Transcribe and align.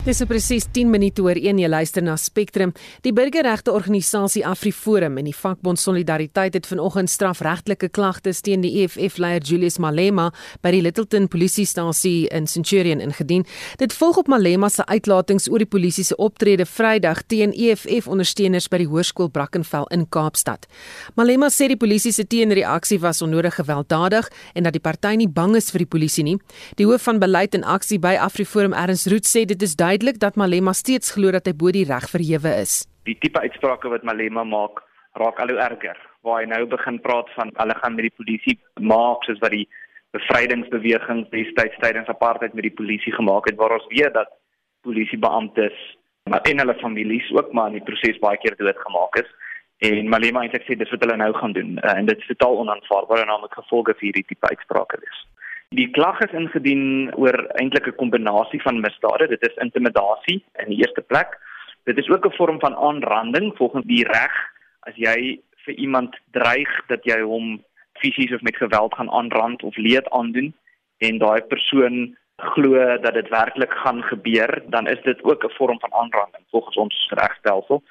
Dis 0.00 0.22
presies 0.24 0.64
10 0.72 0.88
minute 0.88 1.20
oor 1.20 1.36
1 1.36 1.58
jy 1.60 1.68
luister 1.68 2.00
na 2.00 2.14
Spectrum. 2.16 2.70
Die 3.04 3.10
burgerregte 3.12 3.74
organisasie 3.76 4.40
AfriForum 4.48 5.18
en 5.20 5.26
die 5.28 5.34
vakbond 5.36 5.76
Solidariteit 5.76 6.54
het 6.56 6.64
vanoggend 6.64 7.12
strafregtelike 7.12 7.90
klagtes 7.92 8.40
teen 8.40 8.64
die 8.64 8.70
EFF-leier 8.80 9.44
Julius 9.44 9.76
Malema 9.76 10.30
by 10.64 10.72
die 10.72 10.80
Littleton 10.80 11.26
polisiestasie 11.28 12.30
in 12.32 12.48
Centurion 12.48 13.02
ingedien. 13.04 13.44
Dit 13.76 13.92
volg 13.92 14.22
op 14.22 14.30
Malema 14.32 14.70
se 14.72 14.86
uitlatings 14.88 15.50
oor 15.52 15.60
die 15.60 15.68
polisie 15.68 16.06
se 16.08 16.16
optrede 16.16 16.64
Vrydag 16.64 17.20
teen 17.28 17.52
EFF-ondersteuners 17.52 18.70
by 18.72 18.80
die 18.80 18.88
hoërskool 18.88 19.28
Brackenfell 19.28 19.84
in 19.92 20.08
Kaapstad. 20.08 20.64
Malema 21.20 21.52
sê 21.52 21.68
die 21.68 21.76
polisie 21.76 22.14
se 22.16 22.24
teenreaksie 22.24 23.02
was 23.04 23.20
onnodig 23.20 23.60
gewelddadig 23.60 24.32
en 24.54 24.64
dat 24.64 24.80
die 24.80 24.84
party 24.88 25.12
nie 25.20 25.28
bang 25.28 25.60
is 25.60 25.68
vir 25.76 25.84
die 25.84 25.90
polisie 25.92 26.24
nie. 26.24 26.38
Die 26.80 26.88
hoof 26.88 27.04
van 27.04 27.20
beleid 27.20 27.52
en 27.60 27.68
aksie 27.68 28.00
by 28.00 28.16
AfriForum, 28.16 28.72
Ernst 28.72 29.12
Root, 29.12 29.28
sê 29.28 29.44
dit 29.44 29.68
is 29.68 29.76
duidelik 29.90 30.20
dat 30.22 30.36
Malema 30.36 30.72
steeds 30.72 31.10
glo 31.14 31.32
dat 31.34 31.48
hy 31.48 31.54
bo 31.60 31.70
die 31.74 31.86
reg 31.88 32.06
verhewe 32.12 32.52
is. 32.62 32.74
Die 33.08 33.16
tipe 33.18 33.40
uitsprake 33.42 33.90
wat 33.90 34.04
Malema 34.06 34.44
maak, 34.46 34.84
raak 35.18 35.40
al 35.42 35.50
hoe 35.50 35.62
erger. 35.64 35.98
Waar 36.22 36.42
hy 36.42 36.50
nou 36.50 36.66
begin 36.70 37.00
praat 37.02 37.30
van 37.34 37.50
hulle 37.56 37.74
gaan 37.80 37.96
met 37.96 38.06
die 38.06 38.18
polisie 38.20 38.56
maak 38.92 39.24
soos 39.26 39.40
wat 39.42 39.54
die 39.56 39.66
bevrydingsbeweging 40.14 41.24
destyds 41.34 41.80
tydens 41.82 42.10
apartheid 42.12 42.54
met 42.54 42.68
die 42.68 42.76
polisie 42.80 43.14
gemaak 43.16 43.48
het 43.50 43.58
waar 43.58 43.74
ons 43.78 43.88
weet 43.90 44.14
dat 44.14 44.30
polisiebeamptes 44.86 45.82
maar 46.30 46.44
en 46.46 46.62
hulle 46.62 46.76
families 46.78 47.26
ook 47.34 47.50
maar 47.56 47.70
in 47.72 47.78
die 47.80 47.86
proses 47.88 48.18
baie 48.22 48.38
keer 48.42 48.54
doodgemaak 48.58 49.18
is. 49.24 49.30
En 49.88 50.10
Malema 50.12 50.44
het 50.44 50.54
gesê 50.60 50.76
dis 50.78 50.94
wat 50.94 51.02
hulle 51.06 51.18
nou 51.18 51.32
gaan 51.34 51.56
doen 51.56 51.78
uh, 51.80 51.96
en 51.96 52.06
dit 52.06 52.22
is 52.22 52.30
totaal 52.30 52.62
onaanvaarbaar 52.62 53.24
en 53.24 53.30
naamlik 53.32 53.58
gevolge 53.58 53.96
vir 53.96 54.10
hierdie 54.10 54.28
tipe 54.30 54.54
uitsprake 54.54 55.02
is. 55.02 55.24
Die 55.78 55.86
klag 55.94 56.18
is 56.24 56.32
ingedien 56.34 57.12
oor 57.14 57.36
eintlik 57.62 57.86
'n 57.86 57.98
kombinasie 57.98 58.58
van 58.62 58.80
misdade. 58.82 59.28
Dit 59.28 59.42
is 59.48 59.60
intimidasie 59.62 60.42
in 60.62 60.68
die 60.68 60.78
eerste 60.82 61.00
plek. 61.00 61.38
Dit 61.84 61.98
is 61.98 62.08
ook 62.10 62.26
'n 62.26 62.34
vorm 62.38 62.58
van 62.60 62.74
aanranding 62.74 63.56
volgens 63.56 63.86
die 63.86 64.04
reg 64.04 64.32
as 64.80 64.96
jy 64.96 65.38
vir 65.64 65.74
iemand 65.74 66.16
dreig 66.32 66.70
dat 66.88 67.04
jy 67.04 67.20
hom 67.20 67.62
fisies 68.02 68.32
of 68.34 68.42
met 68.42 68.56
geweld 68.56 68.94
gaan 68.94 69.10
aanrand 69.10 69.62
of 69.62 69.76
leed 69.76 70.10
aandoen 70.10 70.52
en 70.98 71.18
daai 71.18 71.40
persoon 71.42 72.16
glo 72.36 72.98
dat 72.98 73.14
dit 73.14 73.28
werklik 73.28 73.72
gaan 73.72 74.02
gebeur, 74.02 74.62
dan 74.66 74.86
is 74.86 75.02
dit 75.02 75.22
ook 75.22 75.44
'n 75.44 75.54
vorm 75.54 75.78
van 75.80 75.92
aanranding 75.92 76.44
volgens 76.50 76.76
ons 76.76 77.08
regstelsel. 77.10 77.82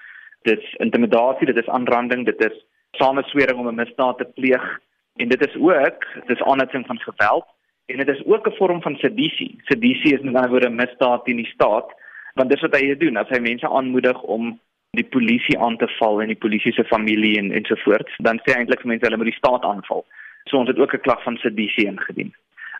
Dit 0.41 0.59
is 0.59 0.73
intimidasie, 0.73 1.45
dit 1.45 1.57
is 1.57 1.69
aanranding, 1.69 2.25
dit 2.25 2.51
is 2.51 2.65
sameswering 2.91 3.57
om 3.59 3.67
'n 3.67 3.75
misdaad 3.75 4.17
te 4.17 4.25
pleeg 4.25 4.79
en 5.15 5.29
dit 5.29 5.47
is 5.47 5.55
ook 5.55 6.05
dis 6.25 6.43
aanhitsing 6.43 6.85
van 6.85 6.99
geweld 6.99 7.45
En 7.89 7.97
dit 7.97 8.07
is 8.07 8.25
ook 8.25 8.47
'n 8.47 8.55
vorm 8.55 8.81
van 8.81 8.95
sedisie. 8.95 9.59
Sedisie 9.63 10.13
is 10.13 10.21
met 10.21 10.35
ander 10.35 10.49
woorde 10.49 10.69
misdaad 10.69 11.25
teen 11.25 11.35
die 11.35 11.53
staat, 11.53 11.89
want 12.33 12.49
dis 12.49 12.61
wat 12.61 12.75
hy 12.75 12.97
doen, 12.97 13.17
as 13.17 13.29
hy 13.29 13.39
mense 13.39 13.69
aanmoedig 13.69 14.21
om 14.21 14.59
die 14.91 15.05
polisie 15.05 15.59
aan 15.59 15.77
te 15.77 15.87
val 15.87 16.21
en 16.21 16.27
die 16.27 16.43
polisie 16.45 16.73
se 16.73 16.83
familie 16.83 17.37
en 17.37 17.51
ensovoorts, 17.51 18.13
dan 18.17 18.39
sê 18.39 18.53
hy 18.53 18.59
eintlik 18.59 18.81
vir 18.81 18.91
mense 18.91 19.05
hulle 19.05 19.17
moet 19.17 19.31
die 19.31 19.41
staat 19.41 19.63
aanval. 19.63 20.05
So 20.49 20.57
ons 20.57 20.69
het 20.69 20.79
ook 20.79 20.93
'n 20.93 21.05
klag 21.07 21.23
van 21.23 21.37
sedisie 21.37 21.85
ingedien. 21.85 22.33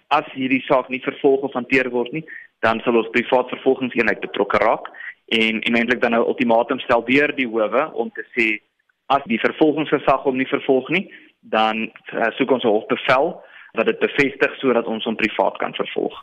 As 0.08 0.26
hierdie 0.34 0.62
saak 0.62 0.90
nie 0.90 1.02
vervolg 1.02 1.42
of 1.42 1.54
hanteer 1.54 1.90
word 1.90 2.12
nie, 2.12 2.26
dan 2.60 2.80
sal 2.80 2.98
ons 2.98 3.10
privaat 3.10 3.50
vervolgingseenheid 3.50 4.20
betrokke 4.20 4.58
raak 4.58 4.88
en 5.26 5.62
en 5.62 5.76
eintlik 5.76 6.02
dan 6.02 6.12
nou 6.12 6.26
ultimatum 6.28 6.80
stel 6.80 7.04
deur 7.06 7.36
die 7.36 7.48
howe 7.48 7.92
om 7.94 8.12
te 8.12 8.26
sê 8.36 8.60
as 9.06 9.24
die 9.26 9.40
vervolgingsgesag 9.40 10.24
hom 10.24 10.38
nie 10.38 10.48
vervolg 10.48 10.90
nie, 10.90 11.14
dan 11.40 11.92
uh, 12.14 12.30
soek 12.38 12.52
ons 12.52 12.64
'n 12.64 12.68
hofbevel 12.68 13.42
wat 13.74 13.86
dit 13.86 14.00
bevestig 14.00 14.60
sodat 14.62 14.88
ons 14.88 15.06
hom 15.06 15.16
privaat 15.16 15.58
kan 15.58 15.74
vervolg. 15.74 16.16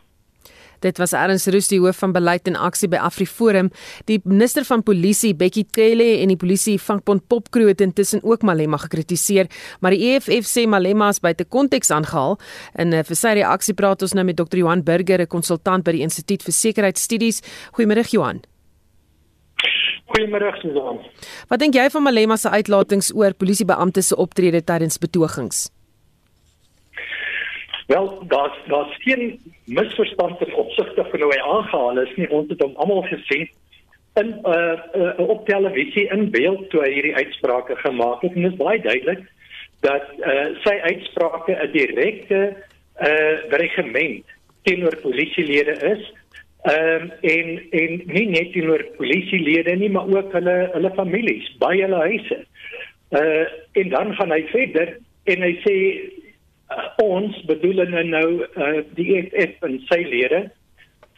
Dit 0.79 0.99
was 1.01 1.13
Ernst 1.17 1.49
Roos 1.49 1.69
die 1.71 1.79
hoof 1.81 1.97
van 2.03 2.13
beleid 2.13 2.47
en 2.49 2.57
aksie 2.67 2.89
by 2.91 2.99
AfriForum. 3.01 3.71
Die 4.09 4.19
minister 4.25 4.65
van 4.67 4.83
polisie, 4.85 5.33
Bekkie 5.37 5.65
Cele 5.73 6.09
en 6.21 6.29
die 6.29 6.37
polisie 6.37 6.77
vakbond 6.81 7.25
Popkroe 7.31 7.71
het 7.71 7.81
intussen 7.81 8.21
ook 8.23 8.45
Malema 8.45 8.77
gekritiseer, 8.83 9.49
maar 9.81 9.95
die 9.95 10.13
EFF 10.13 10.45
sê 10.45 10.67
Malema 10.69 11.09
is 11.09 11.21
buite 11.23 11.45
konteks 11.45 11.91
aangehaal. 11.91 12.37
In 12.77 12.89
'n 12.89 12.99
uh, 12.99 13.03
vir 13.03 13.15
sy 13.15 13.33
reaksie 13.41 13.73
praat 13.73 14.01
ons 14.01 14.13
nou 14.13 14.25
met 14.25 14.37
Dr. 14.37 14.57
Johan 14.57 14.83
Burger, 14.83 15.21
'n 15.21 15.27
konsultant 15.27 15.83
by 15.83 15.91
die 15.91 16.01
Instituut 16.01 16.43
vir 16.43 16.53
Sekuriteitsstudies. 16.53 17.41
Goeiemôre 17.73 18.05
Johan. 18.11 18.41
Goeiemôre 20.07 20.53
Susan. 20.61 20.99
Wat 21.49 21.59
dink 21.59 21.73
jy 21.73 21.89
van 21.89 22.03
Malema 22.03 22.37
se 22.37 22.49
uitlatings 22.49 23.11
oor 23.15 23.33
polisiebeamptes 23.33 24.07
se 24.07 24.15
optrede 24.15 24.63
tydens 24.63 24.97
betogings? 24.97 25.76
Wel, 27.87 28.23
daar's 28.27 28.57
daar's 28.67 28.95
geen 28.97 29.39
misverstand 29.65 30.37
ten 30.39 30.53
opsigte 30.53 31.05
van 31.09 31.21
hoe 31.21 31.33
hy 31.33 31.39
aangehaal 31.39 32.01
is 32.01 32.15
nie. 32.15 32.29
Ons 32.29 32.49
het 32.51 32.61
hom 32.61 32.75
almal 32.75 33.01
gesien 33.07 33.47
in 34.19 34.33
uh, 34.43 34.79
uh, 34.95 35.29
op 35.29 35.45
televisie 35.47 36.07
in 36.11 36.29
beeld 36.31 36.69
toe 36.69 36.81
hy 36.83 36.91
hierdie 36.91 37.15
uitsprake 37.15 37.75
gemaak 37.75 38.21
het. 38.21 38.33
En 38.33 38.41
dit 38.41 38.51
is 38.51 38.59
baie 38.59 38.81
duidelik 38.81 39.23
dat 39.85 40.09
uh, 40.19 40.49
sy 40.65 40.75
uitsprake 40.89 41.55
'n 41.55 41.71
direkte 41.71 42.41
uh, 42.51 43.35
regiment 43.61 44.25
teenoor 44.63 44.95
polisielede 45.01 45.77
is. 45.93 46.11
Ehm 46.67 47.01
um, 47.01 47.11
en 47.21 47.47
en 47.71 48.01
nie 48.05 48.27
net 48.27 48.51
teenoor 48.51 48.83
polisielede 48.97 49.75
nie, 49.75 49.89
maar 49.89 50.07
ook 50.11 50.33
hulle 50.33 50.69
hulle 50.73 50.91
families 50.95 51.47
by 51.63 51.75
hulle 51.79 52.03
huise. 52.09 52.43
Uh 53.15 53.45
en 53.71 53.89
dan 53.89 54.15
gaan 54.15 54.31
hy 54.31 54.43
verder 54.51 54.97
en 55.23 55.41
hy 55.41 55.53
sê 55.63 55.75
uh, 56.73 56.87
ons 57.03 57.41
bedoel 57.49 57.83
nou 57.89 58.27
uh, 58.43 58.79
die 58.97 59.09
EFF 59.17 59.63
en 59.67 59.79
sy 59.89 60.01
lede 60.03 60.47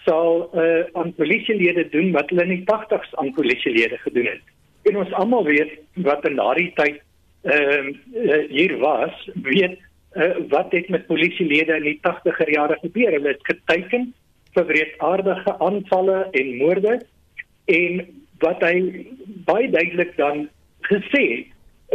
sal 0.05 0.47
uh, 0.53 0.85
aan 0.99 1.13
polisielede 1.17 1.89
doen 1.93 2.11
wat 2.15 2.31
hulle 2.31 2.45
in 2.47 2.55
die 2.57 2.65
80s 2.69 3.13
aan 3.21 3.33
polisielede 3.35 3.97
gedoen 4.05 4.31
het. 4.31 4.55
En 4.89 4.97
ons 5.03 5.13
almal 5.19 5.45
weet 5.45 5.75
wat 6.07 6.25
in 6.27 6.39
daardie 6.39 6.71
tyd 6.79 7.01
ehm 7.47 7.93
uh, 8.19 8.41
hier 8.51 8.77
was, 8.81 9.29
weet 9.43 9.77
uh, 10.15 10.33
wat 10.51 10.71
het 10.75 10.89
met 10.89 11.07
polisielede 11.07 11.75
in 11.75 11.87
die 11.87 11.99
80er 12.07 12.51
jare 12.51 12.77
gebeur. 12.81 13.11
Hulle 13.16 13.35
het 13.35 13.45
geteken 13.51 14.09
vir 14.55 14.66
wreedaardige 14.66 15.53
aanvalle 15.59 16.19
en 16.31 16.55
moorde 16.57 16.99
en 17.66 18.01
wat 18.43 18.63
hy 18.66 19.05
baie 19.47 19.69
duidelik 19.69 20.16
dan 20.17 20.47
gesê 20.87 21.25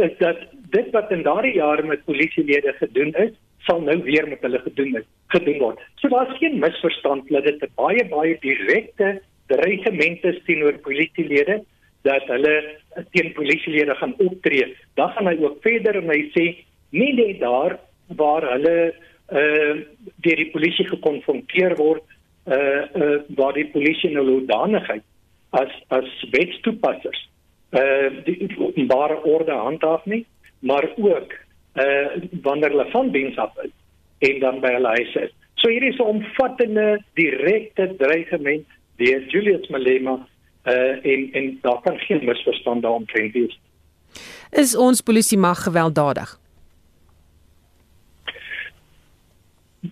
is 0.05 0.13
dat 0.19 0.45
dit 0.73 0.91
wat 0.95 1.11
in 1.11 1.23
daardie 1.23 1.55
jare 1.57 1.83
met 1.83 2.05
polisielede 2.05 2.73
gedoen 2.79 3.13
is 3.25 3.33
sal 3.67 3.81
nou 3.81 3.97
weer 4.03 4.27
met 4.29 4.41
hulle 4.45 4.59
gedoen 4.59 4.95
het, 4.95 5.07
gedoen 5.33 5.57
word. 5.59 5.79
So 6.01 6.09
daar's 6.13 6.37
geen 6.37 6.59
misverstand 6.59 7.29
dat 7.29 7.43
dit 7.43 7.61
'n 7.61 7.71
baie 7.75 8.05
baie 8.09 8.37
direkte 8.39 9.21
dreigement 9.47 10.23
is 10.23 10.39
teenoor 10.45 10.77
polisielede 10.79 11.63
dat 12.01 12.23
hulle 12.27 12.55
teen 13.11 13.33
polisielede 13.33 13.95
gaan 13.95 14.13
optree. 14.17 14.75
Dan 14.93 15.09
gaan 15.09 15.27
hy 15.27 15.37
ook 15.41 15.57
verder 15.61 15.95
en 15.95 16.09
hy 16.09 16.21
sê 16.33 16.45
nie 16.89 17.13
net 17.13 17.39
daar 17.39 17.79
waar 18.07 18.51
hulle 18.51 18.93
uh 19.33 19.73
deur 20.21 20.37
die 20.37 20.51
polisie 20.53 20.85
gekonfronteer 20.85 21.75
word 21.75 22.03
uh 22.45 22.85
uh 22.93 23.21
waar 23.37 23.53
die 23.53 23.69
polisie 23.73 24.11
nou 24.13 24.25
lodanigheid 24.25 25.01
as 25.49 25.71
as 25.87 26.09
wetstoepassers 26.31 27.29
uh 27.73 28.11
die 28.27 28.49
openbare 28.57 29.17
orde 29.23 29.51
handhaaf 29.51 30.05
nie 30.05 30.25
maar 30.59 30.85
ook 30.97 31.33
uh 31.75 32.23
wanneer 32.41 32.69
hulle 32.69 32.89
van 32.91 33.11
diens 33.11 33.37
af 33.37 33.51
is 33.63 33.73
en 34.29 34.39
dan 34.39 34.59
by 34.59 34.71
hulle 34.77 34.87
huis 34.87 35.15
is. 35.15 35.33
So 35.55 35.69
hier 35.69 35.83
is 35.83 35.97
'n 35.97 36.01
omvattende 36.01 37.03
direkte 37.13 37.95
dreigement 37.97 38.65
deur 38.95 39.21
Julius 39.27 39.67
Malema 39.67 40.27
uh 40.65 41.05
en 41.05 41.29
en 41.31 41.57
daar 41.61 41.81
kan 41.81 41.99
geen 41.99 42.25
misverstand 42.25 42.81
daaromtrent 42.81 43.33
wees. 43.33 43.59
Is 44.51 44.75
ons 44.75 45.01
polisie 45.01 45.37
mag 45.37 45.63
gewelddadig? 45.63 46.39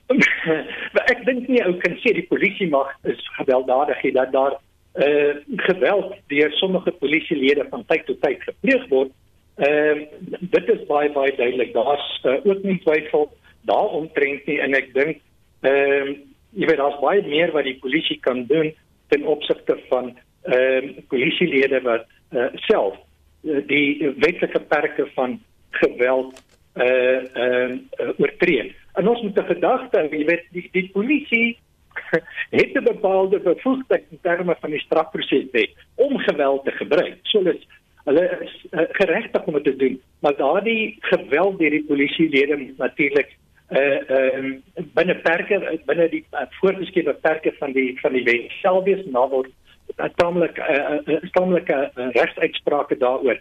ek 1.14 1.26
dink 1.26 1.48
nie 1.48 1.62
ou 1.66 1.74
kan 1.84 1.96
sê 2.02 2.14
die 2.14 2.28
polisie 2.30 2.70
mag 2.70 2.90
is 3.10 3.20
gewelddadig 3.38 4.04
nie 4.04 4.14
dat 4.16 4.32
daar 4.32 4.56
uh 4.94 5.34
geweld 5.68 6.16
deur 6.28 6.52
sommige 6.52 6.92
polisielede 6.92 7.66
van 7.70 7.86
tyd 7.86 8.06
tot 8.06 8.22
tyd 8.22 8.42
gepleeg 8.48 8.88
word 8.90 9.12
Ehm 9.56 9.98
uh, 9.98 10.40
dit 10.40 10.70
is 10.70 10.86
baie 10.90 11.12
baie 11.12 11.36
duidelik. 11.36 11.74
Daar's 11.74 12.22
uh, 12.26 12.40
ook 12.44 12.64
nie 12.64 12.80
twyfel 12.82 13.30
daaromtrent 13.62 14.46
nie 14.46 14.60
en 14.60 14.74
ek 14.74 14.94
dink 14.94 15.20
ehm 15.62 16.08
uh, 16.08 16.16
jy 16.54 16.68
weet 16.70 16.82
daar's 16.82 17.02
baie 17.02 17.22
meer 17.26 17.52
wat 17.54 17.66
die 17.66 17.80
polisie 17.82 18.20
kan 18.22 18.46
doen 18.50 18.74
ten 19.14 19.26
opsigte 19.26 19.78
van 19.90 20.14
ehm 20.44 20.90
uh, 20.90 21.04
polisielede 21.08 21.82
wat 21.86 22.08
uh, 22.32 22.50
self 22.66 22.98
uh, 22.98 23.62
die 23.68 24.10
wetlike 24.26 24.60
perke 24.60 25.06
van 25.14 25.38
geweld 25.82 26.34
uh, 26.76 27.22
ehm 27.38 27.78
uh, 28.00 28.10
oortree. 28.18 28.74
En 28.94 29.08
ons 29.08 29.22
moet 29.22 29.38
'n 29.38 29.54
gedagte 29.54 29.98
hê, 29.98 30.10
jy 30.18 30.26
weet 30.26 30.46
die 30.52 30.70
die 30.72 30.90
polisie 30.94 31.58
het 32.60 32.74
'n 32.74 32.84
bepaalde 32.84 33.40
bevoegdheid 33.40 34.06
in 34.10 34.20
terme 34.22 34.56
van 34.60 34.70
die 34.70 34.80
strafproseswet 34.80 35.72
om 35.96 36.18
geweld 36.18 36.66
te 36.66 36.72
gebruik. 36.72 37.18
So 37.22 37.44
dit 37.44 37.66
hulle 38.10 38.24
is 38.46 38.56
uh, 38.72 38.88
geregtig 39.00 39.46
om 39.46 39.54
dit 39.54 39.64
te 39.64 39.76
doen 39.76 40.02
maar 40.20 40.36
daardie 40.36 40.98
geweld 41.12 41.60
deur 41.60 41.70
die 41.78 41.86
polisielede 41.88 42.60
natuurlik 42.78 43.38
uh 43.72 43.80
ehm 43.80 44.46
uh, 44.46 44.86
binne 44.94 45.16
perke 45.16 45.80
binne 45.86 46.10
die 46.10 46.26
uh, 46.32 46.46
voorgeskrewe 46.60 47.14
perke 47.14 47.54
van 47.60 47.72
die 47.72 48.00
van 48.02 48.14
die 48.14 48.24
wet 48.24 48.52
self 48.62 48.84
wees 48.86 49.06
na 49.06 49.28
word 49.28 49.52
'n 49.98 50.12
taamlik 50.16 50.60
'n 50.60 51.30
taamlike 51.32 51.92
regsuitsprake 51.96 52.98
daaroor. 52.98 53.40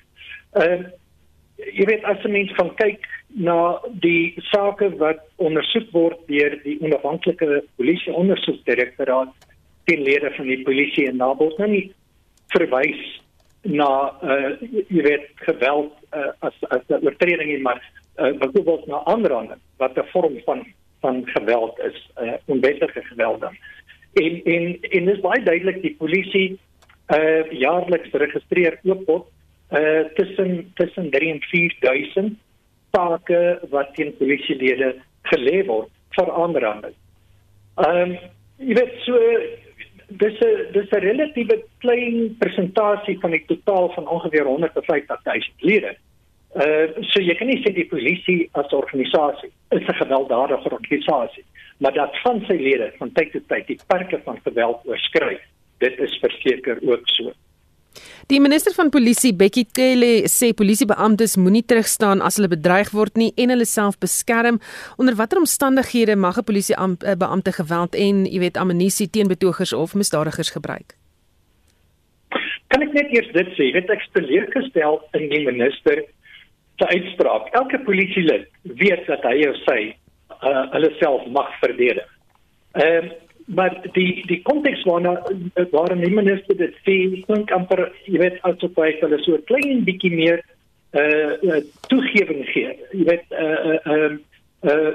Ehm 0.53 0.73
uh, 0.73 0.91
jy 1.57 1.85
weet 1.85 2.05
as 2.05 2.25
'n 2.25 2.33
mens 2.33 2.53
van 2.55 2.75
kyk 2.75 3.07
na 3.27 3.81
die 3.91 4.35
sake 4.51 4.91
wat 4.99 5.21
ondersoek 5.37 5.91
word 5.93 6.19
deur 6.27 6.59
die 6.63 6.79
onafhanklike 6.81 7.65
polisie 7.77 8.13
ondersoekdirektoraat 8.13 9.33
teen 9.85 10.03
lede 10.03 10.31
van 10.37 10.47
die 10.47 10.63
polisie 10.63 11.09
en 11.09 11.17
nabos 11.17 11.57
nou 11.59 11.69
nie 11.69 11.93
verwys 12.55 13.22
na 13.63 13.91
uh 14.23 14.51
jy 14.89 15.03
weet 15.03 15.27
geweld 15.47 15.93
uh, 16.13 16.33
as 16.41 16.55
as 16.69 16.83
'n 16.89 17.05
oortreding 17.07 17.49
nie 17.49 17.63
maar 17.63 17.81
uh, 18.19 18.33
byvoorbeeld 18.39 18.87
na 18.87 19.05
aanranding 19.05 19.61
wat 19.77 19.97
'n 19.97 20.11
vorm 20.13 20.41
van 20.45 20.67
van 21.01 21.23
geweld 21.27 21.79
is 21.79 22.11
uh 22.23 22.35
onwettige 22.47 23.03
geweld 23.03 23.41
dan 23.41 23.57
en 24.13 24.43
en 24.45 24.79
en 24.81 25.05
dis 25.05 25.21
baie 25.21 25.43
duidelik 25.43 25.83
die 25.83 25.97
polisie 25.99 26.59
uh 27.09 27.51
jaarliks 27.51 28.11
registreer 28.13 28.79
ook 28.83 29.09
op 29.09 29.29
uh 29.73 30.05
tussen 30.15 30.71
tussen 30.75 31.11
3 31.11 31.33
en 31.33 31.41
4000 31.41 32.39
take 32.91 33.59
wat 33.71 33.95
teen 33.95 34.17
polisielede 34.17 34.95
gelê 35.31 35.65
word 35.67 35.91
vir 36.17 36.33
aanranding. 36.45 36.95
Ehm 37.81 38.03
um, 38.03 38.17
jy 38.63 38.75
weet 38.79 38.99
so 39.03 39.19
dis 40.19 40.39
'n 40.41 40.73
dis 40.73 40.91
'n 40.91 41.05
relatiewe 41.05 41.65
klein 41.79 42.37
persentasie 42.39 43.19
van 43.21 43.31
die 43.31 43.45
totaal 43.47 43.93
van 43.93 44.09
ongeveer 44.09 44.45
150 44.45 45.21
000 45.25 45.43
lede. 45.59 45.97
Uh 46.55 46.87
so 47.01 47.21
jy 47.21 47.35
kan 47.35 47.47
nie 47.47 47.63
sê 47.63 47.73
die 47.73 47.89
polisie 47.89 48.49
as 48.53 48.73
organisasie 48.73 49.51
is 49.71 49.87
'n 49.89 50.01
gewelddadige 50.03 50.71
organisasie, 50.71 51.45
maar 51.79 51.93
dat 51.93 52.19
van 52.23 52.45
sy 52.49 52.57
lede 52.57 52.93
van 52.99 53.13
tyd 53.13 53.33
tot 53.33 53.49
tyd 53.49 53.67
die 53.67 53.81
perke 53.87 54.21
van 54.25 54.39
geweld 54.45 54.81
oorskry, 54.85 55.39
dit 55.79 55.99
is 55.99 56.19
verseker 56.21 56.79
ook 56.83 57.09
so. 57.09 57.33
Die 58.31 58.41
minister 58.41 58.73
van 58.75 58.91
polisie 58.91 59.33
Bekkie 59.37 59.67
Cele 59.77 60.29
sê 60.31 60.53
polisiebeamptes 60.57 61.37
moenie 61.37 61.65
terugstaan 61.67 62.23
as 62.25 62.39
hulle 62.39 62.49
bedreig 62.53 62.93
word 62.97 63.19
nie 63.21 63.33
en 63.37 63.53
hulle 63.53 63.67
self 63.69 63.99
beskerm. 63.99 64.61
Onder 64.97 65.17
watter 65.19 65.39
omstandighede 65.39 66.17
mag 66.17 66.39
'n 66.39 66.45
polisiebeampte 66.45 67.51
eh, 67.51 67.59
geweld 67.61 67.95
en, 67.95 68.25
jy 68.27 68.39
weet, 68.39 68.57
ammunisie 68.57 69.11
teen 69.11 69.29
betogers 69.29 69.73
of 69.73 69.95
misdadigers 69.95 70.51
gebruik? 70.51 70.97
Kan 72.69 72.83
ek 72.83 72.93
net 72.93 73.13
eers 73.13 73.33
dit 73.33 73.49
sê? 73.59 73.73
Dit 73.73 73.91
ek 73.91 74.07
teleurgestel 74.13 75.01
in 75.13 75.29
die 75.29 75.45
minister 75.45 76.05
se 76.79 76.87
uitspraak. 76.87 77.53
Elke 77.53 77.79
polisielid 77.85 78.49
weet 78.63 79.07
dat 79.07 79.23
hy 79.23 79.45
of 79.49 79.57
sy 79.67 79.81
uh, 80.43 80.65
hulle 80.73 80.91
self 80.99 81.27
mag 81.27 81.53
verdedig. 81.61 82.09
Ehm 82.73 83.05
uh, 83.05 83.31
maar 83.47 83.81
die 83.93 84.23
die 84.27 84.43
konteks 84.43 84.83
waarna 84.83 85.15
waarin 85.71 86.01
die 86.01 86.15
minister 86.15 86.57
dit 86.57 86.75
sê, 86.87 86.97
dink 87.27 87.51
amper 87.55 87.89
jy 88.07 88.19
weet 88.23 88.39
asof 88.49 88.77
hy 88.81 88.93
hulle 89.01 89.19
so 89.25 89.37
'n 89.37 89.47
klein 89.51 89.85
bietjie 89.89 90.13
meer 90.15 90.43
uh, 90.93 91.33
uh 91.43 91.61
toegewing 91.89 92.45
gee. 92.53 92.77
Jy 92.93 93.05
weet 93.11 93.27
uh 93.31 93.79
uh 93.95 94.13
uh 94.69 94.93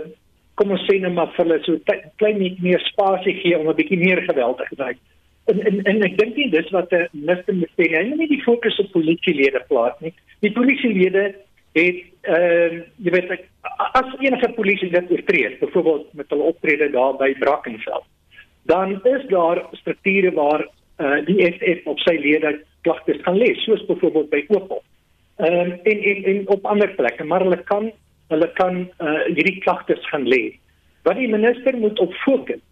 kom 0.57 0.71
ons 0.73 0.85
sê 0.89 0.99
net 1.01 1.13
maar 1.13 1.33
vir 1.35 1.45
hulle 1.45 1.59
so 1.65 1.79
klein 2.21 2.39
bietjie 2.41 2.69
meer 2.69 2.83
spasie 2.91 3.35
gee 3.41 3.57
om 3.57 3.69
'n 3.69 3.79
bietjie 3.79 3.99
meer 4.03 4.21
geweld 4.29 4.57
te 4.57 4.69
gebruik. 4.71 4.97
En 5.47 5.65
en 5.65 5.83
en 5.83 6.03
ek 6.03 6.17
dink 6.17 6.35
nie 6.35 6.49
dis 6.49 6.69
wat 6.71 6.93
'n 6.93 7.09
minister 7.13 7.53
moet 7.55 7.73
sê 7.77 7.89
nie. 7.89 7.97
Hy 7.97 8.15
moet 8.15 8.29
die 8.29 8.43
fokus 8.43 8.79
op 8.79 8.91
polisielede 8.91 9.63
plaas 9.67 9.99
nie. 10.01 10.13
Die 10.41 10.51
polisielede 10.51 11.35
het 11.73 12.03
ehm 12.21 12.73
uh, 12.73 12.83
jy 13.05 13.11
weet 13.11 13.31
ek, 13.31 13.43
as 13.93 14.13
enige 14.19 14.49
polisie 14.55 14.89
dit 14.89 15.11
oortree, 15.11 15.57
byvoorbeeld 15.59 16.13
met 16.13 16.29
hulle 16.29 16.43
optrede 16.43 16.89
daar 16.89 17.15
by 17.17 17.33
Brackenfell 17.39 18.03
dan 18.67 18.99
is 19.03 19.23
daar 19.31 19.63
strukture 19.71 20.31
waar 20.35 20.67
uh, 20.97 21.25
die 21.25 21.39
FF 21.53 21.85
op 21.87 21.99
sy 22.03 22.17
lede 22.19 22.57
klagtes 22.81 23.21
kan 23.25 23.37
lê, 23.39 23.53
soos 23.63 23.83
byvoorbeeld 23.87 24.29
by 24.33 24.43
Opel. 24.47 24.83
Ehm 25.37 25.71
um, 25.71 25.71
en 25.91 25.99
en 26.11 26.23
en 26.31 26.47
op 26.55 26.65
ander 26.65 26.89
plekke, 26.95 27.23
maar 27.23 27.45
hulle 27.45 27.59
kan 27.63 27.91
hulle 28.27 28.47
kan 28.59 28.79
uh, 28.99 29.19
hierdie 29.27 29.59
klagtes 29.63 30.07
gaan 30.11 30.25
lê. 30.27 30.57
Wat 31.07 31.15
die 31.15 31.29
minister 31.31 31.77
moet 31.77 31.99
op 31.99 32.13
fokus 32.25 32.63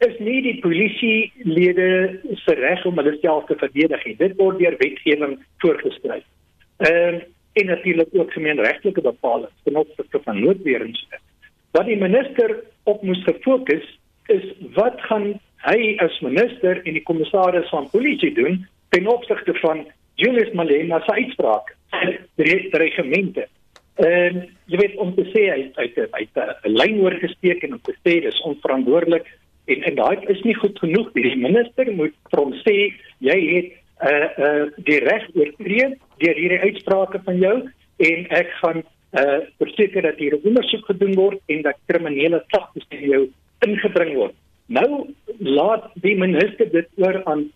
is 0.00 0.16
nie 0.18 0.40
die 0.42 0.56
polisie 0.64 1.32
lede 1.44 2.20
se 2.44 2.54
reg 2.56 2.86
om 2.88 2.96
hulle 2.98 3.12
self 3.20 3.44
te 3.50 3.56
verdedig 3.60 4.04
nie. 4.08 4.16
Dit 4.16 4.38
word 4.38 4.58
deur 4.58 4.78
wetgewing 4.80 5.36
voorgeskryf. 5.64 6.24
Ehm 6.86 7.20
um, 7.20 7.20
en 7.52 7.66
natuurlik 7.66 8.08
ook 8.12 8.32
gemeenregtelike 8.32 9.02
bepalinge 9.02 9.50
ten 9.64 9.76
opsigte 9.76 10.20
van 10.24 10.40
noodweer 10.40 10.84
en 10.84 10.94
so. 10.94 11.18
Wat 11.74 11.86
die 11.86 11.96
minister 11.98 12.60
op 12.82 13.02
moes 13.02 13.22
gefokus 13.26 13.86
is 14.30 14.44
wat 14.76 15.00
gaan 15.08 15.32
hy 15.66 15.96
as 16.04 16.20
minister 16.24 16.80
en 16.84 16.96
die 16.96 17.04
kommissaris 17.04 17.68
van 17.72 17.90
polisie 17.92 18.32
doen 18.34 18.62
ten 18.94 19.08
opsigte 19.08 19.54
van 19.60 19.84
Julius 20.20 20.52
Malema 20.52 21.00
se 21.04 21.12
uitspraak 21.12 21.74
die 22.40 22.68
regimente. 22.72 23.46
En 24.00 24.40
jy 24.72 24.78
weet 24.80 24.96
om 25.02 25.12
te 25.16 25.26
sê 25.32 25.46
hy 25.50 25.60
uit 25.76 25.98
uit 25.98 26.40
'n 26.64 26.72
lyn 26.72 27.00
oorgesteek 27.04 27.62
en 27.64 27.76
om 27.76 27.82
te 27.84 27.96
sê 28.04 28.20
dis 28.24 28.40
onverantwoordelik 28.48 29.26
en 29.66 29.82
en 29.82 29.94
daai 29.94 30.16
is 30.32 30.40
nie 30.42 30.54
goed 30.54 30.78
genoeg. 30.78 31.12
Die 31.12 31.36
minister 31.36 31.92
moet 31.92 32.14
hom 32.36 32.54
sê 32.64 32.94
jy 33.18 33.38
het 33.54 33.68
uh 34.00 34.28
uh 34.46 34.64
die 34.88 35.00
reg 35.04 35.28
oortree 35.34 35.90
deur 36.22 36.40
hierdie 36.42 36.64
uitsprake 36.64 37.20
van 37.24 37.38
jou 37.38 37.56
en 37.98 38.26
ek 38.30 38.50
gaan 38.62 38.82
uh 39.20 39.40
verseker 39.60 40.02
dat 40.02 40.16
hier 40.16 40.38
ondersoek 40.40 40.86
gedoen 40.86 41.14
word 41.14 41.40
en 41.46 41.62
dat 41.62 41.76
kriminele 41.86 42.44
klagtes 42.48 42.86
teen 42.88 43.08
jou 43.08 43.22
ingebring 43.66 44.14
word. 44.16 44.36
Nou 44.66 45.08
laat 45.38 45.90
die 46.04 46.16
minister 46.18 46.70
dit 46.70 46.88
oor 46.96 47.22
aan 47.24 47.48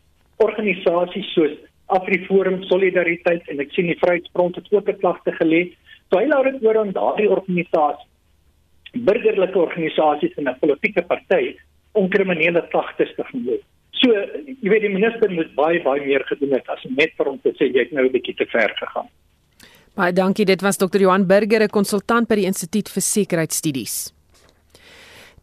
organisasies 0.42 1.30
soos 1.34 1.54
Afriforum 1.94 2.62
Solidariteit 2.70 3.46
en 3.52 3.60
ek 3.60 3.74
sien 3.74 3.90
die 3.90 3.98
Vryheidsfront 4.00 4.56
het 4.56 4.72
ook 4.72 4.88
'n 4.88 5.00
klagte 5.02 5.32
gelê. 5.40 5.74
So 6.10 6.18
hy 6.18 6.26
laat 6.26 6.44
dit 6.52 6.64
oor 6.64 6.78
aan 6.78 6.92
daardie 6.92 7.30
organisasies, 7.30 8.08
burgerlike 8.92 9.58
organisasies 9.58 10.34
en 10.36 10.48
'n 10.48 10.58
politieke 10.60 11.02
party 11.02 11.56
om 11.92 12.08
kriminele 12.08 12.66
klagtes 12.68 13.14
te 13.16 13.24
doen. 13.32 13.60
So, 13.90 14.10
jy 14.62 14.70
weet 14.70 14.82
die 14.82 14.92
minister 14.92 15.30
moet 15.30 15.54
baie 15.54 15.82
baie 15.82 16.02
meer 16.04 16.24
gedoen 16.26 16.52
het 16.52 16.68
as 16.68 16.82
net 16.96 17.14
vir 17.16 17.26
hom 17.26 17.38
te 17.42 17.52
sê 17.58 17.70
jy 17.70 17.86
het 17.86 17.92
nou 17.92 18.04
'n 18.06 18.12
bietjie 18.12 18.34
te 18.34 18.46
ver 18.46 18.74
gegaan. 18.76 19.08
Baie 19.94 20.12
dankie. 20.12 20.44
Dit 20.44 20.60
was 20.60 20.76
Dr. 20.76 20.98
Johan 20.98 21.26
Burger, 21.26 21.62
'n 21.62 21.68
konsultant 21.68 22.28
by 22.28 22.34
die 22.34 22.46
Instituut 22.46 22.88
vir 22.88 23.02
Sekuriteitsstudies. 23.02 24.12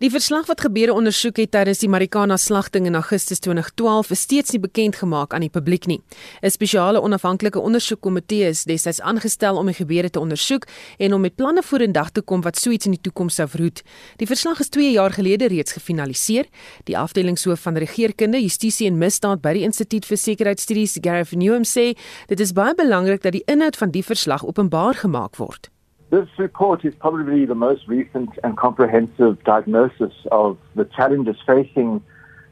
Die 0.01 0.09
verslag 0.09 0.47
wat 0.49 0.63
gebeure 0.65 0.95
ondersoek 0.97 1.37
het 1.37 1.51
tydens 1.53 1.83
die 1.83 1.87
Marikana 1.89 2.33
slagting 2.41 2.87
in 2.89 2.95
Augustus 2.97 3.37
2012 3.45 4.09
is 4.15 4.21
steeds 4.25 4.53
nie 4.55 4.59
bekend 4.59 4.95
gemaak 4.97 5.33
aan 5.37 5.43
die 5.45 5.49
publiek 5.53 5.85
nie. 5.85 6.01
'n 6.41 6.49
Spesiale 6.49 7.01
onafhanklike 7.01 7.59
ondersoekkomitee 7.59 8.47
is 8.49 8.63
destyds 8.63 9.01
aangestel 9.01 9.57
om 9.57 9.65
die 9.65 9.75
gebeure 9.75 10.09
te 10.09 10.19
ondersoek 10.19 10.65
en 10.97 11.13
om 11.13 11.21
met 11.21 11.35
planne 11.35 11.61
vorendag 11.61 12.09
te 12.09 12.21
kom 12.21 12.41
wat 12.41 12.57
suits 12.57 12.85
in 12.85 12.91
die 12.91 13.01
toekoms 13.01 13.35
sou 13.35 13.47
verhoed. 13.47 13.83
Die 14.17 14.27
verslag 14.27 14.59
is 14.59 14.69
2 14.69 14.91
jaar 14.91 15.11
gelede 15.11 15.47
reeds 15.47 15.71
gefinaliseer. 15.71 16.45
Die 16.83 16.97
afdelingshoof 16.97 17.61
van 17.61 17.77
regeringskunde, 17.77 18.41
justisie 18.41 18.87
en 18.87 18.97
misdaad 18.97 19.41
by 19.41 19.53
die 19.53 19.63
Instituut 19.63 20.05
vir 20.05 20.17
Sekuriteitsstudies, 20.17 20.97
Gareth 21.01 21.31
Newham 21.31 21.63
sê, 21.63 21.95
dit 22.27 22.39
is 22.39 22.53
baie 22.53 22.73
belangrik 22.73 23.21
dat 23.21 23.33
die 23.33 23.43
inhoud 23.45 23.77
van 23.77 23.91
die 23.91 24.03
verslag 24.03 24.45
openbaar 24.45 24.95
gemaak 24.95 25.35
word. 25.35 25.69
This 26.11 26.27
report 26.37 26.83
is 26.83 26.93
probably 26.93 27.45
the 27.45 27.55
most 27.55 27.87
recent 27.87 28.31
and 28.43 28.57
comprehensive 28.57 29.41
diagnosis 29.45 30.11
of 30.29 30.57
the 30.75 30.83
challenges 30.83 31.37
facing 31.47 32.03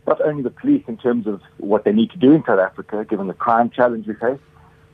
not 0.08 0.22
only 0.22 0.44
the 0.44 0.50
police 0.50 0.86
in 0.88 0.96
terms 0.96 1.28
of 1.28 1.42
what 1.58 1.84
they 1.84 1.92
need 1.92 2.10
to 2.12 2.18
do 2.18 2.32
in 2.32 2.42
South 2.46 2.62
Africa, 2.62 3.04
given 3.04 3.28
the 3.28 3.34
crime 3.34 3.70
challenge 3.70 4.08
we 4.08 4.14
face, 4.14 4.40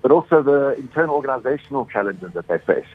but 0.02 0.12
also 0.12 0.42
the 0.42 0.74
internal 0.80 1.14
organizational 1.14 1.86
challenges 1.86 2.34
that 2.34 2.48
they 2.48 2.58
face. 2.58 2.88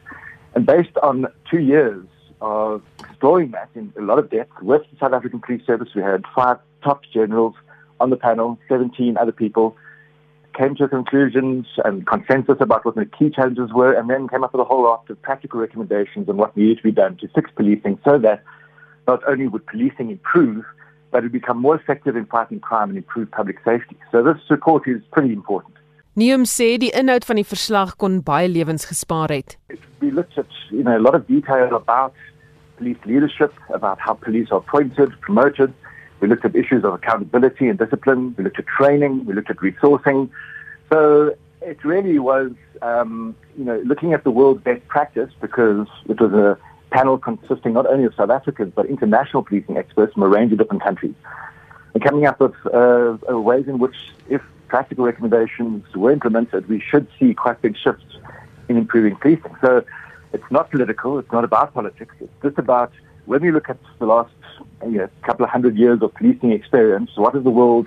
And 0.56 0.66
based 0.66 0.96
on 1.04 1.28
two 1.48 1.60
years 1.60 2.04
of 2.40 2.82
exploring 2.98 3.52
that 3.52 3.68
in 3.76 3.92
a 3.96 4.02
lot 4.02 4.18
of 4.18 4.28
depth 4.28 4.60
with 4.62 4.82
the 4.90 4.98
South 4.98 5.12
African 5.12 5.38
Police 5.38 5.64
Service, 5.64 5.90
we 5.94 6.02
had 6.02 6.24
five 6.34 6.58
top 6.82 7.02
generals 7.14 7.54
on 8.00 8.10
the 8.10 8.16
panel, 8.16 8.58
17 8.68 9.16
other 9.16 9.30
people 9.30 9.76
came 10.54 10.74
to 10.76 10.88
conclusions 10.88 11.66
and 11.84 12.06
consensus 12.06 12.56
about 12.60 12.84
what 12.84 12.94
the 12.94 13.06
key 13.06 13.30
challenges 13.30 13.72
were, 13.72 13.92
and 13.92 14.10
then 14.10 14.28
came 14.28 14.44
up 14.44 14.52
with 14.52 14.60
a 14.60 14.64
whole 14.64 14.82
lot 14.82 15.08
of 15.08 15.20
practical 15.22 15.60
recommendations 15.60 16.28
on 16.28 16.36
what 16.36 16.56
needed 16.56 16.78
to 16.78 16.82
be 16.82 16.92
done 16.92 17.16
to 17.18 17.28
fix 17.28 17.50
policing 17.54 17.98
so 18.04 18.18
that 18.18 18.42
not 19.06 19.20
only 19.28 19.48
would 19.48 19.66
policing 19.66 20.10
improve, 20.10 20.64
but 21.10 21.18
it 21.18 21.22
would 21.24 21.32
become 21.32 21.58
more 21.58 21.76
effective 21.76 22.16
in 22.16 22.26
fighting 22.26 22.60
crime 22.60 22.88
and 22.90 22.98
improve 22.98 23.30
public 23.30 23.58
safety. 23.64 23.96
So 24.12 24.22
this 24.22 24.38
report 24.48 24.86
is 24.86 25.02
pretty 25.12 25.32
important. 25.32 25.74
Neum 26.16 26.42
sê 26.44 26.76
die 26.82 26.90
inhoud 26.90 27.24
van 27.24 27.38
die 27.38 27.46
verslag 27.46 27.94
kon 28.02 28.18
baie 28.26 28.48
lewens 28.50 28.88
gespaar 28.90 29.30
het. 29.30 29.56
We 30.00 30.10
looked 30.10 30.38
at 30.38 30.50
you 30.70 30.82
know 30.82 30.96
a 30.96 31.02
lot 31.02 31.14
of 31.14 31.26
detail 31.28 31.74
about 31.76 32.14
police 32.76 32.98
leadership, 33.04 33.54
about 33.72 34.00
how 34.00 34.14
police 34.14 34.50
are 34.50 34.58
appointed, 34.58 35.14
promoted, 35.20 35.72
We 36.20 36.28
looked 36.28 36.44
at 36.44 36.54
issues 36.54 36.84
of 36.84 36.94
accountability 36.94 37.68
and 37.68 37.78
discipline. 37.78 38.34
We 38.36 38.44
looked 38.44 38.58
at 38.58 38.66
training. 38.66 39.24
We 39.24 39.34
looked 39.34 39.50
at 39.50 39.56
resourcing. 39.56 40.30
So 40.92 41.34
it 41.62 41.84
really 41.84 42.18
was, 42.18 42.52
um, 42.82 43.34
you 43.56 43.64
know, 43.64 43.80
looking 43.84 44.12
at 44.12 44.24
the 44.24 44.30
world's 44.30 44.62
best 44.62 44.86
practice 44.88 45.30
because 45.40 45.86
it 46.08 46.20
was 46.20 46.32
a 46.32 46.58
panel 46.90 47.18
consisting 47.18 47.72
not 47.72 47.86
only 47.86 48.04
of 48.04 48.14
South 48.14 48.30
Africans 48.30 48.72
but 48.74 48.86
international 48.86 49.44
policing 49.44 49.76
experts 49.76 50.12
from 50.14 50.24
a 50.24 50.28
range 50.28 50.52
of 50.52 50.58
different 50.58 50.82
countries, 50.82 51.14
and 51.94 52.02
coming 52.02 52.26
up 52.26 52.40
with 52.40 52.54
uh, 52.66 53.16
ways 53.28 53.66
in 53.68 53.78
which, 53.78 53.96
if 54.28 54.42
practical 54.68 55.04
recommendations 55.04 55.84
were 55.94 56.10
implemented, 56.10 56.68
we 56.68 56.80
should 56.80 57.06
see 57.18 57.34
quite 57.34 57.60
big 57.62 57.76
shifts 57.76 58.16
in 58.68 58.76
improving 58.76 59.16
policing. 59.16 59.56
So 59.60 59.84
it's 60.32 60.50
not 60.50 60.70
political, 60.70 61.18
it's 61.18 61.32
not 61.32 61.44
about 61.44 61.74
politics, 61.74 62.14
it's 62.20 62.32
just 62.42 62.58
about 62.58 62.92
when 63.30 63.42
we 63.42 63.52
look 63.52 63.70
at 63.70 63.78
the 64.00 64.06
last 64.06 64.34
you 64.84 64.98
know, 64.98 65.08
couple 65.22 65.44
of 65.44 65.50
hundred 65.50 65.76
years 65.78 65.98
of 66.02 66.12
policing 66.14 66.50
experience, 66.50 67.10
what 67.14 67.32
does 67.32 67.44
the 67.44 67.56
world 67.62 67.86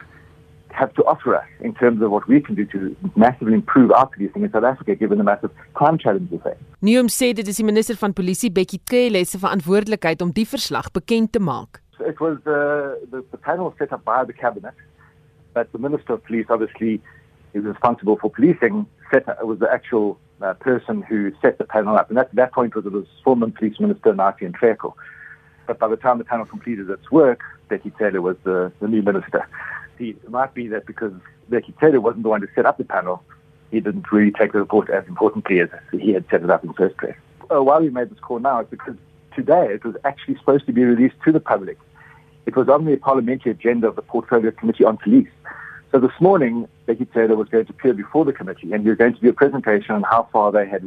have 0.81 0.91
to 0.95 1.03
offer 1.03 1.35
us 1.35 1.49
in 1.59 1.73
terms 1.75 2.01
of 2.01 2.09
what 2.09 2.25
we 2.27 2.39
can 2.45 2.55
do 2.55 2.65
to 2.73 2.95
massively 3.15 3.53
improve 3.53 3.91
our 3.91 4.07
policing 4.07 4.43
in 4.45 4.51
South 4.51 4.63
Africa 4.63 4.95
given 4.95 5.17
the 5.17 5.27
massive 5.31 5.51
crime 5.73 5.97
challenges 6.03 6.39
there. 6.45 6.57
Neum 6.81 7.11
sê 7.15 7.29
dit 7.37 7.47
is 7.51 7.59
die 7.59 7.67
minister 7.67 7.99
van 7.99 8.15
polisie 8.19 8.49
Bekkie 8.59 8.79
Cele 8.89 9.21
se 9.25 9.37
verantwoordelikheid 9.43 10.23
om 10.25 10.31
die 10.39 10.47
verslag 10.49 10.89
bekend 10.95 11.33
te 11.35 11.43
maak. 11.51 11.81
So 11.97 12.07
it 12.13 12.23
was 12.23 12.39
uh, 12.47 12.97
the, 13.11 13.21
the 13.35 13.37
panel 13.49 13.75
set 13.77 13.93
up 13.93 14.03
by 14.07 14.23
the 14.25 14.33
cabinet, 14.33 14.73
but 15.53 15.71
the 15.75 15.83
minister 15.87 16.17
of 16.17 16.23
police 16.25 16.47
obviously 16.49 17.01
is 17.53 17.67
responsible 17.69 18.17
for 18.17 18.31
policing. 18.31 18.85
Set 19.11 19.27
was 19.45 19.59
the 19.59 19.69
actual 19.69 20.17
uh, 20.41 20.55
person 20.55 21.03
who 21.03 21.31
set 21.43 21.59
the 21.59 21.69
panel 21.75 22.01
up, 22.01 22.09
and 22.09 22.17
at 22.17 22.33
that 22.33 22.51
point 22.51 22.75
was 22.75 22.87
it 22.87 22.95
was 22.97 23.05
former 23.23 23.51
police 23.51 23.79
minister 23.79 24.13
Nathi 24.13 24.47
and 24.49 24.57
Treko. 24.57 24.95
But 25.65 25.79
by 25.79 25.87
the 25.87 25.95
time 25.97 26.17
the 26.17 26.25
panel 26.25 26.45
completed 26.45 26.89
its 26.89 27.09
work, 27.11 27.41
Becky 27.69 27.91
Taylor 27.91 28.21
was 28.21 28.37
the, 28.43 28.71
the 28.79 28.87
new 28.87 29.01
minister 29.01 29.47
it 29.99 30.29
might 30.29 30.53
be 30.53 30.67
that 30.67 30.85
because 30.85 31.13
Becky 31.49 31.73
Taylor 31.79 32.01
wasn't 32.01 32.23
the 32.23 32.29
one 32.29 32.41
to 32.41 32.47
set 32.55 32.65
up 32.65 32.77
the 32.77 32.83
panel, 32.83 33.23
he 33.71 33.79
didn't 33.79 34.11
really 34.11 34.31
take 34.31 34.53
the 34.53 34.59
report 34.59 34.89
as 34.89 35.07
importantly 35.07 35.59
as 35.59 35.69
he 35.91 36.13
had 36.13 36.25
set 36.29 36.43
it 36.43 36.49
up 36.49 36.63
in 36.63 36.69
the 36.69 36.75
first 36.75 36.97
place. 36.97 37.15
Uh, 37.53 37.63
why 37.63 37.79
we 37.79 37.89
made 37.89 38.09
this 38.09 38.19
call 38.19 38.39
now 38.39 38.61
is 38.61 38.67
because 38.69 38.95
today 39.35 39.67
it 39.73 39.83
was 39.83 39.95
actually 40.05 40.35
supposed 40.37 40.65
to 40.65 40.73
be 40.73 40.83
released 40.83 41.15
to 41.25 41.31
the 41.31 41.39
public. 41.39 41.77
It 42.45 42.55
was 42.55 42.69
on 42.69 42.85
the 42.85 42.95
parliamentary 42.97 43.51
agenda 43.51 43.87
of 43.87 43.95
the 43.95 44.01
Portfolio 44.01 44.51
Committee 44.51 44.83
on 44.83 44.97
Police. 44.97 45.29
So 45.91 45.99
this 45.99 46.11
morning, 46.19 46.67
Becky 46.85 47.05
Taylor 47.05 47.35
was 47.35 47.47
going 47.49 47.65
to 47.65 47.71
appear 47.71 47.93
before 47.93 48.25
the 48.25 48.33
committee, 48.33 48.73
and 48.73 48.85
there's 48.85 48.97
going 48.97 49.13
to 49.13 49.21
be 49.21 49.29
a 49.29 49.33
presentation 49.33 49.93
on 49.93 50.03
how 50.03 50.27
far 50.31 50.51
they 50.51 50.67
had 50.67 50.83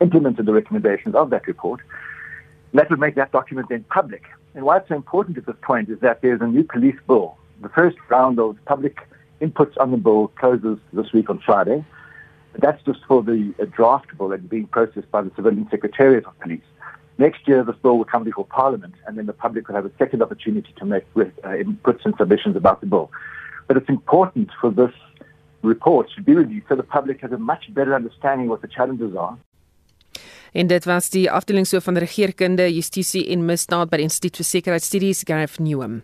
implemented 0.00 0.46
the 0.46 0.52
recommendations 0.52 1.14
of 1.14 1.30
that 1.30 1.46
report. 1.46 1.80
That 2.74 2.88
would 2.90 3.00
make 3.00 3.14
that 3.16 3.32
document 3.32 3.68
then 3.68 3.84
public. 3.84 4.24
And 4.54 4.64
why 4.64 4.78
it's 4.78 4.88
so 4.88 4.94
important 4.94 5.38
at 5.38 5.46
this 5.46 5.56
point 5.62 5.88
is 5.88 6.00
that 6.00 6.22
there's 6.22 6.40
a 6.40 6.46
new 6.46 6.64
police 6.64 6.96
bill 7.06 7.36
the 7.62 7.68
first 7.68 7.96
round 8.08 8.38
of 8.38 8.56
public 8.64 8.98
inputs 9.40 9.78
on 9.78 9.92
the 9.92 9.96
bill 9.96 10.28
closes 10.36 10.78
this 10.92 11.12
week 11.12 11.30
on 11.30 11.38
Friday. 11.38 11.84
That's 12.54 12.82
just 12.82 13.00
for 13.06 13.22
the 13.22 13.54
draft 13.74 14.16
bill 14.18 14.28
that's 14.28 14.42
being 14.42 14.66
processed 14.66 15.10
by 15.10 15.22
the 15.22 15.30
Civilian 15.34 15.66
Secretariat 15.70 16.26
of 16.26 16.38
Police. 16.40 16.64
Next 17.18 17.46
year, 17.46 17.62
this 17.64 17.76
bill 17.82 17.98
will 17.98 18.04
come 18.04 18.24
before 18.24 18.44
Parliament, 18.46 18.94
and 19.06 19.16
then 19.16 19.26
the 19.26 19.32
public 19.32 19.68
will 19.68 19.76
have 19.76 19.86
a 19.86 19.92
second 19.96 20.22
opportunity 20.22 20.72
to 20.76 20.84
make 20.84 21.04
uh, 21.16 21.20
inputs 21.44 22.04
and 22.04 22.14
submissions 22.18 22.56
about 22.56 22.80
the 22.80 22.86
bill. 22.86 23.10
But 23.68 23.76
it's 23.76 23.88
important 23.88 24.50
for 24.60 24.70
this 24.70 24.92
report 25.62 26.10
to 26.16 26.22
be 26.22 26.34
released 26.34 26.66
so 26.68 26.74
the 26.74 26.82
public 26.82 27.20
has 27.20 27.30
a 27.30 27.38
much 27.38 27.72
better 27.72 27.94
understanding 27.94 28.46
of 28.46 28.50
what 28.50 28.62
the 28.62 28.68
challenges 28.68 29.14
are. 29.14 29.38
En 30.52 30.66
dit 30.66 30.84
was 30.84 31.10
die 31.10 31.30
afdelingshoof 31.30 31.84
van 31.84 31.98
regeringskunde, 31.98 32.68
justisie 32.74 33.26
en 33.32 33.44
misdaad 33.48 33.88
by 33.90 34.02
die 34.02 34.08
Instituut 34.10 34.36
vir 34.36 34.50
Sekuriteitsstudies, 34.50 35.24
Gareth 35.28 35.58
Newham. 35.58 36.02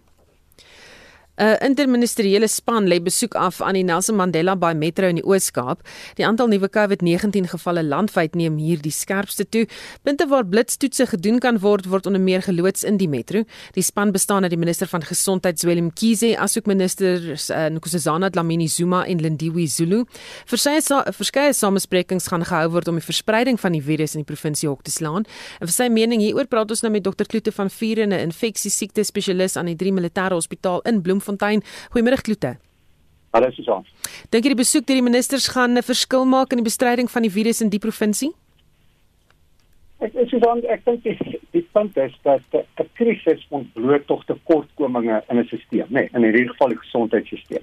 'n 1.39 1.57
Interministeriële 1.63 2.49
span 2.49 2.89
lê 2.89 2.99
besoek 3.03 3.35
af 3.35 3.61
aan 3.63 3.75
die 3.75 3.85
Nelson 3.85 4.17
Mandela 4.17 4.57
Bay 4.57 4.75
Metro 4.75 5.07
in 5.07 5.15
die 5.15 5.25
Oos-Kaap. 5.25 5.81
Die 6.15 6.27
aantal 6.27 6.49
nuwe 6.49 6.69
COVID-19 6.69 7.47
gevalle 7.47 7.83
landwyd 7.83 8.35
neem 8.35 8.57
hier 8.59 8.81
die 8.83 8.91
skerpste 8.91 9.49
toe. 9.49 9.67
Punte 10.03 10.27
waar 10.27 10.47
blitstoetse 10.47 11.07
gedoen 11.07 11.39
kan 11.39 11.61
word, 11.61 11.87
word 11.87 12.07
onder 12.07 12.21
meer 12.21 12.43
geloods 12.43 12.83
in 12.83 12.97
die 12.97 13.09
metro. 13.09 13.45
Die 13.73 13.83
span 13.83 14.13
bestaan 14.13 14.43
uit 14.43 14.51
die 14.51 14.59
minister 14.59 14.87
van 14.87 15.03
gesondheid 15.03 15.59
Zwelin 15.59 15.85
Mkhize, 15.85 16.39
asook 16.39 16.67
ministers 16.67 17.51
uh, 17.51 17.69
Nkosazana 17.71 18.31
Dlamini 18.31 18.69
Zuma 18.69 19.05
en 19.07 19.21
Lindiwe 19.23 19.67
Zulu. 19.67 20.05
Verskeie 20.47 20.83
verskeie 21.15 21.53
samesprekings 21.53 22.27
gaan 22.27 22.45
gehou 22.45 22.73
word 22.73 22.89
om 22.89 22.99
die 22.99 23.05
verspreiding 23.05 23.61
van 23.61 23.73
die 23.73 23.83
virus 23.83 24.17
in 24.17 24.25
die 24.25 24.33
provinsie 24.35 24.69
hok 24.69 24.83
te 24.83 24.91
slaan. 24.91 25.23
En 25.61 25.71
vir 25.71 25.77
sy 25.77 25.89
mening 25.89 26.21
hieroor 26.21 26.51
praat 26.51 26.75
ons 26.75 26.83
nou 26.83 26.91
met 26.91 27.07
Dr 27.07 27.31
Kloete 27.31 27.55
van 27.55 27.71
Vuur 27.71 28.03
en 28.03 28.11
'n 28.13 28.27
infeksie 28.27 28.71
siekte 28.71 29.05
spesialis 29.05 29.57
aan 29.57 29.67
die 29.67 29.77
3 29.77 29.93
Militêre 29.93 30.35
Hospitaal 30.35 30.81
in 30.83 31.03
Bloem 31.03 31.21
Bloemfontein. 31.29 31.63
Goeiemôre 31.93 32.23
Kloete. 32.23 32.57
Hallo 33.33 33.51
Susan. 33.53 33.85
Dink 34.33 34.47
jy 34.47 34.55
die 34.55 34.63
besoek 34.63 34.87
deur 34.89 34.97
die 34.97 35.05
ministers 35.05 35.49
gaan 35.53 35.77
'n 35.77 35.85
verskil 35.85 36.25
maak 36.25 36.53
in 36.53 36.59
die 36.59 36.69
bestryding 36.71 37.11
van 37.11 37.23
die 37.23 37.31
virus 37.31 37.61
in 37.61 37.69
die 37.69 37.79
provinsie? 37.79 38.33
Ek 40.01 40.15
is 40.15 40.31
Susan, 40.31 40.65
ek 40.65 40.85
dink 40.85 41.03
die, 41.03 41.41
die 41.53 41.67
punt 41.73 41.97
is 41.97 42.15
dat 42.23 42.43
'n 42.53 42.89
krisis 42.95 43.45
ontbloot 43.51 44.07
tog 44.07 44.25
tekortkominge 44.25 45.23
in 45.29 45.39
'n 45.39 45.45
stelsel, 45.45 45.87
nê, 45.89 45.89
nee, 45.91 46.09
in 46.15 46.23
hierdie 46.23 46.49
geval 46.49 46.69
die 46.69 46.79
gesondheidstelsel. 46.79 47.63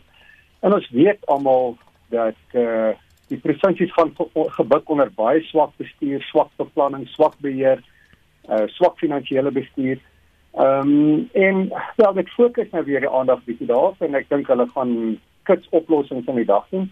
En 0.62 0.74
ons 0.74 0.89
weet 0.89 1.25
almal 1.25 1.77
dat 2.10 2.36
eh 2.53 2.62
uh, 2.62 2.93
die 3.27 3.38
provinsies 3.38 3.93
gaan 3.93 4.13
gebuk 4.60 4.89
onder 4.89 5.10
baie 5.10 5.41
swak 5.41 5.74
bestuur, 5.77 6.22
swak 6.22 6.50
beplanning, 6.57 7.07
swak 7.07 7.34
beheer, 7.41 7.81
eh 8.48 8.53
uh, 8.53 8.67
swak 8.67 9.00
finansiële 9.00 9.51
bestuur. 9.51 9.98
Ehm 10.55 10.89
um, 10.89 11.29
en 11.33 11.71
wel 11.95 12.13
met 12.13 12.29
fokus 12.29 12.69
nou 12.71 12.83
weer 12.85 13.00
die 13.00 13.09
aandag 13.09 13.43
bietjie 13.43 13.67
daarop 13.67 14.01
en 14.01 14.13
ek 14.15 14.29
dink 14.31 14.47
hulle 14.47 14.67
gaan 14.71 14.93
kits 15.43 15.67
oplossings 15.75 16.27
in 16.31 16.38
die 16.39 16.47
dag 16.47 16.63
sien. 16.69 16.85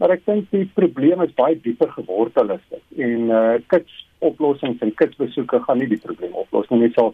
Maar 0.00 0.14
ek 0.14 0.22
dink 0.24 0.46
die 0.54 0.64
probleem 0.74 1.20
is 1.20 1.34
baie 1.36 1.58
dieper 1.60 1.90
gewortel 1.92 2.54
is 2.56 2.62
dit. 2.72 2.86
En 3.04 3.26
eh 3.30 3.40
uh, 3.40 3.58
kits 3.72 3.98
oplossings 4.24 4.80
en 4.80 4.94
kits 4.94 5.18
besoeke 5.20 5.60
gaan 5.66 5.78
nie 5.78 5.88
die 5.90 6.00
probleem 6.00 6.32
oplos 6.32 6.68
nie. 6.70 6.78
Net 6.80 6.96
sal 6.96 7.12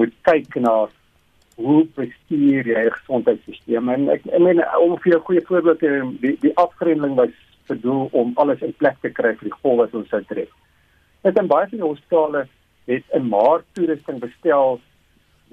moet 0.00 0.14
kyk 0.28 0.56
na 0.56 0.74
hoe 1.56 1.82
bestuur 1.98 2.70
jy 2.72 2.84
gesondheidstelsel 2.94 3.90
en 3.92 4.08
ek 4.14 4.24
ek 4.32 4.40
meen 4.46 4.62
om 4.80 4.96
vir 5.04 5.16
'n 5.16 5.26
goeie 5.26 5.42
voorbeeld 5.50 5.78
te 5.78 5.90
die 6.22 6.36
die 6.46 6.56
afgrendeling 6.56 7.14
was 7.20 7.34
bedoel 7.68 8.08
om 8.12 8.32
alles 8.36 8.62
in 8.62 8.72
plek 8.72 8.96
te 9.02 9.10
kry 9.10 9.34
vir 9.36 9.48
die 9.50 9.58
golf 9.60 9.76
wat 9.82 9.94
ons 9.94 10.08
sou 10.08 10.22
tref. 10.24 10.48
Dit 11.22 11.38
in 11.38 11.46
baie 11.46 11.68
van 11.68 11.78
die 11.78 11.88
hospitale 11.88 12.46
het 12.86 13.04
in 13.12 13.28
Maart 13.28 13.64
toerusting 13.72 14.18
bestel 14.20 14.80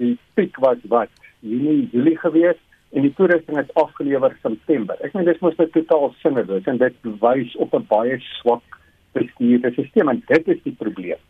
die 0.00 0.16
piek 0.38 0.56
was 0.64 0.80
wat 0.92 1.12
Junie 1.40 1.88
Julie 1.92 2.18
gewees 2.18 2.58
en 2.90 3.06
die 3.06 3.12
toerusting 3.14 3.58
is 3.60 3.74
afgelewer 3.78 4.34
September. 4.42 4.96
Ek 5.04 5.14
meen 5.14 5.28
dis 5.28 5.40
mos 5.44 5.56
net 5.60 5.72
totaal 5.76 6.10
sinneloos 6.22 6.66
en 6.70 6.80
dit 6.80 7.10
wys 7.22 7.56
op 7.62 7.74
'n 7.74 7.86
baie 7.88 8.18
swak 8.40 8.80
bestuurde 9.14 9.70
stelsel 9.72 10.10
en 10.10 10.22
dit 10.26 10.48
is 10.48 10.62
die 10.64 10.76
probleem 10.78 11.20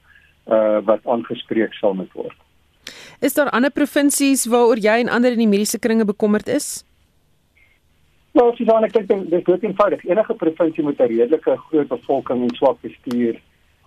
uh 0.47 0.81
wat 0.85 1.07
aangespreek 1.07 1.75
sal 1.75 1.95
moet 1.95 2.13
word. 2.13 2.37
Is 3.21 3.35
daar 3.35 3.51
ander 3.51 3.71
provinsies 3.71 4.47
waaroor 4.47 4.81
jy 4.81 5.01
en 5.01 5.09
ander 5.09 5.33
in 5.33 5.45
die 5.45 5.53
mediese 5.55 5.79
kringe 5.79 6.05
bekommerd 6.05 6.49
is? 6.49 6.85
Nou, 8.33 8.55
dis 8.57 8.67
dan 8.67 8.85
ek 8.87 8.95
dink 9.09 9.31
dis 9.31 9.45
goed 9.45 9.63
eenvoudig. 9.63 10.05
Enige 10.07 10.35
provinsie 10.35 10.85
met 10.85 11.01
'n 11.01 11.11
redelike 11.13 11.57
groot 11.69 11.89
bevolking 11.89 12.43
en 12.43 12.55
swak 12.57 12.81
bestuur 12.81 13.41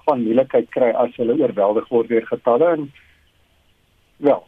gaan 0.06 0.24
moeilikheid 0.24 0.70
kry 0.70 0.92
as 0.92 1.16
hulle 1.16 1.38
oorweldig 1.40 1.88
word 1.90 2.10
deur 2.10 2.26
getalle 2.28 2.68
en 2.76 2.92
wel, 4.18 4.44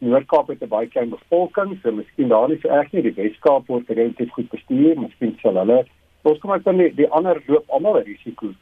Noord-Kaap 0.00 0.48
het 0.48 0.62
'n 0.62 0.68
baie 0.68 0.88
klein 0.88 1.10
bevolking, 1.10 1.78
so 1.82 1.92
miskien 1.92 2.28
daar 2.28 2.48
nie 2.48 2.58
so 2.60 2.68
erg 2.68 2.92
nie. 2.92 3.02
Die 3.02 3.16
Wes-Kaap 3.16 3.66
word 3.68 3.88
relatief 3.88 4.30
goed 4.30 4.48
bestuur, 4.50 5.00
miskien 5.00 5.36
sal 5.42 5.56
hulle 5.56 5.84
ons 6.22 6.38
kom 6.38 6.52
uit 6.52 6.64
dan 6.64 6.80
die, 6.80 6.90
die 6.96 7.08
ander 7.16 7.40
loop 7.46 7.68
almal 7.68 8.00
'n 8.00 8.04
risiko 8.04 8.52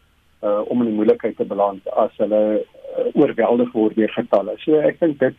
uh 0.43 0.63
om 0.71 0.83
in 0.83 0.91
die 0.91 0.95
moeilikheid 0.95 1.37
te 1.37 1.45
beland 1.45 1.89
as 1.89 2.15
hulle 2.23 2.63
uh, 2.63 3.07
oorweldig 3.15 3.73
word 3.73 3.97
deur 3.97 4.13
getalle. 4.15 4.55
So 4.63 4.79
ek 4.79 5.01
dink 5.01 5.19
dit 5.19 5.35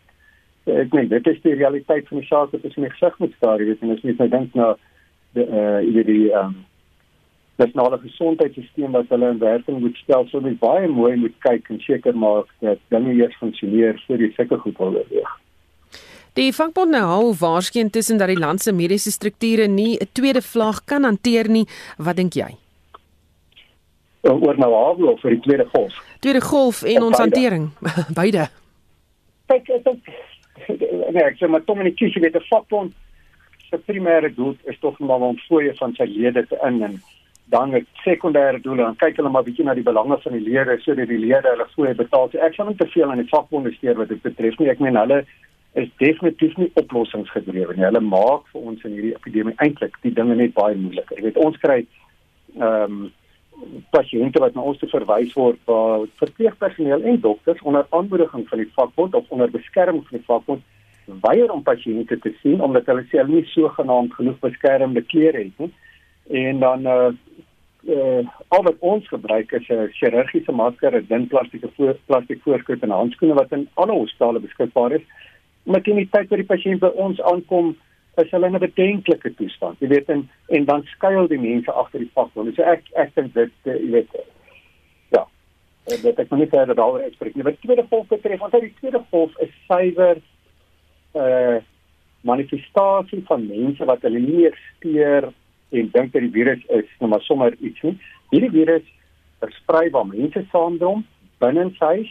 ek 0.66 0.92
meen 0.92 1.08
dit 1.08 1.26
is 1.26 1.40
die 1.42 1.54
realiteit 1.54 2.08
van 2.08 2.20
die 2.20 2.26
saak 2.26 2.52
wat 2.52 2.64
ons 2.64 2.76
in 2.76 2.84
die 2.84 2.92
gesig 2.92 3.18
moet 3.18 3.32
staar, 3.36 3.60
jy 3.60 3.70
weet, 3.70 3.82
en 3.82 3.94
as 3.94 4.02
jy 4.04 4.14
nou 4.18 4.28
dink 4.28 4.54
na 4.54 4.74
die 5.34 5.46
uh 5.48 5.80
jy 5.80 6.04
die 6.04 6.26
um 6.36 6.58
nasionale 7.60 7.98
gesondheidstelsel 8.04 8.92
wat 8.92 9.08
hulle 9.08 9.30
in 9.30 9.40
werking 9.40 9.80
moet 9.80 9.96
stel, 9.96 10.26
sou 10.28 10.40
jy 10.44 10.56
baie 10.60 10.88
mooi 10.88 11.16
moet 11.16 11.36
kyk 11.40 11.70
en 11.70 11.80
seker 11.80 12.16
maak 12.16 12.48
dat 12.60 12.80
dinge 12.88 13.16
eers 13.16 13.36
funksioneer 13.40 14.00
voor 14.06 14.20
jy 14.20 14.32
sulke 14.36 14.56
goed 14.58 14.78
wil 14.78 15.00
oorweeg. 15.00 15.40
Die 16.38 16.52
vakbond 16.54 16.90
nou 16.90 17.02
hou 17.02 17.34
waarskyn 17.34 17.90
tussen 17.90 18.18
dat 18.18 18.28
die 18.28 18.38
land 18.38 18.62
se 18.62 18.72
mediese 18.72 19.10
strukture 19.10 19.66
nie 19.66 19.98
'n 19.98 20.08
tweede 20.12 20.42
vlaag 20.42 20.84
kan 20.84 21.02
hanteer 21.04 21.48
nie. 21.48 21.66
Wat 21.98 22.16
dink 22.16 22.34
jy? 22.34 22.56
Oor 24.22 24.56
nou 24.58 24.72
haar 24.74 25.12
of 25.12 25.20
vir 25.20 25.30
die 25.30 25.40
tweede 25.40 25.66
golf? 25.72 25.94
Tweede 26.20 26.40
golf 26.40 26.82
en 26.82 27.02
ons 27.02 27.18
hantering, 27.18 27.70
beide. 28.20 28.48
Kyk, 29.46 29.66
dink 29.66 30.04
nee, 30.68 31.24
ek 31.24 31.38
sê 31.38 31.48
maar 31.48 31.64
die 31.64 31.94
kies 31.94 32.14
weet 32.14 32.36
'n 32.36 32.48
vakbond 32.50 32.92
se 33.70 33.78
primêre 33.78 34.34
doel 34.34 34.56
is 34.64 34.78
tog 34.80 34.98
om 35.00 35.10
om 35.10 35.38
fooie 35.48 35.74
van 35.74 35.94
sy 35.94 36.04
lede 36.04 36.46
te 36.46 36.58
in 36.66 36.82
en 36.82 37.00
dan 37.50 37.74
'n 37.74 37.86
sekondêre 38.04 38.60
doel 38.62 38.80
en 38.80 38.96
kyk 38.96 39.16
hulle 39.16 39.30
maar 39.30 39.42
bietjie 39.42 39.64
na 39.64 39.74
die 39.74 39.88
belange 39.90 40.18
van 40.22 40.32
die 40.32 40.46
lede 40.50 40.78
sodat 40.80 41.08
die 41.08 41.18
lede 41.18 41.48
hulle 41.48 41.66
fooie 41.74 41.94
betaal. 41.94 42.28
So 42.30 42.38
ek 42.38 42.54
sal 42.54 42.66
nie 42.66 42.76
te 42.76 42.86
veel 42.86 43.10
aan 43.10 43.22
die 43.22 43.32
vakbonde 43.34 43.72
steur 43.72 43.96
wat 43.96 44.08
dit 44.08 44.22
betref 44.22 44.58
nie. 44.58 44.68
Ek 44.68 44.80
meen 44.80 44.96
hulle 44.96 45.24
is 45.74 45.88
definitief 46.02 46.56
nie 46.58 46.70
oplossingsgedrewe 46.74 47.76
nie. 47.76 47.86
Hulle 47.86 48.02
maak 48.02 48.48
vir 48.50 48.60
ons 48.72 48.84
in 48.84 48.96
hierdie 48.96 49.14
epidemie 49.14 49.54
eintlik 49.62 49.96
die 50.02 50.14
dinge 50.14 50.34
net 50.34 50.54
baie 50.54 50.74
moeiliker. 50.74 51.18
Jy 51.18 51.28
weet, 51.28 51.40
ons 51.48 51.58
kry 51.62 51.84
ehm 52.58 52.84
um, 52.84 53.08
pasiënte 53.92 54.40
wat 54.40 54.54
na 54.56 54.62
ons 54.64 54.78
toe 54.80 54.88
verwys 54.88 55.34
word 55.36 55.58
waar 55.68 56.06
verpleegpersoneel 56.22 57.02
en 57.04 57.18
dokters 57.20 57.60
onder 57.68 57.84
aanmoediging 57.90 58.46
van 58.48 58.62
die 58.62 58.70
vakbond 58.72 59.14
of 59.14 59.28
onder 59.28 59.50
beskerming 59.52 60.00
van 60.06 60.16
die 60.16 60.26
vakbond 60.26 60.62
weier 61.26 61.52
om 61.52 61.62
pasiënte 61.66 62.16
te 62.24 62.32
sien 62.40 62.62
omdat 62.64 62.88
hulle 62.88 63.04
sê 63.08 63.20
hulle 63.20 63.40
nie 63.40 63.50
sogenaamd 63.52 64.14
genoeg 64.16 64.38
beskermende 64.40 65.02
klere 65.12 65.44
het 65.44 65.58
nie. 65.64 65.72
En 66.44 66.64
dan 66.64 66.86
uh 66.86 67.10
uh 67.88 68.22
al 68.48 68.62
wat 68.62 68.78
ons 68.80 69.08
gebruik 69.08 69.52
is 69.52 69.68
'n 69.68 69.88
chirurgiese 69.98 70.52
masker, 70.52 70.96
'n 70.96 71.06
dun 71.08 71.26
plastieke 71.26 71.70
voor, 71.76 71.96
plastiek 72.06 72.42
voorskoot 72.42 72.82
en 72.82 72.90
handskoene 72.90 73.34
wat 73.34 73.52
in 73.52 73.68
alle 73.74 73.92
hospitale 73.92 74.40
beskikbaar 74.40 74.92
is. 74.92 75.04
Maar 75.64 75.82
teen 75.82 76.00
die 76.00 76.08
tyd 76.10 76.28
wat 76.28 76.40
die 76.40 76.48
pasiënt 76.48 76.80
by 76.80 76.92
ons 76.94 77.20
aankom, 77.20 77.74
is 78.18 78.30
hulle 78.30 78.46
in 78.46 78.54
'n 78.54 78.58
bedenklike 78.58 79.34
toestand. 79.34 79.80
Jy 79.80 79.88
weet 79.88 80.08
en 80.08 80.28
en 80.48 80.64
dan 80.64 80.82
skuil 80.84 81.28
die 81.28 81.38
mense 81.38 81.72
agter 81.72 81.98
die 81.98 82.10
vakbond. 82.14 82.54
So 82.54 82.62
ek 82.62 82.82
ek 82.94 83.14
dink 83.14 83.34
dit 83.34 83.52
uh, 83.64 83.74
jy 83.74 83.90
weet 83.90 84.16
ja. 85.10 85.26
Dit 85.86 86.18
ek 86.18 86.30
moet 86.30 86.38
net 86.38 86.54
verder 86.54 86.74
daaroor 86.74 87.02
uitspreek. 87.02 87.34
Die 87.34 87.58
tweede 87.62 87.86
golf 87.90 88.06
betref, 88.08 88.40
want 88.40 88.52
die 88.52 88.74
tweede 88.80 89.02
golf 89.10 89.36
is 89.38 89.52
suiwer 89.66 90.16
uh 91.14 91.58
manifestasie 92.22 93.22
van 93.24 93.46
mense 93.46 93.84
wat 93.84 94.02
hulle 94.02 94.18
nie 94.20 94.36
meer 94.42 94.56
steur 94.76 95.30
en 95.70 95.86
dink 95.92 96.12
dat 96.12 96.20
die 96.20 96.34
virus 96.34 96.64
is 96.68 96.88
nou 97.00 97.08
maar 97.10 97.22
sommer 97.24 97.54
iets 97.60 97.80
nie. 97.82 97.96
Hierdie 98.30 98.50
virus 98.50 98.84
versprei 99.40 99.90
waar 99.90 100.06
mense 100.06 100.44
saamdrom 100.50 101.06
binne 101.40 101.70
huis 101.78 102.10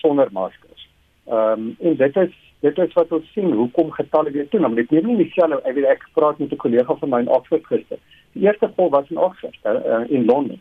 sonder 0.00 0.32
maskers. 0.32 0.88
Ehm 1.26 1.52
um, 1.52 1.76
en 1.80 1.96
dit 1.96 2.16
is 2.16 2.32
dit 2.60 2.78
is 2.78 2.92
wat 2.92 3.12
ons 3.12 3.32
sien 3.32 3.52
hoekom 3.52 3.90
getalle 3.96 4.30
weer 4.30 4.48
toeneem. 4.48 4.74
Dit 4.74 4.90
neem 4.90 5.06
nie 5.06 5.22
dieselfde 5.22 5.60
ek 5.64 5.76
weet 5.78 5.92
ek 5.94 6.08
praat 6.16 6.38
met 6.38 6.52
'n 6.52 6.62
kollega 6.64 6.96
van 7.02 7.08
my 7.08 7.20
in 7.20 7.32
Oxford 7.36 7.66
gister. 7.66 7.98
Die 8.32 8.42
eerste 8.42 8.70
golf 8.76 8.90
was 8.90 9.10
in 9.10 9.18
Oxford 9.18 9.56
uh, 9.64 10.04
in 10.08 10.24
Londen. 10.24 10.60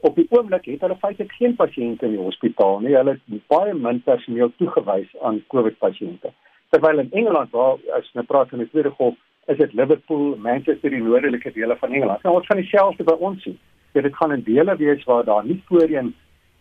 Op 0.00 0.14
die 0.16 0.26
oomblik 0.30 0.64
het 0.64 0.80
hulle 0.80 0.96
feitelik 0.96 1.32
geen 1.32 1.56
pasiënte 1.56 2.04
in 2.06 2.16
die 2.16 2.24
hospitaal 2.24 2.80
nie. 2.80 2.96
Hulle 2.96 3.18
het 3.28 3.46
baie 3.46 3.74
min 3.74 4.02
personeel 4.02 4.52
toegewys 4.56 5.08
aan 5.22 5.44
COVID 5.48 5.78
pasiënte. 5.78 6.32
Terwyl 6.70 6.98
in 6.98 7.12
Engeland 7.12 7.50
waar 7.50 7.76
as 7.96 8.10
jy 8.12 8.22
praat 8.22 8.48
van 8.48 8.58
die 8.58 8.70
tweede 8.70 8.90
golf 8.90 9.14
is 9.46 9.56
dit 9.56 9.72
Liverpool, 9.72 10.36
Manchester 10.36 10.90
die 10.90 11.02
noordelike 11.02 11.52
dele 11.52 11.76
van 11.76 11.92
Engeland. 11.92 12.22
Nou 12.22 12.34
ons 12.34 12.46
gaan 12.46 12.60
dieselfde 12.60 13.04
by 13.04 13.14
ons 13.18 13.42
sien. 13.42 13.58
Dit 13.92 14.16
gaan 14.16 14.32
in 14.32 14.42
dele 14.42 14.76
wees 14.76 15.04
waar 15.04 15.24
daar 15.24 15.44
nie 15.44 15.62
voorheen 15.68 16.14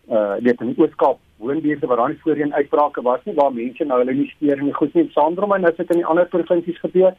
uh 0.10 0.36
weet 0.40 0.62
in 0.62 0.74
die 0.74 0.78
Oos-Kaap 0.84 1.20
woonbuurte 1.38 1.88
waar 1.88 1.98
daar 1.98 2.10
nie 2.10 2.22
voorheen 2.24 2.54
uitbrake 2.54 3.02
was 3.02 3.24
nie 3.24 3.36
waar 3.36 3.54
mense 3.54 3.86
nou 3.86 4.00
hulle 4.00 4.14
nie 4.14 4.32
steur 4.36 4.62
nie 4.62 4.74
goed 4.74 4.94
nie 4.94 5.10
saamdrom 5.12 5.54
en 5.54 5.66
as 5.66 5.76
dit 5.76 5.90
in 5.90 6.02
die 6.02 6.06
ander 6.06 6.28
provinsies 6.32 6.80
gebeur. 6.80 7.14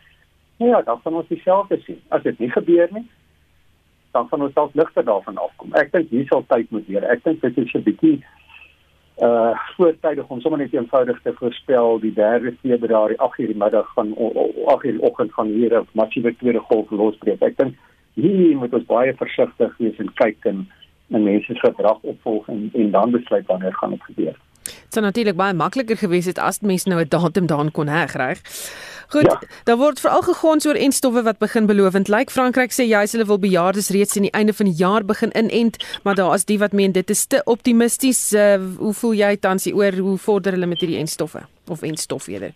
Nou 0.59 0.71
ja, 0.71 0.83
dan 0.83 1.01
gaan 1.05 1.15
ons 1.15 1.29
dieselfde 1.29 1.81
sien. 1.85 2.01
As 2.09 2.23
dit 2.23 2.39
nie 2.39 2.51
gebeur 2.51 2.89
nie, 2.93 3.05
dan 4.13 4.29
gaan 4.29 4.43
ons 4.43 4.53
self 4.53 4.75
ligter 4.75 5.05
daarvan 5.05 5.37
afkom. 5.37 5.75
Ek 5.77 5.93
dink 5.93 6.11
hier 6.11 6.27
sal 6.31 6.45
tyd 6.49 6.71
moet 6.71 6.87
weer. 6.89 7.05
Ek 7.05 7.25
dink 7.25 7.43
dit 7.45 7.59
is 7.59 7.75
'n 7.75 7.85
bietjie 7.89 8.19
uh 9.27 9.53
voortydig 9.77 10.29
om 10.29 10.41
sommer 10.41 10.59
net 10.61 10.73
eenvoudig 10.73 11.21
te 11.23 11.33
voorspel 11.33 12.01
die 12.01 12.13
derde 12.13 12.53
februarie 12.63 13.17
8:00 13.19 13.47
die 13.53 13.61
middag 13.65 13.93
van 13.95 14.15
8:00 14.17 14.83
die 14.83 15.03
oggend 15.09 15.33
gaan 15.33 15.53
hier 15.59 15.79
'n 15.81 15.87
massiewe 15.93 16.37
tweede 16.37 16.61
golf 16.61 16.91
losbreek. 16.91 17.43
Ek 17.43 17.57
dink 17.57 17.75
hier 18.15 18.57
moet 18.57 18.75
ons 18.75 18.85
baie 18.85 19.15
versigtig 19.15 19.77
wees 19.79 19.99
en 19.99 20.13
kyk 20.15 20.45
en 20.45 20.69
en 21.09 21.23
mense 21.23 21.55
se 21.55 21.61
gedrag 21.61 21.99
opvolg 22.01 22.49
en 22.49 22.71
en 22.75 22.91
dan 22.91 23.11
besluit 23.11 23.47
wanneer 23.47 23.75
gaan 23.75 23.91
dit 23.91 24.03
gebeur. 24.03 24.37
Dit 24.63 24.95
sou 24.99 25.05
natuurlik 25.05 25.37
baie 25.37 25.55
makliker 25.55 25.97
gewees 25.97 26.27
het 26.27 26.39
as 26.39 26.61
mense 26.61 26.89
nou 26.89 27.01
'n 27.01 27.09
datum 27.09 27.47
daan 27.47 27.71
kon 27.71 27.89
reg? 27.89 28.43
Goed, 29.09 29.23
ja. 29.23 29.41
daar 29.65 29.77
word 29.77 30.01
veral 30.01 30.23
gegons 30.23 30.67
oor 30.67 30.75
enstowwe 30.75 31.23
wat 31.23 31.39
begin 31.39 31.67
belovend 31.67 32.09
lyk. 32.09 32.31
Frankryk 32.31 32.73
sê 32.75 32.87
jy 32.89 33.05
hulle 33.13 33.27
wil 33.27 33.39
bejaardes 33.39 33.91
reeds 33.95 34.17
aan 34.17 34.27
die 34.27 34.35
einde 34.35 34.53
van 34.53 34.67
die 34.67 34.75
jaar 34.75 35.05
begin 35.05 35.31
inent, 35.39 35.79
maar 36.03 36.15
daar 36.15 36.35
is 36.35 36.45
die 36.45 36.59
wat 36.59 36.73
meen 36.73 36.93
dit 36.93 37.11
is 37.11 37.27
te 37.27 37.43
optimisties. 37.45 38.33
Uh, 38.33 38.59
hoe 38.79 38.95
voel 38.95 39.15
jy 39.15 39.37
tans 39.37 39.67
oor 39.73 39.95
hoe 39.95 40.17
vorder 40.19 40.53
hulle 40.53 40.67
met 40.67 40.83
hierdie 40.83 40.99
enstowwe 40.99 41.45
of 41.71 41.83
enstof 41.83 42.27
eerder? 42.27 42.51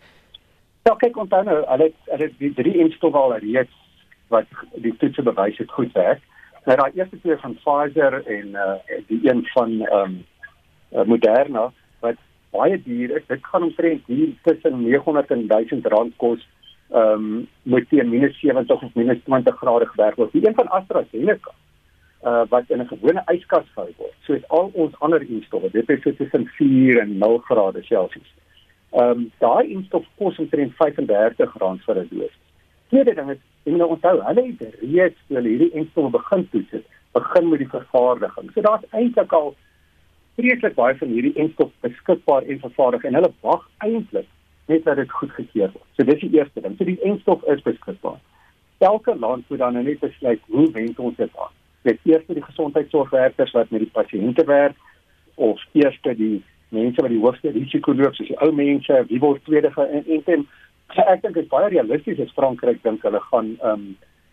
Ja, 0.82 0.96
kyk 0.98 1.16
onthou 1.16 1.44
nou, 1.44 1.60
hulle 1.68 1.92
hulle 2.10 2.30
die 2.38 2.52
drie 2.54 2.80
enstowwe 2.82 3.18
al 3.18 3.36
reeds 3.38 3.76
wat 4.28 4.46
die 4.74 4.94
toetse 4.98 5.22
bewys 5.22 5.58
het 5.58 5.70
goed 5.70 5.94
werk. 5.94 6.22
Nou 6.64 6.76
daai 6.76 6.92
eerste 6.94 7.20
twee 7.20 7.36
van 7.36 7.54
Pfizer 7.54 8.26
en 8.26 8.48
uh, 8.48 8.74
die 9.08 9.20
een 9.30 9.46
van 9.54 9.80
ehm 9.86 10.16
um, 10.92 11.06
Moderna 11.06 11.72
wat 12.00 12.16
baie 12.50 12.82
duur 12.82 13.16
is. 13.16 13.26
Dit 13.26 13.46
gaan 13.46 13.62
omtrent 13.62 14.06
hier 14.06 14.32
tussen 14.42 14.82
900 14.82 15.30
en 15.30 15.46
1000 15.46 15.86
rand 15.86 16.16
kos. 16.16 16.48
Ehm 16.90 17.12
um, 17.12 17.48
moet 17.62 17.88
teen 17.88 18.08
minus 18.08 18.40
70 18.40 18.82
of 18.82 18.94
minus 18.94 19.22
20 19.24 19.56
grade 19.56 19.86
gewerk 19.86 20.16
word. 20.16 20.32
Die 20.32 20.46
een 20.46 20.54
van 20.54 20.68
AstraZeneca 20.68 21.52
uh 22.24 22.42
wat 22.48 22.64
in 22.66 22.80
'n 22.80 22.86
gewone 22.86 23.22
yskas 23.26 23.68
gehou 23.74 23.92
word. 23.96 24.14
Soos 24.20 24.48
al 24.48 24.70
ons 24.72 24.94
ander 24.98 25.22
instowwe. 25.22 25.70
Dit 25.70 25.88
is 25.88 26.02
so 26.02 26.12
tussen 26.12 26.46
4 26.46 27.00
en 27.00 27.18
0 27.18 27.38
grade 27.38 27.82
Celsius. 27.82 28.34
Ehm 28.90 29.10
um, 29.10 29.32
daai 29.38 29.68
instof 29.68 30.04
kos 30.18 30.38
omtrent 30.38 30.74
35 30.76 31.56
rand 31.58 31.84
vir 31.84 31.96
'n 31.96 32.08
dosis. 32.10 32.49
Tweede 32.90 33.14
ding 33.14 33.30
is, 33.30 33.42
jy 33.64 33.74
moet 33.76 33.96
onthou, 33.96 34.16
hulle 34.26 34.46
het 34.46 34.78
reeds 34.82 35.18
toe 35.26 35.36
hulle 35.38 35.52
hierdie 35.52 35.72
instowwe 35.78 36.10
begin 36.16 36.46
toets 36.50 36.78
het, 36.78 36.86
begin 37.14 37.48
met 37.48 37.62
die 37.62 37.70
vervaardiging. 37.70 38.50
So 38.54 38.64
daar's 38.66 38.86
eintlik 38.90 39.32
al 39.36 39.52
vreeslik 40.40 40.74
baie 40.74 40.96
van 40.98 41.14
hierdie 41.14 41.34
enstof 41.42 41.70
beskikbaar 41.84 42.46
en 42.48 42.62
vervaardig 42.64 43.06
en 43.06 43.18
hulle 43.18 43.32
wag 43.46 43.66
eintlik 43.86 44.28
net 44.70 44.84
dat 44.84 45.00
dit 45.00 45.10
goedgekeur 45.10 45.72
word. 45.72 45.88
So 45.96 46.06
dis 46.06 46.22
die 46.22 46.32
eerste 46.38 46.62
ding. 46.62 46.76
So 46.78 46.86
die 46.88 47.00
enstof 47.06 47.42
is 47.50 47.62
beskikbaar. 47.66 48.20
Elke 48.78 49.16
land 49.18 49.48
moet 49.48 49.58
dan 49.58 49.76
net 49.76 50.00
besluit 50.00 50.40
hoe 50.48 50.70
wend 50.72 50.98
ons 50.98 51.16
dit 51.16 51.36
aan. 51.36 51.52
Net 51.82 51.98
eers 52.08 52.24
die 52.28 52.42
gesondheidsorgwerkers 52.44 53.52
wat 53.56 53.70
met 53.70 53.84
die 53.84 53.92
pasiënte 53.92 54.46
werk 54.48 54.78
of 55.34 55.60
eers 55.72 55.98
die 56.06 56.40
mense 56.70 57.02
wat 57.02 57.10
die 57.10 57.20
hoogste 57.20 57.50
risiko 57.50 57.92
loop 57.94 58.14
soos 58.14 58.30
die 58.30 58.38
ou 58.38 58.52
mense, 58.54 59.04
wie 59.08 59.18
word 59.20 59.42
tweede 59.44 59.72
geïntent 59.74 60.28
en 60.30 60.46
so 60.46 60.48
ek 60.98 61.22
dink 61.22 61.34
dit 61.34 61.44
is 61.44 61.50
baie 61.50 61.68
realisties 61.68 62.20
as 62.20 62.32
Frankryk 62.34 62.82
dink 62.82 63.02
hulle 63.02 63.20
gaan 63.30 63.56
ehm 63.60 63.72
um, 63.72 63.90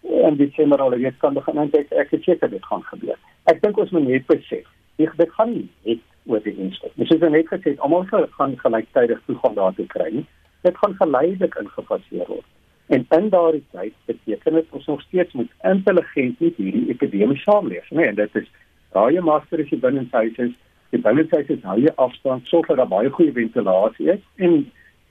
in 0.07 0.37
Desember 0.39 0.79
al 0.79 0.93
reeds 0.93 1.17
kan 1.19 1.33
begin 1.33 1.57
en 1.57 1.71
ek 1.73 1.91
ek 1.91 2.13
seker 2.23 2.49
dit 2.49 2.65
gaan 2.65 2.83
gebeur. 2.89 3.17
Ek 3.51 3.61
dink 3.61 3.77
ons 3.77 3.91
moet 3.91 4.07
net 4.07 4.27
besef 4.27 4.67
Ek 4.97 5.13
dit 5.17 5.33
gaan 5.37 5.51
nie 5.53 5.67
net 5.85 5.99
oor 6.25 6.41
die 6.41 6.55
instelling. 6.57 6.95
Dis 6.97 7.11
soos 7.11 7.33
net 7.33 7.49
gesê, 7.51 7.75
almal 7.85 8.05
gaan 8.09 8.55
gelyktydig 8.63 9.19
toegang 9.27 9.57
daartoe 9.57 9.85
kry. 9.93 10.23
Dit 10.65 10.79
gaan 10.81 10.95
geleidelik 10.97 11.57
ingefaseer 11.61 12.25
word. 12.31 12.47
En 12.89 13.05
in 13.17 13.29
daardie 13.29 13.63
tyd 13.75 13.93
beteken 14.09 14.57
dit 14.57 14.73
ons 14.79 14.87
nog 14.89 15.01
steeds 15.05 15.35
moet 15.37 15.51
intelligent 15.69 16.39
met 16.41 16.57
hierdie 16.57 16.87
epidemie 16.89 17.37
saamleef, 17.43 17.89
né? 17.91 17.99
Nee, 17.99 18.13
en 18.13 18.17
dit 18.17 18.39
is 18.41 18.49
daai 18.95 19.13
jy 19.13 19.21
master 19.21 19.61
as 19.61 19.69
jy 19.69 19.79
binne 19.83 20.05
in 20.05 20.09
huis 20.15 20.41
is, 20.47 20.53
die 20.95 21.01
binne 21.03 21.25
in 21.27 21.33
huis 21.35 21.51
is 21.53 21.65
hou 21.67 21.77
jy 21.83 21.93
afstand, 22.07 22.47
sorg 22.49 22.71
dat 22.71 22.79
daar 22.81 22.93
baie 22.95 23.11
goeie 23.13 23.35
ventilasie 23.35 24.09
is 24.15 24.23
en 24.47 24.61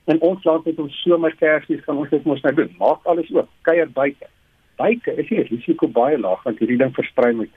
en 0.07 0.21
ons 0.21 0.43
land 0.43 0.65
het 0.65 0.79
ons 0.79 1.01
somerkersies 1.03 1.83
kan 1.85 1.97
ons 1.97 2.09
dit 2.09 2.25
mos 2.25 2.41
nou 2.41 2.53
doen. 2.55 2.73
Maak 2.79 3.05
alles 3.11 3.31
oop, 3.35 3.49
kuier 3.67 3.89
buite. 3.91 4.29
Buite 4.79 5.15
is 5.19 5.29
die 5.29 5.43
risiko 5.49 5.87
baie 5.87 6.17
laag 6.17 6.43
want 6.47 6.59
hierdie 6.59 6.79
ding 6.79 6.93
versprei 6.95 7.33
met 7.33 7.51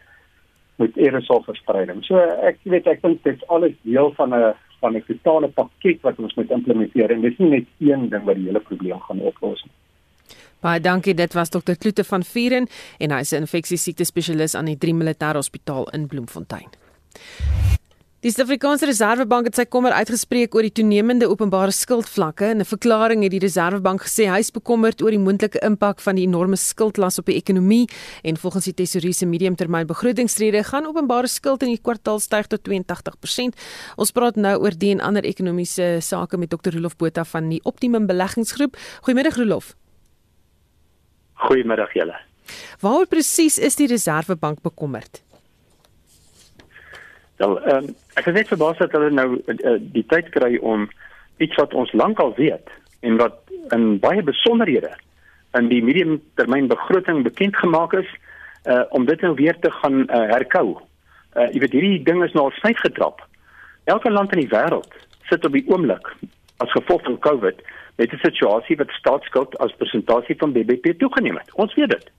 met 0.80 0.96
aerosol 0.96 1.42
verspreiding. 1.44 2.00
So 2.06 2.20
ek 2.48 2.62
weet 2.72 2.88
ek 2.88 3.02
dink 3.04 3.22
dit 3.26 3.36
is 3.36 3.48
alles 3.52 3.76
deel 3.84 4.14
van 4.16 4.34
'n 4.34 4.54
van 4.80 4.96
'n 4.96 5.04
totale 5.06 5.48
pakket 5.48 6.00
wat 6.02 6.18
ons 6.18 6.34
moet 6.34 6.50
implementeer 6.50 7.10
en 7.10 7.20
dis 7.20 7.38
nie 7.38 7.50
net 7.50 7.66
een 7.78 8.08
ding 8.08 8.24
wat 8.24 8.36
die 8.36 8.46
hele 8.46 8.60
probleem 8.60 9.00
gaan 9.00 9.20
oplos 9.20 9.62
nie. 9.64 9.74
Baie 10.60 10.80
dankie, 10.80 11.14
dit 11.14 11.32
was 11.32 11.50
dokter 11.50 11.76
Kloete 11.76 12.04
van 12.04 12.22
Vieren 12.22 12.66
en 12.98 13.10
hy's 13.10 13.32
'n 13.32 13.44
infeksiesiekte 13.44 14.04
spesialis 14.04 14.54
aan 14.54 14.64
die 14.64 14.78
3 14.78 14.94
Militaire 14.94 15.36
Hospitaal 15.36 15.88
in 15.92 16.06
Bloemfontein. 16.06 16.70
Die 18.20 18.28
Suid-Afrikaanse 18.28 18.84
Reserwebank 18.84 19.46
het 19.48 19.56
sy 19.56 19.64
kommer 19.64 19.94
uitgespreek 19.96 20.52
oor 20.52 20.66
die 20.66 20.74
toenemende 20.76 21.24
openbare 21.32 21.72
skuldvlakke. 21.72 22.50
In 22.52 22.60
'n 22.60 22.68
verklaring 22.68 23.22
het 23.22 23.32
die 23.32 23.40
Reserwebank 23.40 24.02
gesê 24.02 24.28
hy 24.28 24.40
is 24.40 24.50
bekommerd 24.52 25.00
oor 25.00 25.10
die 25.10 25.18
moontlike 25.18 25.58
impak 25.64 26.00
van 26.00 26.16
die 26.16 26.26
enorme 26.26 26.56
skuldlas 26.56 27.18
op 27.18 27.24
die 27.24 27.36
ekonomie 27.40 27.88
en 28.22 28.36
volgens 28.36 28.64
die 28.64 28.74
tesourier 28.74 29.14
se 29.14 29.24
mediumtermynbegrotingsrede 29.24 30.62
gaan 30.64 30.86
openbare 30.86 31.28
skuld 31.28 31.62
in 31.62 31.68
die 31.68 31.80
kwartaal 31.80 32.20
styg 32.20 32.46
tot 32.46 32.60
82%. 32.62 33.56
Ons 33.96 34.12
praat 34.12 34.36
nou 34.36 34.60
oor 34.60 34.76
die 34.76 34.90
en 34.90 35.00
ander 35.00 35.24
ekonomiese 35.24 36.00
sake 36.02 36.36
met 36.36 36.50
Dr. 36.50 36.74
Rolof 36.74 36.96
Botha 36.98 37.24
van 37.24 37.48
die 37.48 37.60
Optimum 37.64 38.06
Beleggingsgroep. 38.06 38.76
Goeiemiddag 39.00 39.36
Rolof. 39.36 39.74
Goeiemiddag 41.36 41.94
julle. 41.94 42.20
Waaroor 42.80 43.06
presies 43.06 43.58
is 43.58 43.76
die 43.76 43.86
Reserwebank 43.86 44.60
bekommerd? 44.60 45.22
Wel, 47.40 47.60
ehm 47.60 47.76
um, 47.76 47.94
ek 48.20 48.26
is 48.28 48.34
net 48.36 48.48
verbaas 48.52 48.76
dat 48.76 48.92
hulle 48.92 49.08
nou 49.16 49.28
uh, 49.48 49.70
die 49.80 50.02
tyd 50.12 50.26
kry 50.34 50.58
om 50.60 50.82
iets 51.40 51.56
wat 51.56 51.72
ons 51.74 51.92
lankal 51.96 52.34
weet 52.36 52.68
en 53.00 53.16
wat 53.16 53.38
in 53.76 53.94
baie 54.02 54.20
besonderhede 54.22 54.90
in 55.56 55.70
die 55.70 55.78
mediumtermynbegroting 55.86 57.22
bekend 57.24 57.56
gemaak 57.56 57.96
is 58.02 58.10
uh 58.68 58.84
om 58.98 59.08
dit 59.08 59.24
nou 59.24 59.32
weer 59.40 59.56
te 59.64 59.72
gaan 59.78 60.02
uh, 60.02 60.20
herkou. 60.34 60.66
Uh 61.32 61.48
jy 61.54 61.64
weet 61.64 61.78
hierdie 61.78 62.02
ding 62.10 62.20
is 62.28 62.36
nou 62.36 62.44
al 62.50 62.56
snyt 62.58 62.84
getrap. 62.84 63.24
Elke 63.88 64.12
land 64.12 64.36
in 64.36 64.44
die 64.44 64.52
wêreld 64.52 64.92
sit 65.32 65.48
op 65.48 65.56
die 65.56 65.64
oomblik 65.72 66.12
as 66.60 66.76
gevolg 66.76 67.08
van 67.08 67.18
COVID 67.24 67.64
met 67.96 68.12
'n 68.12 68.24
situasie 68.28 68.76
wat 68.76 68.96
staatsskuld 69.00 69.58
as 69.64 69.76
persentasie 69.80 70.36
van 70.36 70.52
BBP 70.52 70.92
toegeneem 70.98 71.40
het. 71.40 71.56
Ons 71.56 71.74
weet 71.74 71.96
dit. 71.96 72.10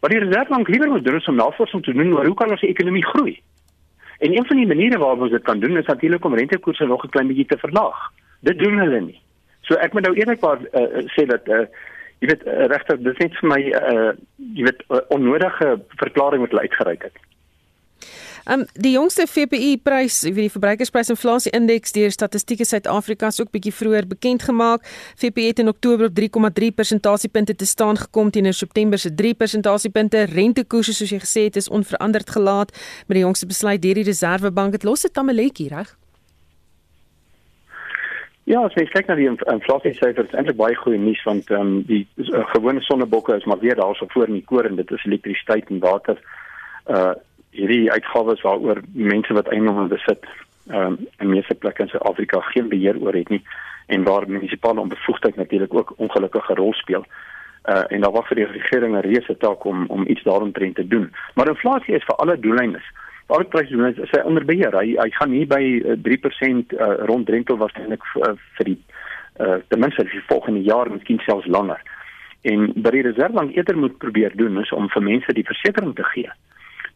Maar 0.00 0.10
die 0.10 0.24
Reservebank 0.24 0.68
liewer 0.68 0.88
moet 0.88 1.04
doen 1.04 1.26
om 1.26 1.42
navorsing 1.44 1.84
te 1.84 1.92
doen 1.92 2.16
oor 2.16 2.26
hoe 2.26 2.40
kan 2.40 2.50
ons 2.50 2.70
ekonomie 2.72 3.06
groei? 3.06 3.42
En 4.22 4.36
een 4.36 4.46
van 4.46 4.56
die 4.56 4.66
maniere 4.66 4.98
waarop 4.98 5.20
ons 5.20 5.30
dit 5.30 5.42
kan 5.42 5.60
doen 5.60 5.76
is 5.76 5.86
natuurlik 5.86 6.24
om 6.24 6.34
rentekoerse 6.34 6.86
nog 6.86 7.04
'n 7.04 7.08
klein 7.08 7.26
bietjie 7.26 7.46
te 7.46 7.58
verlaag. 7.58 7.98
Dit 8.40 8.58
doen 8.58 8.78
hulle 8.78 9.00
nie. 9.00 9.20
So 9.60 9.74
ek 9.74 9.92
moet 9.92 10.02
nou 10.02 10.14
eerlikwaar 10.14 10.58
uh, 10.60 11.02
sê 11.14 11.26
dat 11.26 11.48
uh, 11.48 11.66
jy 12.18 12.28
weet 12.30 12.46
uh, 12.46 12.66
regtig 12.70 13.00
dis 13.02 13.18
net 13.18 13.34
vir 13.40 13.48
my 13.48 13.60
uh 13.80 14.12
jy 14.58 14.62
weet 14.68 14.84
uh, 14.88 15.00
onnodige 15.08 15.80
verklaring 16.02 16.40
wat 16.40 16.50
hulle 16.54 16.66
uitgereik 16.68 17.02
het. 17.02 17.18
Um 18.50 18.64
die 18.74 18.90
jongste 18.96 19.26
VPI 19.30 19.76
prys, 19.86 20.22
wie 20.26 20.48
die 20.48 20.50
verbruikersprysinflasie 20.50 21.52
indeks 21.54 21.94
deur 21.94 22.10
Statistiek 22.10 22.64
Suid-Afrika 22.66 23.30
is 23.30 23.38
ook 23.40 23.52
bietjie 23.54 23.74
vroeër 23.74 24.08
bekend 24.10 24.42
gemaak. 24.42 24.82
VPI 25.20 25.46
het 25.52 25.62
in 25.62 25.70
Oktober 25.70 26.10
op 26.10 26.18
3,3 26.18 26.72
persentasiepunte 26.74 27.54
te 27.54 27.66
staan 27.66 27.96
gekom 27.96 28.30
teenoor 28.30 28.58
September 28.58 28.98
se 28.98 29.14
3 29.14 29.34
persentasiepunte. 29.34 30.26
Rentekoerse 30.34 30.94
soos 30.94 31.14
jy 31.14 31.20
gesê 31.22 31.46
het 31.46 31.56
is 31.56 31.70
onveranderd 31.70 32.30
gelaat 32.30 32.74
met 33.06 33.20
die 33.20 33.24
jongste 33.24 33.46
besluit 33.46 33.82
deur 33.82 33.94
die 33.94 34.08
Reserwebank. 34.10 34.72
Dit 34.72 34.84
los 34.84 35.04
'n 35.04 35.12
tamaletjie, 35.12 35.68
reg? 35.68 35.96
Ja, 38.44 38.64
as 38.64 38.74
jy 38.74 38.88
kyk 38.90 39.06
na 39.06 39.14
die 39.14 39.28
inflasie 39.30 39.94
syfers, 39.94 40.26
is 40.26 40.34
eintlik 40.34 40.56
baie 40.56 40.74
goeie 40.74 40.98
nuus 40.98 41.22
want 41.22 41.50
ehm 41.50 41.60
um, 41.60 41.82
die 41.86 42.08
uh, 42.16 42.42
gewone 42.50 42.80
sonnebokke 42.80 43.36
is 43.36 43.44
maar 43.44 43.58
weer 43.58 43.76
daarso 43.78 44.06
voor 44.08 44.26
in 44.26 44.40
die 44.40 44.44
koor 44.44 44.64
en 44.64 44.76
dit 44.76 44.90
is 44.90 45.04
elektrisiteit 45.04 45.70
en 45.70 45.78
water. 45.78 46.18
Uh 46.90 47.12
hierdie 47.52 47.90
uitgawes 47.92 48.40
waaroor 48.40 48.80
mense 48.92 49.34
wat 49.36 49.50
eiendom 49.52 49.88
besit 49.92 50.24
um, 50.70 50.96
in 51.20 51.30
meeste 51.30 51.54
plekke 51.54 51.84
in 51.84 51.92
Suid-Afrika 51.92 52.40
geen 52.52 52.68
beheer 52.72 52.98
oor 53.00 53.16
het 53.16 53.28
nie 53.28 53.42
en 53.92 54.06
waar 54.08 54.28
munisipale 54.28 54.80
onbevoegdheid 54.80 55.36
natuurlik 55.36 55.74
ook 55.74 55.92
ongelukkige 55.96 56.54
rol 56.54 56.72
speel. 56.72 57.04
Uh 57.68 57.82
en 57.88 58.00
daar 58.00 58.12
was 58.12 58.26
vir 58.26 58.36
die 58.36 58.46
regering 58.46 58.96
'n 58.96 59.04
reuse 59.06 59.36
taak 59.36 59.64
om 59.64 59.84
om 59.86 60.06
iets 60.06 60.22
daaromtrent 60.22 60.74
te 60.74 60.86
doen. 60.88 61.12
Maar 61.34 61.48
inflasie 61.48 61.94
is 61.94 62.04
vir 62.04 62.16
alle 62.16 62.38
doeleindes. 62.38 62.86
Waar 63.26 63.44
pryse 63.44 63.76
doen 63.76 63.86
is 63.86 64.10
hy 64.10 64.20
onder 64.24 64.44
beheer. 64.44 64.72
Hy 64.78 64.96
hy 64.98 65.10
gaan 65.10 65.30
nie 65.30 65.46
by 65.46 65.82
3% 66.02 66.72
uh, 66.72 66.94
rond 67.06 67.28
rentel 67.28 67.56
waarskynlik 67.56 68.02
uh, 68.16 68.32
vir 68.56 68.64
die 68.64 68.80
uh 69.40 69.58
ten 69.68 69.78
minste 69.80 70.04
vir 70.04 70.12
die 70.20 70.26
volgende 70.26 70.62
jaar, 70.62 70.90
miskien 70.90 71.18
selfs 71.18 71.46
langer. 71.46 71.82
En 72.42 72.72
by 72.74 72.90
die 72.90 73.02
reservebank 73.02 73.54
eerder 73.56 73.78
moet 73.78 73.98
probeer 73.98 74.32
doen 74.36 74.60
is 74.60 74.72
om 74.72 74.88
vir 74.88 75.02
mense 75.02 75.32
die 75.32 75.46
versekerings 75.46 75.94
te 75.94 76.04
gee 76.04 76.30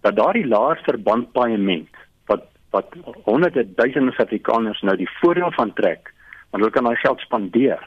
dat 0.00 0.16
daardie 0.16 0.46
laer 0.46 0.80
verbandpaaiement 0.84 1.88
wat 2.26 2.44
wat 2.70 2.94
honderde 3.24 3.64
duisende 3.74 4.12
Suid-Afrikaners 4.12 4.82
nou 4.82 4.96
die 4.96 5.10
voordeel 5.20 5.52
van 5.56 5.72
trek, 5.72 6.12
want 6.50 6.62
hulle 6.62 6.74
kan 6.74 6.84
daai 6.84 6.96
geld 6.96 7.20
spandeer. 7.20 7.82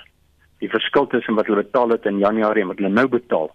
Die 0.60 0.70
verskil 0.70 1.08
tussen 1.08 1.36
wat 1.36 1.46
hulle 1.46 1.64
betaal 1.64 1.90
het 1.90 2.06
in 2.06 2.18
Januarie 2.18 2.62
en 2.62 2.72
wat 2.72 2.82
hulle 2.82 2.94
nou 2.94 3.08
betaal. 3.08 3.52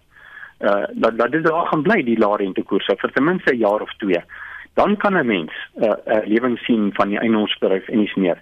Uh 0.59 0.85
dat 0.91 1.17
dat 1.17 1.31
dit 1.31 1.43
daar 1.43 1.67
gaan 1.67 1.83
bly 1.83 2.01
die 2.03 2.19
laer 2.19 2.39
rentekoerse 2.39 2.95
vir 3.01 3.11
ten 3.11 3.23
minste 3.23 3.53
'n 3.53 3.57
jaar 3.57 3.81
of 3.81 3.93
twee. 3.97 4.21
Dan 4.73 4.97
kan 4.97 5.17
'n 5.17 5.25
mens 5.25 5.51
'n 5.75 5.83
uh, 5.83 5.95
uh, 6.05 6.25
lewens 6.27 6.63
sien 6.63 6.93
van 6.93 7.09
die 7.09 7.19
eienaarsbedryf 7.19 7.87
en 7.87 7.99
iets 7.99 8.15
meer. 8.15 8.41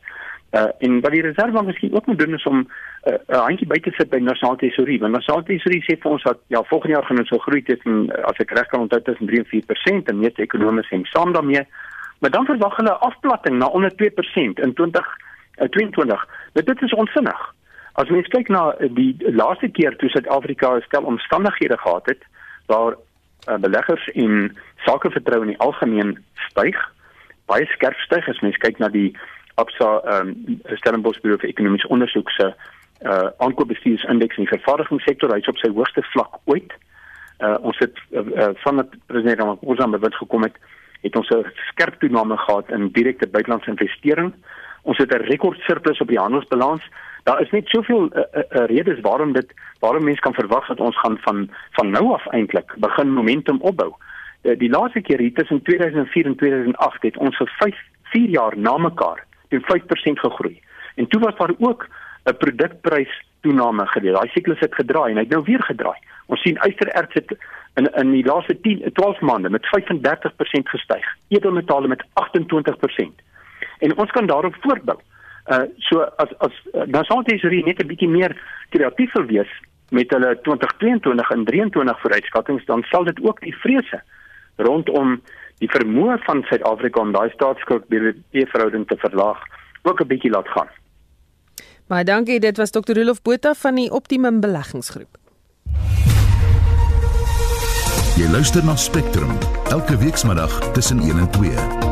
Uh 0.54 0.70
en 0.86 1.00
wat 1.02 1.12
die 1.12 1.22
reservebank 1.22 1.66
miskien 1.66 1.94
ook 1.94 2.06
moet 2.06 2.20
doen 2.20 2.34
is 2.34 2.44
om 2.44 2.58
'n 2.58 2.68
uh, 3.10 3.38
'n 3.38 3.46
handjie 3.48 3.68
by 3.68 3.80
te 3.80 3.92
sit 3.92 4.10
by 4.10 4.18
nasionale 4.18 4.58
tesourie. 4.58 5.00
Want 5.00 5.14
nasionale 5.14 5.46
tesourie 5.46 5.82
sê 5.84 5.98
vir 6.02 6.12
ons 6.12 6.24
dat 6.24 6.38
ja, 6.48 6.64
volgende 6.64 6.94
jaar 6.96 7.06
gaan 7.06 7.16
dit 7.16 7.28
so 7.28 7.38
groei 7.38 7.64
tussen 7.64 8.24
as 8.24 8.38
ek 8.38 8.52
reg 8.52 8.68
kan 8.68 8.80
onthou 8.80 9.02
tussen 9.02 9.26
3 9.28 9.40
en 9.40 9.46
4% 9.46 10.10
en 10.10 10.20
meeste 10.20 10.42
ekonomie 10.42 10.86
sê 10.86 11.00
saam 11.04 11.34
daarmee. 11.34 11.66
Maar 12.20 12.30
dan 12.30 12.46
verwag 12.46 12.76
hulle 12.76 12.90
'n 12.90 13.06
afplatting 13.10 13.58
na 13.58 13.66
onder 13.66 13.96
2% 13.96 14.60
in 14.60 14.74
2022. 14.74 16.28
Uh, 16.54 16.64
dit 16.64 16.82
is 16.82 16.94
onsinnig. 16.94 17.54
As 17.94 18.10
mens 18.10 18.28
kyk 18.28 18.48
na 18.48 18.76
die 18.80 19.16
laaste 19.20 19.68
keer 19.68 19.96
toe 19.96 20.10
Suid-Afrika 20.10 20.80
stel 20.80 21.04
omstandighede 21.04 21.78
gehad 21.78 22.06
het 22.06 22.22
waar 22.66 22.96
uh, 23.50 23.58
beleggers 23.58 24.08
en 24.12 24.58
sakevertroue 24.86 25.42
in 25.42 25.54
die 25.54 25.60
algemeen 25.60 26.18
styg, 26.34 26.78
baie 27.46 27.66
skerp 27.66 27.98
styg 27.98 28.28
as 28.28 28.40
mens 28.40 28.58
kyk 28.58 28.78
na 28.78 28.88
die 28.88 29.18
Absa 29.56 30.02
ehm 30.04 30.28
um, 30.28 30.62
Stellenbosch 30.78 31.22
Bureau 31.22 31.40
vir 31.40 31.50
Ekonomiese 31.50 31.88
Ondersoek 31.88 32.30
se 32.32 32.54
uh 33.04 33.30
aankoopbestuursindeks 33.38 34.38
in 34.38 34.46
die 34.46 34.54
vervaardigingssektor 34.56 35.34
hy's 35.36 35.50
op 35.52 35.58
sy 35.60 35.70
hoogste 35.76 36.04
vlak 36.14 36.40
ooit. 36.46 36.74
Uh 37.44 37.58
ons 37.62 37.80
het 37.84 37.98
uh, 38.12 38.24
uh, 38.24 38.50
van 38.64 38.82
dat 38.82 38.96
president 39.12 39.40
Ramaphosa 39.40 39.88
met 39.88 40.02
wat 40.02 40.16
gekom 40.16 40.46
het, 40.48 40.56
het 41.02 41.16
ons 41.16 41.30
'n 41.30 41.52
skerp 41.70 42.00
toename 42.00 42.38
gehad 42.38 42.70
in 42.70 42.92
direkte 42.92 43.28
buitelandse 43.28 43.70
investering. 43.70 44.34
Ons 44.82 44.98
het 44.98 45.12
'n 45.12 45.28
rekord 45.30 45.60
surplus 45.60 46.02
op 46.02 46.08
die 46.08 46.20
handelsbalans. 46.20 46.84
Daar 47.24 47.42
is 47.42 47.52
net 47.52 47.68
soveel 47.68 48.10
uh, 48.14 48.20
uh, 48.20 48.44
uh, 48.50 48.66
redes 48.66 49.00
waarom 49.02 49.34
dit 49.34 49.54
waarom 49.80 50.04
mense 50.04 50.22
kan 50.22 50.34
verwag 50.34 50.68
dat 50.68 50.80
ons 50.80 51.00
gaan 51.00 51.18
van 51.18 51.50
van 51.72 51.90
nou 51.90 52.14
af 52.14 52.28
eintlik 52.28 52.74
begin 52.78 53.14
momentum 53.14 53.62
opbou. 53.62 53.94
Uh, 54.42 54.58
die 54.58 54.70
laaste 54.70 55.02
keer 55.02 55.20
hier 55.20 55.34
tussen 55.34 55.62
2004 55.62 56.26
en 56.26 56.36
2008 56.36 57.02
het 57.02 57.18
ons 57.18 57.38
vir 57.38 57.52
5 57.60 57.76
4 58.04 58.30
jaar 58.30 58.58
na 58.58 58.78
mekaar 58.78 59.24
teen 59.54 60.16
5% 60.16 60.20
gegroei. 60.26 60.58
En 60.96 61.08
toe 61.08 61.22
was 61.22 61.38
daar 61.38 61.54
ook 61.60 61.88
'n 62.24 62.38
produkprys 62.38 63.14
toename 63.42 63.86
gedeel. 63.88 64.14
Daai 64.14 64.30
siklus 64.30 64.60
het 64.60 64.76
gedraai 64.76 65.12
en 65.12 65.18
hy 65.18 65.24
het 65.24 65.32
nou 65.32 65.44
weer 65.44 65.64
gedraai. 65.64 66.00
Ons 66.26 66.42
sien 66.42 66.58
ystererts 66.68 67.14
het 67.14 67.36
in 67.76 67.90
in 67.94 68.12
die 68.12 68.26
laaste 68.26 68.60
10 68.62 68.94
12 68.94 69.20
maande 69.20 69.50
met 69.50 69.66
35% 69.66 70.70
gestyg. 70.70 71.06
Edelmetale 71.28 71.88
met 71.88 72.04
28%. 72.14 73.22
En 73.80 73.98
ons 73.98 74.12
kan 74.12 74.26
daarop 74.26 74.56
voortbou. 74.60 75.00
Uh 75.52 75.64
so 75.78 76.02
as 76.02 76.38
as 76.38 76.56
uh, 76.74 76.82
nou 76.88 77.04
sou 77.04 77.24
dit 77.24 77.42
hier 77.42 77.66
net 77.66 77.84
'n 77.84 77.88
bietjie 77.88 78.10
meer 78.10 78.42
kreatief 78.70 79.14
wil 79.14 79.26
wees 79.26 79.52
met 79.90 80.10
hulle 80.10 80.40
2022 80.42 81.30
en 81.30 81.44
23 81.44 82.00
vooruitskattinge 82.02 82.62
dan 82.66 82.84
sal 82.84 83.04
dit 83.04 83.24
ook 83.24 83.42
die 83.42 83.56
vrese 83.56 84.02
rondom 84.56 85.22
die 85.64 85.72
vermoë 85.72 86.20
van 86.28 86.44
Suid-Afrika 86.50 87.02
om 87.02 87.14
daai 87.16 87.30
staatsskuld 87.34 87.88
BBP 87.92 88.48
verhouding 88.52 88.88
te 88.90 88.98
verlaag 89.06 89.40
ook 89.88 90.02
'n 90.02 90.08
bietjie 90.08 90.32
laat 90.32 90.48
gaan. 90.56 90.70
Baie 91.88 92.04
dankie, 92.04 92.40
dit 92.40 92.58
was 92.58 92.72
Dr. 92.72 92.94
Rolof 92.96 93.22
Botha 93.22 93.54
van 93.54 93.76
die 93.76 93.92
Optimum 93.92 94.40
Beleggingsgroep. 94.40 95.18
Jy 98.18 98.28
luister 98.32 98.66
na 98.66 98.76
Spectrum 98.76 99.38
elke 99.70 99.98
weekmiddag 99.98 100.72
tussen 100.72 101.00
1 101.00 101.18
en 101.18 101.32
2. 101.32 101.83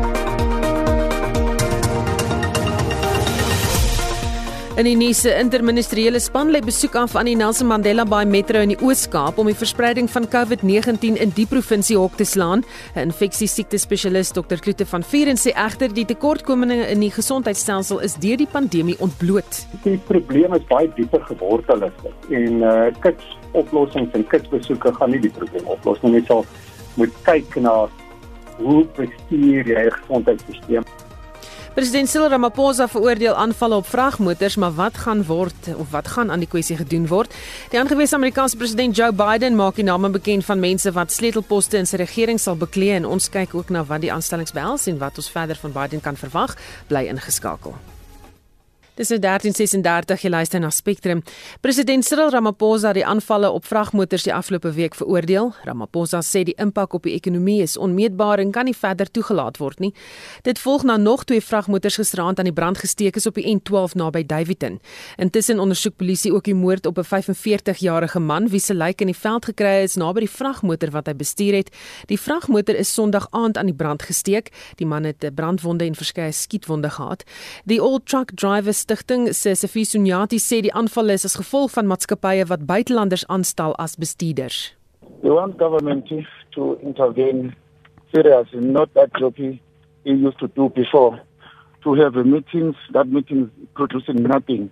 In 4.72 4.86
die 4.88 4.94
nuus 4.96 5.18
se 5.20 5.28
interministeriële 5.36 6.16
span 6.22 6.48
lê 6.48 6.62
besoek 6.64 6.94
af 6.96 7.12
aan 7.20 7.28
die 7.28 7.34
Nelson 7.36 7.68
Mandela 7.68 8.06
Bay 8.08 8.24
Metro 8.24 8.62
in 8.64 8.70
die 8.72 8.78
Oos-Kaap 8.80 9.36
om 9.36 9.50
die 9.50 9.56
verspreiding 9.60 10.06
van 10.08 10.24
COVID-19 10.32 11.18
in 11.20 11.34
die 11.36 11.44
provinsie 11.44 11.98
hok 12.00 12.16
te 12.16 12.24
slaan. 12.24 12.64
'n 12.94 13.10
Infeksiesiekte 13.10 13.76
spesialis 13.76 14.32
Dr. 14.32 14.56
Kloete 14.56 14.86
van 14.86 15.04
Vuren 15.04 15.36
sê 15.36 15.52
egter 15.52 15.92
die 15.92 16.06
tekortkominge 16.08 16.88
in 16.88 17.04
die 17.04 17.10
gesondheidstelsel 17.10 18.00
is 18.00 18.16
deur 18.16 18.38
die 18.40 18.48
pandemie 18.48 18.96
ontbloot. 18.98 19.66
Die 19.84 20.00
probleem 20.08 20.54
is 20.54 20.64
baie 20.64 20.88
dieper 20.96 21.20
gewortel 21.20 21.82
is 21.82 21.96
dit 22.02 22.32
en 22.40 22.62
uh 22.62 22.88
kits 23.04 23.36
oplossings 23.52 24.14
en 24.14 24.24
kitsbesoeke 24.24 24.94
gaan 24.94 25.10
nie 25.10 25.20
die 25.20 25.34
probleem 25.36 25.66
oplos 25.66 26.00
nie. 26.00 26.12
Mens 26.12 26.26
sal 26.26 26.46
moet 26.96 27.12
kyk 27.28 27.60
na 27.60 27.88
hoe 28.56 28.86
bestuur 28.96 29.68
jy 29.68 29.84
'n 29.84 29.96
gesondheidstelsel 30.00 31.01
President 31.72 32.08
Cyril 32.08 32.28
Ramaphosa 32.28 32.84
veroordeel 32.88 33.32
aanvalle 33.34 33.74
op 33.74 33.86
vragmotors, 33.86 34.56
maar 34.56 34.74
wat 34.76 34.98
gaan 34.98 35.22
word 35.24 35.68
of 35.76 35.90
wat 35.90 36.08
gaan 36.08 36.30
aan 36.30 36.42
die 36.44 36.48
kwessie 36.48 36.76
gedoen 36.76 37.06
word? 37.08 37.32
Die 37.72 37.80
aangewese 37.80 38.14
Amerikaanse 38.14 38.56
president 38.60 38.96
Joe 38.96 39.12
Biden 39.12 39.56
maak 39.56 39.80
die 39.80 39.86
name 39.88 40.10
bekend 40.12 40.44
van 40.44 40.60
mense 40.60 40.92
wat 40.92 41.12
sleutelposte 41.12 41.80
in 41.80 41.88
sy 41.88 41.96
regering 42.02 42.40
sal 42.40 42.60
beklee 42.60 42.92
en 42.98 43.08
ons 43.08 43.30
kyk 43.32 43.56
ook 43.56 43.72
na 43.72 43.86
wat 43.88 44.04
die 44.04 44.12
aanstellings 44.12 44.52
behels 44.52 44.84
en 44.92 45.00
wat 45.00 45.16
ons 45.16 45.32
verder 45.32 45.56
van 45.64 45.72
Biden 45.72 46.04
kan 46.04 46.20
verwag. 46.20 46.58
Bly 46.92 47.06
ingeskakel. 47.08 47.80
Dis 48.92 49.08
nou 49.08 49.16
1336 49.24 50.20
jy 50.20 50.28
luister 50.28 50.60
na 50.60 50.68
Spectrum. 50.68 51.22
President 51.64 52.04
Cyril 52.04 52.28
Ramaphosa 52.28 52.90
het 52.90 52.98
die 52.98 53.04
aanvalle 53.08 53.48
op 53.48 53.64
vragmotors 53.64 54.26
die 54.26 54.34
afgelope 54.36 54.68
week 54.76 54.98
veroordeel. 54.98 55.54
Ramaphosa 55.64 56.18
sê 56.20 56.42
die 56.44 56.52
impak 56.60 56.92
op 56.92 57.08
die 57.08 57.14
ekonomie 57.16 57.62
is 57.64 57.78
onmeetbaar 57.80 58.42
en 58.42 58.52
kan 58.52 58.68
nie 58.68 58.76
verder 58.76 59.08
toegelaat 59.08 59.56
word 59.62 59.80
nie. 59.80 59.94
Dit 60.44 60.60
volg 60.60 60.84
na 60.84 60.98
nog 61.00 61.24
twee 61.24 61.40
vragmotors 61.40 61.96
gisteraand 62.02 62.42
aan 62.42 62.50
die 62.50 62.52
brand 62.52 62.82
gesteek 62.82 63.16
is 63.16 63.26
op 63.30 63.40
die 63.40 63.46
N12 63.54 63.94
naby 63.96 64.26
Davidton. 64.28 64.76
Intussen 65.16 65.64
ondersoek 65.64 65.96
polisie 65.96 66.34
ook 66.36 66.44
die 66.44 66.54
moord 66.54 66.84
op 66.86 66.98
'n 67.00 67.08
45-jarige 67.14 68.20
man 68.20 68.48
wie 68.48 68.60
se 68.60 68.74
lijk 68.74 69.00
in 69.00 69.06
die 69.06 69.16
veld 69.16 69.44
gekry 69.44 69.82
is 69.88 69.96
naby 69.96 70.20
die 70.20 70.36
vragmotor 70.36 70.90
wat 70.90 71.06
hy 71.06 71.14
bestuur 71.14 71.54
het. 71.54 71.72
Die 72.06 72.20
vragmotor 72.20 72.74
is 72.74 72.92
Sondag 72.92 73.26
aand 73.30 73.56
aan 73.56 73.66
die 73.66 73.74
brand 73.74 74.02
gesteek. 74.02 74.52
Die 74.76 74.86
man 74.86 75.04
het 75.04 75.34
brandwonde 75.34 75.84
en 75.84 75.94
verskeie 75.94 76.32
skietwonde 76.32 76.90
gehad. 76.90 77.24
Die 77.64 77.82
old 77.82 78.06
truck 78.06 78.30
driver 78.34 78.80
Stichting 78.82 79.32
se 79.32 79.54
Sefie 79.54 79.84
Sunyati 79.86 80.38
sê 80.42 80.56
die 80.64 80.72
aanval 80.74 81.12
is 81.14 81.24
as 81.28 81.36
gevolg 81.38 81.70
van 81.70 81.86
maatskappye 81.86 82.48
wat 82.50 82.64
buitelanders 82.66 83.22
aanstel 83.30 83.76
as 83.84 83.94
bestuurders. 83.94 84.56
We 85.22 85.30
want 85.30 85.54
government 85.56 86.10
to 86.56 86.62
intervene 86.82 87.54
seriously, 88.12 88.58
not 88.58 88.92
that 88.94 89.14
jockey 89.20 89.62
he 90.02 90.10
used 90.10 90.40
to 90.40 90.48
do 90.48 90.68
before, 90.68 91.20
to 91.84 91.94
have 91.94 92.16
a 92.16 92.24
meetings, 92.24 92.74
that 92.90 93.06
meetings 93.06 93.50
producing 93.76 94.24
nothing. 94.24 94.68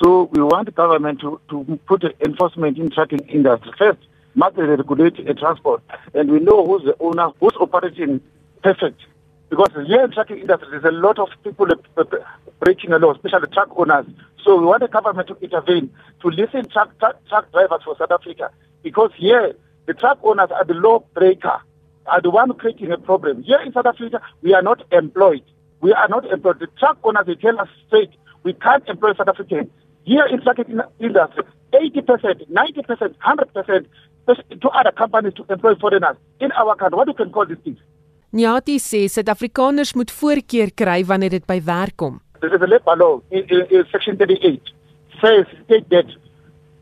So 0.00 0.30
we 0.30 0.40
want 0.40 0.66
the 0.66 0.76
government 0.82 1.20
to, 1.22 1.40
to 1.50 1.80
put 1.88 2.04
enforcement 2.24 2.78
in 2.78 2.90
trucking 2.90 3.26
industry 3.28 3.72
first, 3.76 3.98
must 4.36 4.56
regulate 4.56 5.18
a 5.28 5.34
transport, 5.34 5.82
and 6.14 6.30
we 6.30 6.38
know 6.38 6.64
who's 6.64 6.84
the 6.84 6.94
owner, 7.00 7.30
who's 7.40 7.56
operating 7.58 8.20
perfect 8.62 9.00
Because 9.48 9.70
here 9.86 10.04
in 10.04 10.10
the 10.10 10.14
trucking 10.14 10.38
industry, 10.38 10.68
there's 10.70 10.84
a 10.84 10.96
lot 10.96 11.18
of 11.18 11.28
people 11.42 11.66
breaking 12.60 12.90
the 12.90 12.98
law, 12.98 13.12
especially 13.14 13.48
truck 13.52 13.70
owners. 13.76 14.06
So 14.44 14.56
we 14.56 14.66
want 14.66 14.82
the 14.82 14.88
government 14.88 15.28
to 15.28 15.36
intervene, 15.40 15.90
to 16.20 16.28
listen 16.28 16.68
truck, 16.68 16.98
truck, 16.98 17.16
truck 17.28 17.50
drivers 17.52 17.80
for 17.84 17.96
South 17.98 18.10
Africa. 18.10 18.50
Because 18.82 19.10
here, 19.16 19.54
the 19.86 19.94
truck 19.94 20.18
owners 20.22 20.50
are 20.50 20.64
the 20.64 20.74
law 20.74 21.02
breaker, 21.14 21.60
are 22.06 22.20
the 22.20 22.30
one 22.30 22.52
creating 22.54 22.92
a 22.92 22.98
problem. 22.98 23.42
Here 23.42 23.60
in 23.60 23.72
South 23.72 23.86
Africa, 23.86 24.20
we 24.42 24.54
are 24.54 24.62
not 24.62 24.82
employed. 24.92 25.42
We 25.80 25.92
are 25.92 26.08
not 26.08 26.26
employed. 26.30 26.58
The 26.60 26.68
truck 26.78 26.98
owners, 27.02 27.24
they 27.26 27.34
tell 27.36 27.58
us 27.58 27.68
straight, 27.86 28.10
we 28.42 28.52
can't 28.52 28.86
employ 28.86 29.14
South 29.14 29.28
Africans. 29.28 29.70
Here 30.04 30.26
in 30.26 30.42
trucking 30.42 30.80
industry, 31.00 31.44
80%, 31.72 32.50
90%, 32.50 33.14
100% 33.16 33.86
to 34.60 34.68
other 34.68 34.92
companies 34.92 35.34
to 35.34 35.46
employ 35.48 35.74
foreigners 35.76 36.16
in 36.40 36.52
our 36.52 36.76
country. 36.76 36.96
What 36.96 37.08
you 37.08 37.14
can 37.14 37.30
call 37.30 37.46
these 37.46 37.58
things? 37.64 37.78
Nyati 38.30 38.76
sê 38.76 39.08
Suid-Afrikaners 39.08 39.94
moet 39.96 40.10
voorkeur 40.12 40.68
kry 40.76 41.00
wanneer 41.08 41.30
dit 41.32 41.46
by 41.48 41.62
werk 41.64 41.94
kom. 41.96 42.18
This 42.42 42.52
is 42.52 42.60
a 42.60 42.66
labor 42.68 42.96
law 42.96 43.22
in, 43.30 43.48
in, 43.48 43.64
in 43.72 43.86
section 43.90 44.18
38 44.18 44.60
says 45.22 45.46
state 45.64 45.88
that 45.88 46.04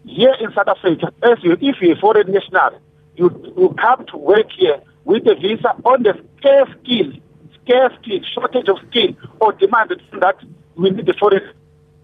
here 0.04 0.34
in 0.42 0.50
South 0.56 0.66
Africa 0.66 1.12
if 1.22 1.44
you 1.44 1.54
if 1.60 1.76
you're 1.80 1.94
a 1.94 2.00
foreign 2.00 2.32
national 2.32 2.82
you 3.14 3.30
you 3.56 3.70
come 3.78 4.04
to 4.10 4.16
work 4.16 4.50
here 4.58 4.82
with 5.04 5.22
a 5.28 5.36
visa 5.36 5.70
on 5.84 6.02
the 6.02 6.18
scarce 6.34 6.68
skill 6.82 7.14
scarce 7.62 7.94
skill 8.02 8.20
shortage 8.34 8.68
of 8.68 8.78
skill 8.90 9.14
or 9.40 9.52
demand 9.52 9.94
that 10.18 10.36
we 10.74 10.90
need 10.90 11.06
the 11.06 11.14
foreign. 11.14 11.46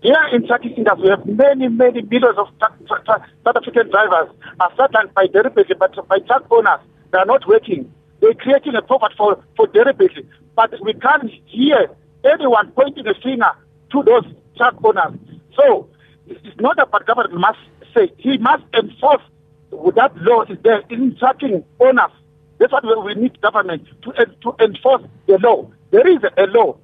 Here 0.02 0.22
in 0.34 0.46
trucking 0.46 0.74
industry 0.78 1.02
we 1.02 1.10
have 1.10 1.26
many 1.26 1.66
many 1.66 2.02
millions 2.02 2.38
of 2.38 2.46
South 2.62 3.56
African 3.56 3.90
drivers 3.90 4.28
are 4.60 4.72
certain 4.78 5.10
by 5.16 5.26
deliberately 5.26 5.74
but 5.74 5.98
by 6.06 6.20
truck 6.30 6.46
owners 6.52 6.78
they 7.10 7.18
are 7.18 7.26
not 7.26 7.42
working 7.48 7.90
they're 8.22 8.34
creating 8.34 8.76
a 8.76 8.82
profit 8.82 9.12
for, 9.18 9.44
for 9.56 9.66
deliberately. 9.66 10.26
But 10.54 10.72
we 10.80 10.94
can't 10.94 11.30
hear 11.46 11.90
anyone 12.24 12.70
pointing 12.70 13.06
a 13.06 13.14
finger 13.14 13.50
to 13.90 14.02
those 14.04 14.24
truck 14.56 14.76
owners. 14.84 15.18
So 15.56 15.88
it's 16.28 16.60
not 16.60 16.78
about 16.78 17.04
government 17.04 17.34
must 17.34 17.58
say. 17.94 18.12
He 18.18 18.38
must 18.38 18.62
enforce 18.72 19.22
that 19.96 20.12
law 20.16 20.42
is 20.42 20.56
there 20.62 20.82
in 20.88 21.16
trucking 21.18 21.64
owners. 21.80 22.12
That's 22.58 22.72
what 22.72 23.04
we 23.04 23.14
need 23.14 23.40
government 23.40 23.88
to, 24.02 24.12
to 24.12 24.54
enforce 24.64 25.02
the 25.26 25.38
law. 25.42 25.68
There 25.90 26.06
is 26.06 26.18
a, 26.36 26.42
law. 26.46 26.78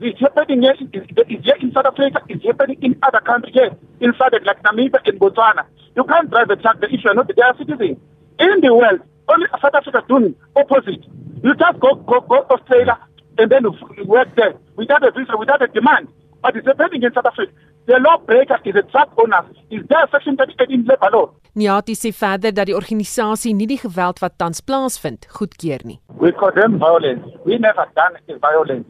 It's 0.00 0.20
happening 0.20 0.62
here, 0.62 0.74
it's 0.78 1.44
here 1.44 1.56
in 1.60 1.72
South 1.72 1.86
Africa, 1.86 2.20
it's 2.28 2.44
happening 2.44 2.78
in 2.82 2.96
other 3.02 3.20
countries 3.20 3.52
here, 3.52 3.76
inside 4.00 4.32
like 4.44 4.62
Namibia 4.62 5.00
and 5.06 5.18
Botswana. 5.18 5.66
You 5.96 6.04
can't 6.04 6.30
drive 6.30 6.50
a 6.50 6.56
truck 6.56 6.76
if 6.82 7.02
you're 7.02 7.14
not 7.14 7.28
their 7.34 7.54
citizen. 7.58 8.00
In 8.38 8.60
the 8.60 8.72
world, 8.72 9.00
only 9.28 9.46
South 9.60 9.74
Africa 9.74 10.02
doing 10.08 10.34
opposite. 10.56 11.04
You 11.42 11.54
just 11.54 11.80
go 11.80 11.94
go 11.94 12.20
go 12.20 12.42
to 12.44 12.54
Australia 12.54 12.98
and 13.38 13.50
then 13.50 13.64
work 14.06 14.28
there 14.36 14.54
without 14.76 15.04
a 15.06 15.10
visa, 15.10 15.36
without 15.36 15.62
a 15.62 15.68
demand. 15.68 16.08
But 16.42 16.56
it's 16.56 16.66
happening 16.66 17.02
in 17.02 17.12
South 17.12 17.26
Africa. 17.26 17.52
The 17.86 17.98
lawbreaker 18.00 18.58
is 18.64 18.74
a 18.76 18.82
truck 18.82 19.10
owner. 19.16 19.44
Is 19.70 19.82
there 19.88 20.06
section 20.10 20.36
38 20.36 20.70
in 20.70 20.84
labor 20.84 21.10
law? 21.12 21.30
Nyati 21.56 21.94
sê 21.96 22.12
verder 22.12 22.52
dat 22.54 22.68
die 22.68 22.76
organisasie 22.76 23.54
nie 23.56 23.66
die 23.66 23.78
geweld 23.80 24.20
wat 24.22 24.36
tans 24.38 24.60
plaasvind 24.60 25.24
goedkeur 25.32 25.82
nie. 25.88 25.98
We 26.20 26.32
condemn 26.32 26.78
violence. 26.78 27.24
We 27.46 27.58
never 27.58 27.88
done 27.96 28.20
violence. 28.40 28.86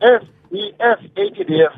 As 0.00 0.24
we 0.50 0.72
as 0.80 0.98
ATDF, 1.14 1.76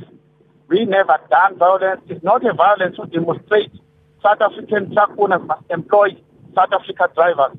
we 0.68 0.86
never 0.86 1.18
done 1.28 1.58
violence. 1.58 2.00
It's 2.08 2.22
not 2.22 2.46
a 2.46 2.54
violence 2.54 2.96
to 2.96 3.06
demonstrate 3.06 3.74
South 4.22 4.40
African 4.40 4.92
truck 4.94 5.10
owners 5.18 5.42
must 5.46 5.66
employ 5.68 6.14
South 6.54 6.72
Africa 6.72 7.10
drivers. 7.14 7.58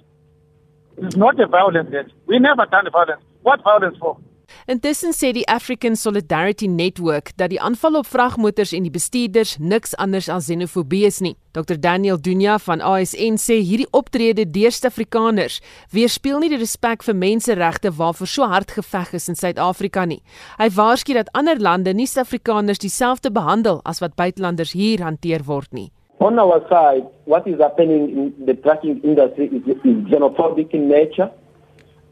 It's 0.98 1.16
not 1.16 1.40
a 1.40 1.48
violence 1.48 1.90
yet. 1.92 2.08
We 2.28 2.40
never 2.40 2.66
done 2.66 2.90
violence. 2.92 3.24
What 3.42 3.64
violence 3.64 3.98
for? 3.98 4.18
Intussen 4.66 5.14
sê 5.14 5.32
die 5.34 5.48
African 5.48 5.96
Solidarity 5.96 6.68
Network 6.68 7.32
dat 7.38 7.50
die 7.50 7.62
aanval 7.62 7.98
op 8.00 8.08
vragmotors 8.08 8.72
en 8.72 8.86
die 8.86 8.94
bestuurders 8.94 9.58
niks 9.60 9.96
anders 10.00 10.30
as 10.30 10.48
xenofobie 10.48 11.04
is 11.08 11.20
nie. 11.20 11.36
Dr 11.54 11.80
Daniel 11.80 12.20
Dunja 12.22 12.58
van 12.60 12.82
ASN 12.82 13.40
sê 13.42 13.60
hierdie 13.62 13.90
optrede 13.92 14.46
deur 14.50 14.72
Suid-Afrikaners 14.72 15.60
weerspieël 15.94 16.44
nie 16.44 16.52
die 16.54 16.62
respek 16.62 17.04
vir 17.04 17.18
menseregte 17.18 17.92
waarvoor 17.98 18.30
so 18.30 18.48
hard 18.50 18.72
geveg 18.78 19.14
is 19.20 19.28
in 19.30 19.40
Suid-Afrika 19.40 20.06
nie. 20.06 20.22
Hy 20.62 20.70
waarsku 20.78 21.18
dat 21.18 21.34
ander 21.34 21.60
lande 21.60 21.94
nie 21.94 22.08
Suid-Afrikaners 22.08 22.82
dieselfde 22.84 23.32
behandel 23.32 23.82
as 23.84 24.00
wat 24.04 24.16
buitelanders 24.16 24.74
hier 24.78 25.04
hanteer 25.04 25.44
word 25.50 25.74
nie. 25.74 25.92
On 26.24 26.40
our 26.40 26.66
side, 26.70 27.06
what 27.26 27.46
is 27.46 27.60
happening 27.60 28.10
in 28.10 28.46
the 28.46 28.54
trucking 28.54 29.02
industry 29.02 29.48
is, 29.48 29.68
is 29.68 30.08
xenophobic 30.08 30.70
in 30.72 30.88
nature, 30.88 31.30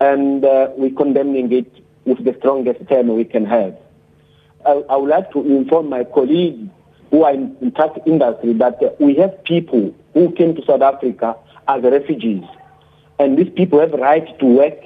and 0.02 0.44
uh, 0.44 0.68
we're 0.76 0.94
condemning 0.94 1.50
it 1.54 1.74
with 2.04 2.22
the 2.26 2.36
strongest 2.40 2.86
term 2.90 3.16
we 3.16 3.24
can 3.24 3.46
have. 3.46 3.74
I, 4.66 4.72
I 4.90 4.98
would 4.98 5.10
like 5.10 5.32
to 5.32 5.40
inform 5.40 5.88
my 5.88 6.04
colleagues 6.04 6.70
who 7.10 7.24
are 7.24 7.34
in 7.34 7.56
the 7.62 7.72
truck 7.72 8.00
industry 8.06 8.52
that 8.56 8.84
uh, 8.84 8.90
we 9.00 9.16
have 9.16 9.42
people 9.46 9.96
who 10.14 10.34
came 10.34 10.58
to 10.58 10.66
South 10.66 10.82
Africa 10.82 11.38
as 11.70 11.82
refugees, 11.82 12.44
and 13.18 13.38
these 13.38 13.54
people 13.56 13.80
have 13.80 13.94
right 13.94 14.28
to 14.40 14.46
work 14.46 14.78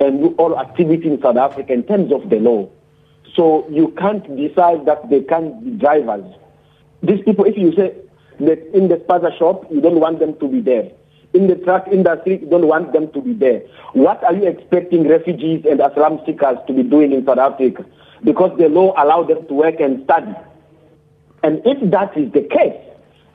and 0.00 0.22
do 0.22 0.28
all 0.38 0.58
activity 0.58 1.08
in 1.08 1.20
South 1.20 1.36
Africa 1.36 1.74
in 1.74 1.82
terms 1.82 2.10
of 2.10 2.30
the 2.30 2.36
law. 2.36 2.66
So 3.36 3.68
you 3.68 3.88
can't 3.98 4.24
decide 4.38 4.86
that 4.86 5.10
they 5.10 5.20
can't 5.20 5.62
be 5.62 5.72
drivers. 5.72 6.24
These 7.02 7.22
people, 7.26 7.44
if 7.44 7.58
you 7.58 7.70
say 7.74 7.92
that 8.40 8.76
in 8.76 8.88
the 8.88 8.96
spaza 8.96 9.36
shop, 9.38 9.64
you 9.70 9.80
don't 9.80 10.00
want 10.00 10.18
them 10.18 10.38
to 10.38 10.48
be 10.48 10.60
there. 10.60 10.90
In 11.32 11.48
the 11.48 11.56
truck 11.56 11.88
industry, 11.88 12.38
you 12.40 12.46
don't 12.46 12.68
want 12.68 12.92
them 12.92 13.10
to 13.12 13.20
be 13.20 13.32
there. 13.32 13.60
What 13.92 14.22
are 14.22 14.34
you 14.34 14.46
expecting 14.46 15.08
refugees 15.08 15.64
and 15.68 15.80
asylum 15.80 16.20
seekers 16.24 16.58
to 16.66 16.72
be 16.72 16.82
doing 16.82 17.12
in 17.12 17.24
South 17.26 17.38
Africa? 17.38 17.84
Because 18.22 18.56
the 18.58 18.68
law 18.68 18.94
allows 18.96 19.28
them 19.28 19.46
to 19.48 19.54
work 19.54 19.80
and 19.80 20.04
study. 20.04 20.32
And 21.42 21.60
if 21.64 21.90
that 21.90 22.16
is 22.16 22.32
the 22.32 22.42
case, 22.42 22.80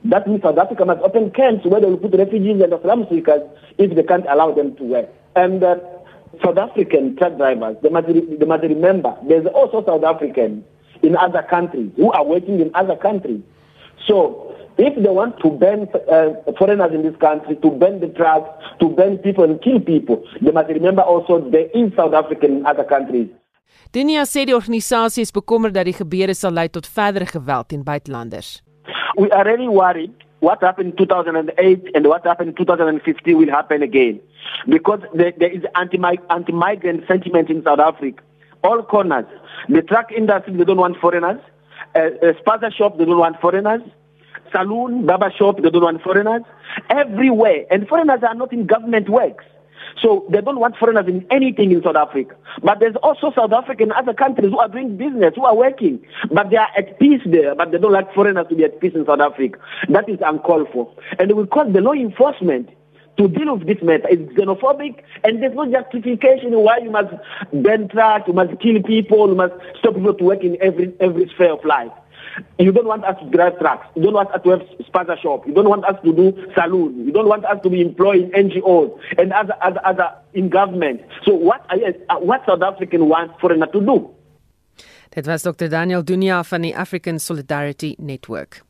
that 0.05 0.27
means 0.27 0.41
South 0.41 0.57
Africa 0.57 0.85
must 0.85 1.01
open 1.01 1.31
camps 1.31 1.65
where 1.65 1.81
they 1.81 1.87
will 1.87 1.97
put 1.97 2.13
refugees 2.17 2.61
and 2.61 2.71
asylum 2.71 3.05
seekers 3.09 3.41
if 3.77 3.93
they 3.95 4.03
can't 4.03 4.25
allow 4.29 4.53
them 4.53 4.75
to 4.77 4.83
work. 4.83 5.09
And 5.35 5.63
uh, 5.63 5.75
South 6.43 6.57
African 6.57 7.17
truck 7.17 7.37
drivers, 7.37 7.75
they 7.83 7.89
must, 7.89 8.07
they 8.07 8.45
must 8.45 8.63
remember 8.63 9.17
there's 9.27 9.45
also 9.47 9.85
South 9.85 10.03
Africans 10.03 10.63
in 11.01 11.15
other 11.17 11.43
countries 11.43 11.91
who 11.95 12.11
are 12.11 12.25
working 12.25 12.59
in 12.59 12.71
other 12.75 12.95
countries. 12.95 13.41
So 14.07 14.55
if 14.77 14.95
they 14.95 15.09
want 15.09 15.39
to 15.41 15.49
ban 15.51 15.87
uh, 16.07 16.51
foreigners 16.57 16.93
in 16.93 17.03
this 17.03 17.15
country, 17.19 17.55
to 17.57 17.69
ban 17.71 17.99
the 17.99 18.07
drugs, 18.07 18.49
to 18.79 18.89
ban 18.89 19.17
people 19.17 19.43
and 19.43 19.61
kill 19.61 19.79
people, 19.79 20.23
they 20.41 20.51
must 20.51 20.69
remember 20.69 21.01
also 21.01 21.39
there 21.49 21.69
is 21.73 21.91
South 21.95 22.13
Africa 22.13 22.45
in 22.45 22.65
other 22.65 22.83
countries. 22.83 23.29
Dunia 23.91 24.21
sê 24.29 24.45
die 24.45 24.53
organisasie 24.53 25.23
is 25.25 25.31
bekommerd 25.33 25.73
dat 25.73 25.87
die 25.89 25.95
gebeure 25.97 26.33
sal 26.37 26.53
lei 26.53 26.67
tot 26.69 26.85
verdere 26.85 27.25
geweld 27.25 27.69
teen 27.69 27.83
buitelanders. 27.83 28.59
We 29.17 29.31
are 29.31 29.43
really 29.43 29.67
worried 29.67 30.13
what 30.39 30.61
happened 30.61 30.91
in 30.91 30.95
2008 30.97 31.95
and 31.95 32.07
what 32.07 32.25
happened 32.25 32.49
in 32.49 32.55
2015 32.55 33.37
will 33.37 33.49
happen 33.49 33.81
again 33.81 34.19
because 34.67 35.01
there, 35.13 35.33
there 35.37 35.51
is 35.51 35.63
anti-migrant 35.75 37.07
sentiment 37.07 37.49
in 37.49 37.63
South 37.63 37.79
Africa. 37.79 38.23
All 38.63 38.83
corners. 38.83 39.25
The 39.69 39.81
truck 39.81 40.11
industry, 40.11 40.55
they 40.55 40.65
don't 40.65 40.77
want 40.77 40.97
foreigners. 40.97 41.41
Uh, 41.95 41.99
uh, 41.99 42.33
spaza 42.41 42.71
shop, 42.73 42.97
they 42.97 43.05
don't 43.05 43.17
want 43.17 43.39
foreigners 43.41 43.81
saloon, 44.51 45.05
barber 45.05 45.31
shop, 45.37 45.57
they 45.61 45.69
don't 45.69 45.83
want 45.83 46.01
foreigners. 46.01 46.41
Everywhere. 46.89 47.65
And 47.71 47.87
foreigners 47.87 48.21
are 48.27 48.35
not 48.35 48.53
in 48.53 48.65
government 48.65 49.09
works. 49.09 49.45
So 50.01 50.25
they 50.29 50.41
don't 50.41 50.59
want 50.59 50.77
foreigners 50.77 51.07
in 51.07 51.25
anything 51.29 51.71
in 51.71 51.81
South 51.83 51.95
Africa. 51.95 52.35
But 52.63 52.79
there's 52.79 52.95
also 52.97 53.31
South 53.35 53.51
Africa 53.51 53.83
and 53.83 53.91
other 53.91 54.13
countries 54.13 54.51
who 54.51 54.59
are 54.59 54.69
doing 54.69 54.97
business, 54.97 55.33
who 55.35 55.43
are 55.45 55.55
working. 55.55 55.99
But 56.31 56.51
they 56.51 56.57
are 56.57 56.69
at 56.77 56.99
peace 56.99 57.21
there, 57.25 57.55
but 57.55 57.71
they 57.71 57.79
don't 57.79 57.91
like 57.91 58.13
foreigners 58.13 58.47
to 58.49 58.55
be 58.55 58.63
at 58.63 58.79
peace 58.79 58.93
in 58.95 59.05
South 59.05 59.19
Africa. 59.19 59.59
That 59.89 60.07
is 60.07 60.19
uncalled 60.23 60.67
for. 60.71 60.93
And 61.17 61.31
we 61.33 61.45
call 61.47 61.69
the 61.69 61.81
law 61.81 61.93
enforcement 61.93 62.69
to 63.19 63.27
deal 63.27 63.57
with 63.57 63.67
this 63.67 63.81
matter 63.83 64.07
is 64.07 64.19
xenophobic 64.29 65.03
and 65.25 65.43
there's 65.43 65.53
no 65.53 65.69
justification 65.69 66.51
why 66.53 66.77
you 66.77 66.89
must 66.89 67.13
ban 67.51 67.89
trucks, 67.89 68.25
you 68.27 68.33
must 68.33 68.57
kill 68.61 68.81
people, 68.81 69.27
you 69.27 69.35
must 69.35 69.53
stop 69.77 69.93
people 69.93 70.13
to 70.13 70.23
work 70.23 70.41
in 70.41 70.57
every 70.61 70.93
every 70.99 71.27
sphere 71.29 71.51
of 71.53 71.63
life. 71.65 71.91
You 72.57 72.71
don't 72.71 72.87
want 72.87 73.03
us 73.03 73.19
to 73.19 73.29
drive 73.29 73.59
trucks. 73.59 73.87
You 73.95 74.03
don't 74.03 74.13
want 74.13 74.31
us 74.31 74.41
to 74.43 74.49
have 74.51 74.61
spaza 74.87 75.19
shop. 75.21 75.45
You 75.45 75.53
don't 75.53 75.67
want 75.67 75.83
us 75.83 75.97
to 76.05 76.13
do 76.13 76.31
saloon. 76.55 77.05
You 77.05 77.11
don't 77.11 77.27
want 77.27 77.43
us 77.43 77.59
to 77.63 77.69
be 77.69 77.81
employed 77.81 78.31
in 78.31 78.49
NGOs 78.49 78.97
and 79.17 79.33
other 79.33 79.55
other 79.61 79.81
other 79.83 80.09
in 80.33 80.47
government. 80.47 81.01
So 81.25 81.33
what 81.33 81.65
uh, 81.69 82.15
what 82.19 82.45
South 82.45 82.61
African 82.61 83.09
want 83.09 83.37
foreigner 83.41 83.67
to 83.67 83.81
do? 83.81 84.15
Dit 85.11 85.27
was 85.27 85.43
Dr 85.43 85.67
Daniel 85.67 86.03
Dunia 86.03 86.43
van 86.45 86.61
die 86.61 86.71
African 86.75 87.19
Solidarity 87.19 87.95
Network. 87.97 88.68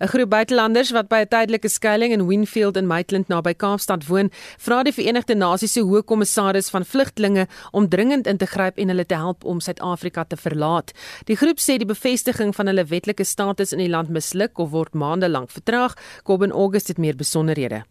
'n 0.00 0.08
Groep 0.08 0.30
buitelanders 0.30 0.90
wat 0.90 1.08
by 1.08 1.20
'n 1.20 1.28
tydelike 1.28 1.68
skuilings 1.68 2.14
in 2.14 2.26
Winfield 2.26 2.76
in 2.76 2.86
Maitland 2.86 3.28
naby 3.28 3.54
Kaapstad 3.54 4.06
woon, 4.06 4.30
vra 4.58 4.82
die 4.82 4.92
Verenigde 4.92 5.34
Nasies 5.34 5.72
se 5.72 5.80
Hoogkommissaris 5.80 6.70
van 6.70 6.84
Vlugtlinge 6.84 7.46
om 7.70 7.88
dringend 7.88 8.26
in 8.26 8.36
te 8.36 8.46
gryp 8.46 8.78
en 8.78 8.88
hulle 8.88 9.06
te 9.06 9.14
help 9.14 9.44
om 9.44 9.60
Suid-Afrika 9.60 10.24
te 10.24 10.36
verlaat. 10.36 10.92
Die 11.24 11.36
groep 11.36 11.58
sê 11.58 11.76
die 11.76 11.86
bevestiging 11.86 12.54
van 12.54 12.66
hulle 12.66 12.84
wetlike 12.84 13.24
status 13.24 13.72
in 13.72 13.78
die 13.78 13.88
land 13.88 14.08
misluk 14.08 14.58
of 14.58 14.70
word 14.70 14.94
maande 14.94 15.28
lank 15.28 15.50
vertraag. 15.50 15.94
Kobben 16.22 16.50
August 16.50 16.88
het 16.88 16.98
meer 16.98 17.16
besonderhede. 17.16 17.84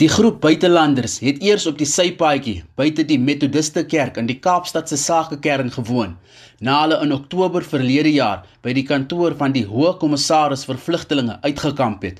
Die 0.00 0.08
groep 0.08 0.40
buitelanders 0.40 1.18
het 1.22 1.42
eers 1.44 1.66
op 1.70 1.76
die 1.78 1.86
sypaadjie 1.86 2.62
buite 2.78 3.04
die 3.06 3.18
Methodiste 3.22 3.84
Kerk 3.86 4.16
in 4.18 4.26
die 4.26 4.38
Kaapstad 4.42 4.88
se 4.88 4.96
Sakekern 4.98 5.70
gewoon, 5.74 6.16
na 6.60 6.80
hulle 6.82 6.98
in 7.04 7.12
Oktober 7.14 7.62
verlede 7.62 8.10
jaar 8.12 8.46
by 8.64 8.74
die 8.74 8.86
kantoor 8.88 9.36
van 9.38 9.54
die 9.54 9.66
Hoë 9.68 9.96
Kommissaris 10.00 10.66
vir 10.66 10.80
Vlugtelinge 10.86 11.38
uitgekamp 11.44 12.02
het. 12.08 12.18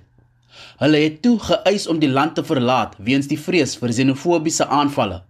Hulle 0.80 1.02
het 1.02 1.22
toe 1.24 1.38
geëis 1.42 1.88
om 1.90 1.98
die 2.00 2.12
land 2.12 2.36
te 2.38 2.44
verlaat 2.46 2.94
weens 2.98 3.26
die 3.30 3.40
vrees 3.40 3.74
vir 3.80 3.92
xenofobiese 3.96 4.68
aanvalle. 4.68 5.22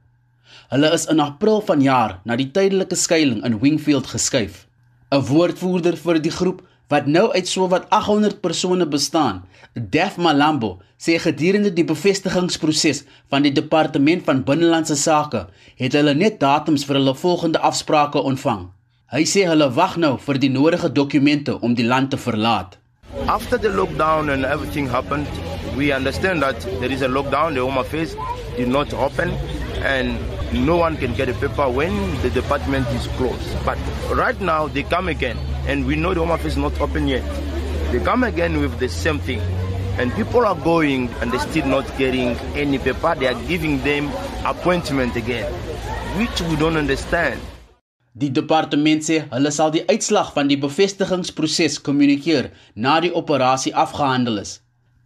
Hulle 0.70 0.90
is 0.94 1.06
in 1.11 1.22
April 1.24 1.62
vanjaar 1.66 2.18
na 2.24 2.37
die 2.38 2.50
tydelike 2.54 2.96
skuilings 2.96 3.46
in 3.46 3.59
Wingfield 3.62 4.06
geskuif. 4.06 4.66
'n 5.11 5.24
Woordvoerder 5.26 5.96
vir 5.96 6.20
die 6.22 6.30
groep 6.30 6.61
wat 6.90 7.07
nou 7.07 7.29
uit 7.33 7.46
sowat 7.46 7.87
800 7.88 8.40
persone 8.42 8.87
bestaan, 8.87 9.44
Def 9.74 10.16
Malambo, 10.18 10.81
sê 10.98 11.20
gedurende 11.22 11.70
die 11.70 11.87
bevestigingsproses 11.87 13.05
van 13.31 13.46
die 13.46 13.53
departement 13.55 14.24
van 14.26 14.42
binnelandse 14.44 14.96
sake, 14.98 15.44
het 15.79 15.94
hulle 15.94 16.16
net 16.18 16.40
datums 16.42 16.85
vir 16.88 16.98
hulle 16.98 17.14
volgende 17.14 17.62
afsprake 17.62 18.18
ontvang. 18.33 18.66
Hy 19.14 19.22
sê 19.26 19.46
hulle 19.46 19.70
wag 19.74 19.96
nou 20.03 20.16
vir 20.26 20.40
die 20.42 20.50
nodige 20.50 20.90
dokumente 20.90 21.57
om 21.62 21.76
die 21.79 21.87
land 21.87 22.11
te 22.11 22.18
verlaat. 22.18 22.76
After 23.26 23.59
the 23.59 23.70
lockdown 23.70 24.31
and 24.35 24.44
everything 24.44 24.90
happened, 24.90 25.26
we 25.76 25.92
understand 25.94 26.42
that 26.42 26.59
there 26.83 26.90
is 26.90 27.03
a 27.03 27.09
lockdown, 27.09 27.55
the 27.55 27.62
home 27.62 27.79
affairs 27.79 28.16
did 28.57 28.68
not 28.68 28.92
open 28.94 29.31
and 29.87 30.18
no 30.66 30.76
one 30.76 30.96
can 30.96 31.14
get 31.14 31.29
a 31.31 31.35
paper 31.35 31.70
when 31.70 31.94
the 32.22 32.31
department 32.31 32.87
is 32.98 33.07
closed. 33.16 33.55
But 33.64 33.79
right 34.11 34.38
now 34.40 34.66
they 34.66 34.83
come 34.83 35.09
again 35.09 35.38
and 35.66 35.86
we 35.86 35.96
know 35.96 36.14
the 36.14 36.20
home 36.20 36.30
office 36.30 36.52
is 36.52 36.56
not 36.56 36.80
open 36.80 37.08
yet. 37.08 37.24
They 37.92 38.00
come 38.00 38.24
again 38.24 38.60
with 38.60 38.78
the 38.78 38.88
same 38.88 39.18
thing. 39.18 39.40
And 39.98 40.12
people 40.14 40.46
are 40.46 40.54
going 40.54 41.08
and 41.20 41.32
they're 41.32 41.40
still 41.40 41.66
not 41.66 41.86
getting 41.98 42.36
any 42.54 42.78
paper. 42.78 43.14
They 43.14 43.26
are 43.26 43.42
giving 43.48 43.82
them 43.82 44.10
appointment 44.44 45.16
again, 45.16 45.52
which 46.18 46.40
we 46.42 46.56
don't 46.56 46.76
understand. 46.76 47.40
Die 48.12 48.28
departement 48.28 49.04
sê 49.06 49.20
hulle 49.30 49.50
sal 49.54 49.70
die 49.70 49.84
uitslag 49.86 50.32
van 50.34 50.48
die 50.50 50.58
bevestigingsproses 50.58 51.76
kommunikeer 51.86 52.48
na 52.74 52.96
die 53.00 53.12
operasie 53.14 53.70
afgehandel 53.74 54.40
is. 54.42 54.56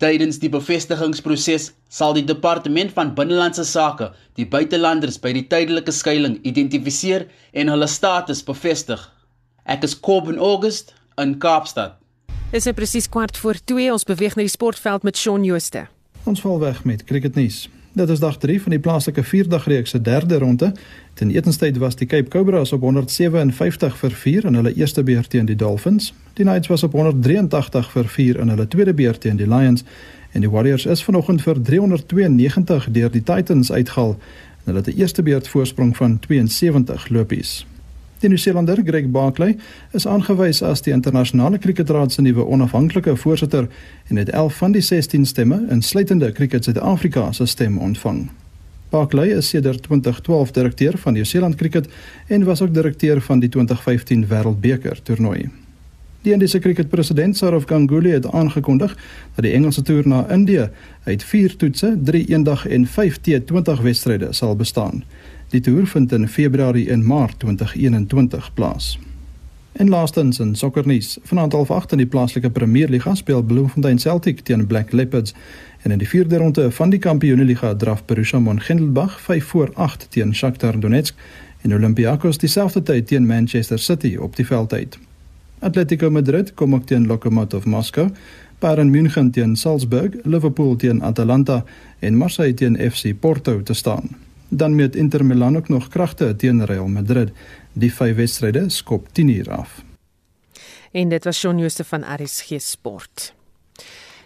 Tydens 0.01 0.41
die 0.41 0.49
bevestigingsproses 0.51 1.69
sal 1.89 2.17
die 2.17 2.25
departement 2.27 2.95
van 2.97 3.13
binnelandse 3.19 3.67
sake 3.69 4.09
die 4.41 4.49
buitelanders 4.49 5.21
by 5.21 5.35
die 5.37 5.45
tydelike 5.53 5.93
skuilings 5.93 6.41
identifiseer 6.49 7.29
en 7.53 7.71
hulle 7.73 7.89
status 7.93 8.41
bevestig. 8.49 8.99
Ek 9.65 9.83
is 9.83 9.95
Corbin 10.01 10.37
August 10.37 10.93
in 11.17 11.39
Kaapstad. 11.41 11.97
Dis 12.53 12.67
nou 12.69 12.75
presies 12.77 13.09
kwart 13.09 13.39
voor 13.41 13.57
2. 13.65 13.93
Ons 13.95 14.05
beweeg 14.05 14.37
na 14.37 14.45
die 14.45 14.53
sportveld 14.53 15.07
met 15.09 15.17
Shaun 15.17 15.45
Jooste. 15.45 15.87
Ons 16.29 16.43
val 16.45 16.61
weg 16.61 16.83
met 16.85 17.05
cricketnuus. 17.09 17.65
Dit 17.97 18.11
is 18.13 18.21
dag 18.21 18.37
3 18.43 18.59
van 18.63 18.75
die 18.75 18.81
plaaslike 18.83 19.25
4-dagreeks 19.25 19.95
se 19.95 20.03
derde 20.03 20.39
ronde. 20.39 20.73
Ten 21.15 21.31
etenstyd 21.31 21.81
was 21.81 21.97
die 21.97 22.07
Cape 22.07 22.29
Cobras 22.29 22.73
op 22.77 22.85
157 22.85 23.97
vir 23.97 24.11
4 24.11 24.45
in 24.51 24.61
hulle 24.61 24.75
eerste 24.75 25.03
beurt 25.03 25.31
teen 25.31 25.49
die 25.49 25.57
Dolphins. 25.57 26.13
Die 26.35 26.45
Knights 26.45 26.69
was 26.69 26.85
op 26.85 26.93
183 26.93 27.91
vir 27.97 28.09
4 28.09 28.41
in 28.45 28.53
hulle 28.53 28.69
tweede 28.69 28.95
beurt 28.95 29.21
teen 29.21 29.41
die 29.41 29.49
Lions 29.49 29.85
en 30.33 30.45
die 30.45 30.51
Warriors 30.51 30.85
is 30.85 31.05
vanoggend 31.05 31.43
vir 31.43 31.63
392 31.63 32.91
deur 32.91 33.11
die 33.11 33.23
Titans 33.23 33.73
uitgehaal. 33.73 34.19
Hulle 34.65 34.77
het 34.83 34.89
'n 34.93 34.99
eerste 35.01 35.23
beurt 35.23 35.49
voorsprong 35.49 35.97
van 35.97 36.19
72 36.19 37.09
lopies. 37.09 37.65
Die 38.23 38.29
Nieu-Seelander 38.29 38.79
Greg 38.85 39.11
Barkley 39.11 39.57
is 39.93 40.07
aangewys 40.07 40.63
as 40.63 40.83
die 40.83 40.93
internasionale 40.95 41.59
kriketraad 41.59 42.13
se 42.13 42.23
nuwe 42.23 42.47
onafhanklike 42.47 43.17
voorsitter 43.17 43.69
en 44.09 44.17
het 44.17 44.31
11 44.31 44.57
van 44.63 44.73
die 44.73 44.83
16 44.83 45.27
stemme, 45.27 45.67
insluitende 45.71 46.33
Cricket 46.33 46.65
Suid-Afrika 46.65 47.33
se 47.33 47.47
stem 47.47 47.79
ontvang. 47.79 48.29
Barkley 48.95 49.29
is 49.35 49.49
sedert 49.49 49.83
2012 49.83 50.51
direkteur 50.51 50.99
van 50.99 51.13
Nieu-Seeland 51.13 51.55
Cricket 51.55 51.89
en 52.27 52.45
was 52.45 52.63
ook 52.63 52.75
direkteur 52.75 53.21
van 53.21 53.39
die 53.39 53.49
2015 53.49 54.27
Wêreldbeker 54.27 55.03
toernooi. 55.03 55.51
Die 56.25 56.33
Indiese 56.33 56.59
cricketpresident 56.59 57.37
Saurav 57.37 57.67
Ganguly 57.69 58.11
het 58.11 58.31
aangekondig 58.33 58.95
dat 59.35 59.45
die 59.45 59.53
Engelse 59.53 59.83
toer 59.83 60.07
na 60.09 60.23
Indië 60.33 60.71
uit 61.05 61.25
4 61.25 61.57
toetse, 61.57 61.99
3 62.05 62.27
eendag 62.29 62.67
en 62.67 62.87
5 62.87 63.19
T20 63.19 63.83
wedstryde 63.83 64.33
sal 64.33 64.57
bestaan. 64.57 65.03
Die 65.55 65.61
toer 65.63 65.87
vind 65.87 66.13
in 66.13 66.29
Februarie 66.29 66.89
en 66.91 67.05
Maart 67.07 67.39
2021 67.39 68.55
plaas. 68.55 68.99
En 69.73 69.89
laastens 69.89 70.39
in 70.39 70.55
sokkernuus, 70.55 71.19
vanaand 71.23 71.53
half 71.53 71.71
8 71.71 71.93
in 71.93 72.01
die 72.03 72.07
plaaslike 72.07 72.51
Premierliga 72.51 73.15
speel 73.15 73.43
Bloemfontein 73.43 73.99
Celtic 73.99 74.41
teen 74.41 74.67
Black 74.67 74.93
Leopards 74.93 75.35
en 75.83 75.91
in 75.91 75.99
die 75.99 76.09
vierde 76.09 76.41
ronde 76.43 76.71
van 76.71 76.91
die 76.91 76.99
Kampioenliga 76.99 77.75
draf 77.75 78.03
Borussia 78.05 78.39
Mönchengladbach 78.39 79.21
5 79.21 79.45
voor 79.45 79.71
8 79.75 80.07
teen 80.11 80.35
Shakhtar 80.35 80.81
Donetsk 80.81 81.15
en 81.63 81.75
Olympiakos 81.75 82.39
dieselfde 82.39 82.83
tyd 82.83 83.07
teen 83.07 83.27
Manchester 83.27 83.79
City 83.79 84.17
op 84.17 84.37
die 84.37 84.47
veld 84.47 84.73
uit. 84.73 84.99
Atletico 85.59 86.11
Madrid 86.11 86.55
kom 86.55 86.75
ook 86.75 86.87
teen 86.87 87.07
Lokomotiv 87.07 87.65
Moskou, 87.65 88.11
Bayern 88.59 88.91
München 88.91 89.31
teen 89.31 89.57
Salzburg, 89.57 90.19
Liverpool 90.25 90.77
teen 90.77 91.03
Atalanta 91.03 91.65
en 91.99 92.17
Marseille 92.17 92.55
teen 92.55 92.91
FC 92.91 93.15
Porto 93.21 93.63
te 93.63 93.73
staan 93.75 94.24
dan 94.59 94.75
met 94.75 94.97
Inter 94.97 95.25
Milan 95.25 95.57
ook 95.57 95.69
nog 95.69 95.89
kragte 95.89 96.37
teen 96.37 96.65
Real 96.65 96.87
Madrid. 96.87 97.31
Die 97.73 97.93
vyf 97.95 98.17
wedstryde 98.17 98.69
skop 98.69 99.09
10 99.13 99.29
uur 99.29 99.51
af. 99.51 99.83
En 100.93 101.09
dit 101.09 101.25
was 101.25 101.39
Shaun 101.39 101.59
Jooste 101.59 101.85
van 101.85 102.05
RSG 102.05 102.61
Sport. 102.61 103.35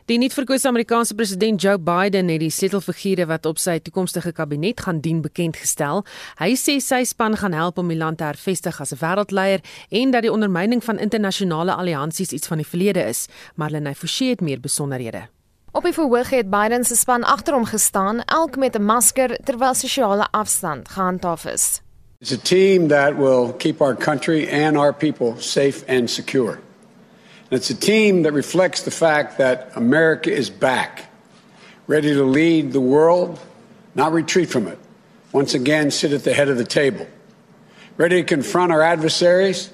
Die 0.08 0.16
nuutverkose 0.18 0.68
Amerikaanse 0.68 1.14
president 1.14 1.60
Joe 1.60 1.78
Biden 1.78 2.28
het 2.32 2.40
die 2.40 2.50
sleutelfigure 2.50 3.26
wat 3.28 3.46
op 3.46 3.58
sy 3.60 3.74
toekomstige 3.84 4.32
kabinet 4.32 4.80
gaan 4.80 5.02
dien 5.04 5.20
bekend 5.20 5.56
gestel. 5.60 6.00
Hy 6.40 6.54
sê 6.56 6.78
sy 6.80 7.02
span 7.04 7.36
gaan 7.36 7.52
help 7.52 7.76
om 7.76 7.92
die 7.92 7.98
land 8.00 8.16
te 8.18 8.24
hervestig 8.24 8.80
as 8.80 8.92
'n 8.92 9.00
wêreldleier 9.04 9.60
en 9.90 10.10
dat 10.10 10.22
die 10.22 10.32
ondermyning 10.32 10.84
van 10.84 10.98
internasionale 10.98 11.74
alliansies 11.74 12.32
iets 12.32 12.48
van 12.48 12.56
die 12.56 12.66
verlede 12.66 13.04
is. 13.04 13.28
Marlene 13.56 13.94
Forsie 13.94 14.30
het 14.30 14.40
meer 14.40 14.60
besonderhede. 14.60 15.28
Op 15.72 15.84
die 15.84 15.92
verhoog 15.92 16.30
het 16.32 16.50
Biden 16.50 16.84
se 16.84 16.96
span 16.96 17.24
agter 17.24 17.54
hom 17.54 17.64
gestaan, 17.64 18.22
elk 18.24 18.56
met 18.56 18.74
'n 18.76 18.84
masker 18.84 19.38
terwyl 19.44 19.74
sosiale 19.74 20.28
afstand 20.30 20.88
gehandhaaf 20.88 21.44
is. 21.44 21.80
It's 22.20 22.32
a 22.32 22.42
team 22.42 22.88
that 22.88 23.16
will 23.16 23.52
keep 23.52 23.80
our 23.80 23.94
country 23.94 24.48
and 24.48 24.76
our 24.76 24.94
people 24.94 25.34
safe 25.38 25.84
and 25.86 26.10
secure. 26.10 26.58
And 27.50 27.60
it's 27.60 27.70
a 27.70 27.78
team 27.78 28.22
that 28.22 28.32
reflects 28.32 28.82
the 28.82 28.90
fact 28.90 29.36
that 29.36 29.70
America 29.74 30.30
is 30.30 30.50
back, 30.58 31.04
ready 31.86 32.14
to 32.14 32.24
lead 32.24 32.72
the 32.72 32.80
world, 32.80 33.38
not 33.94 34.12
retreat 34.12 34.50
from 34.50 34.66
it. 34.66 34.78
Once 35.32 35.54
again, 35.56 35.90
sit 35.90 36.12
at 36.12 36.22
the 36.22 36.32
head 36.32 36.48
of 36.48 36.56
the 36.56 36.80
table, 36.80 37.06
ready 37.96 38.22
to 38.22 38.34
confront 38.34 38.72
our 38.72 38.82
adversaries 38.82 39.70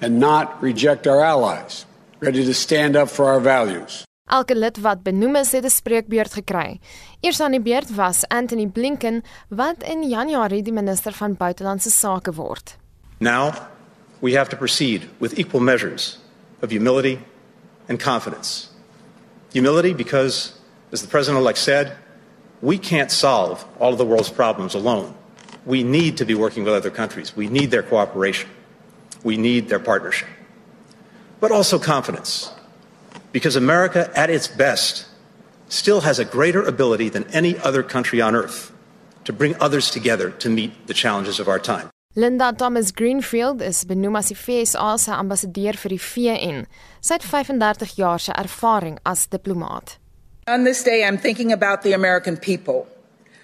and 0.00 0.18
not 0.18 0.62
reject 0.62 1.06
our 1.06 1.20
allies, 1.20 1.86
ready 2.20 2.44
to 2.44 2.54
stand 2.54 2.96
up 2.96 3.08
for 3.08 3.24
our 3.24 3.40
values. 3.40 4.04
Elke 4.24 4.54
lid 4.56 4.78
wat 4.80 5.02
benoem 5.04 5.36
is, 5.36 5.52
het 5.52 5.64
'n 5.64 5.70
spreekbeurt 5.70 6.32
gekry. 6.32 6.80
Eers 7.20 7.40
aan 7.40 7.50
die 7.50 7.60
beurt 7.60 7.94
was 7.94 8.26
Anthony 8.28 8.66
Blinken 8.66 9.22
wat 9.48 9.82
in 9.82 10.08
Januarie 10.08 10.62
die 10.62 10.72
minister 10.72 11.12
van 11.12 11.36
buitelandse 11.36 11.90
sake 11.90 12.32
word. 12.32 12.76
Now, 13.18 13.52
we 14.18 14.36
have 14.36 14.48
to 14.48 14.56
proceed 14.56 15.08
with 15.18 15.38
equal 15.38 15.60
measures 15.60 16.18
of 16.62 16.70
humility 16.70 17.18
and 17.88 18.02
confidence. 18.02 18.68
Humility 19.52 19.94
because 19.94 20.52
as 20.90 21.00
the 21.00 21.08
president-elect 21.08 21.58
said, 21.58 21.92
we 22.60 22.78
can't 22.78 23.12
solve 23.12 23.66
all 23.78 23.92
of 23.92 23.98
the 23.98 24.06
world's 24.06 24.32
problems 24.32 24.74
alone. 24.74 25.14
We 25.64 25.82
need 25.82 26.16
to 26.16 26.24
be 26.24 26.34
working 26.34 26.64
with 26.64 26.74
other 26.74 26.90
countries. 26.90 27.36
We 27.36 27.48
need 27.48 27.70
their 27.70 27.84
cooperation. 27.88 28.48
We 29.22 29.36
need 29.36 29.68
their 29.68 29.80
partnership. 29.80 30.28
But 31.40 31.50
also 31.50 31.78
confidence 31.78 32.54
because 33.34 33.56
America, 33.56 34.08
at 34.14 34.30
its 34.30 34.46
best, 34.46 35.06
still 35.68 36.02
has 36.02 36.20
a 36.20 36.24
greater 36.24 36.62
ability 36.62 37.08
than 37.08 37.24
any 37.34 37.58
other 37.58 37.82
country 37.82 38.20
on 38.20 38.36
earth 38.36 38.70
to 39.24 39.32
bring 39.32 39.56
others 39.60 39.90
together 39.90 40.30
to 40.30 40.48
meet 40.48 40.86
the 40.86 40.94
challenges 40.94 41.40
of 41.40 41.48
our 41.48 41.58
time. 41.58 41.90
Linda 42.14 42.52
Thomas 42.56 42.92
Greenfield 42.92 43.60
is 43.60 43.84
benoem 43.84 44.16
as 44.16 44.28
die 44.28 44.36
FSA 44.36 44.98
se 45.00 45.10
ambassadeur 45.10 45.74
vir 45.74 45.96
die 45.96 45.98
VN. 45.98 46.60
Sy 47.00 47.16
het 47.16 47.26
35 47.26 47.96
jaar 47.98 48.20
se 48.22 48.32
ervaring 48.38 49.00
as 49.04 49.26
diplomaat. 49.26 49.98
On 50.46 50.62
this 50.62 50.84
day 50.84 51.02
I'm 51.02 51.18
thinking 51.18 51.50
about 51.50 51.82
the 51.82 51.92
American 51.92 52.36
people, 52.36 52.86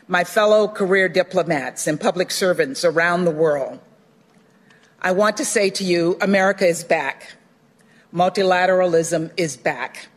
my 0.07 0.23
fellow 0.23 0.69
career 0.69 1.09
diplomats 1.09 1.89
and 1.89 1.99
public 1.99 2.31
servants 2.31 2.85
around 2.85 3.25
the 3.25 3.35
world. 3.35 3.81
I 5.03 5.11
want 5.11 5.37
to 5.39 5.45
say 5.45 5.69
to 5.71 5.83
you 5.83 6.17
America 6.21 6.65
is 6.65 6.85
back. 6.85 7.40
Multilateralism 8.15 9.31
is 9.37 9.57
back. 9.57 10.09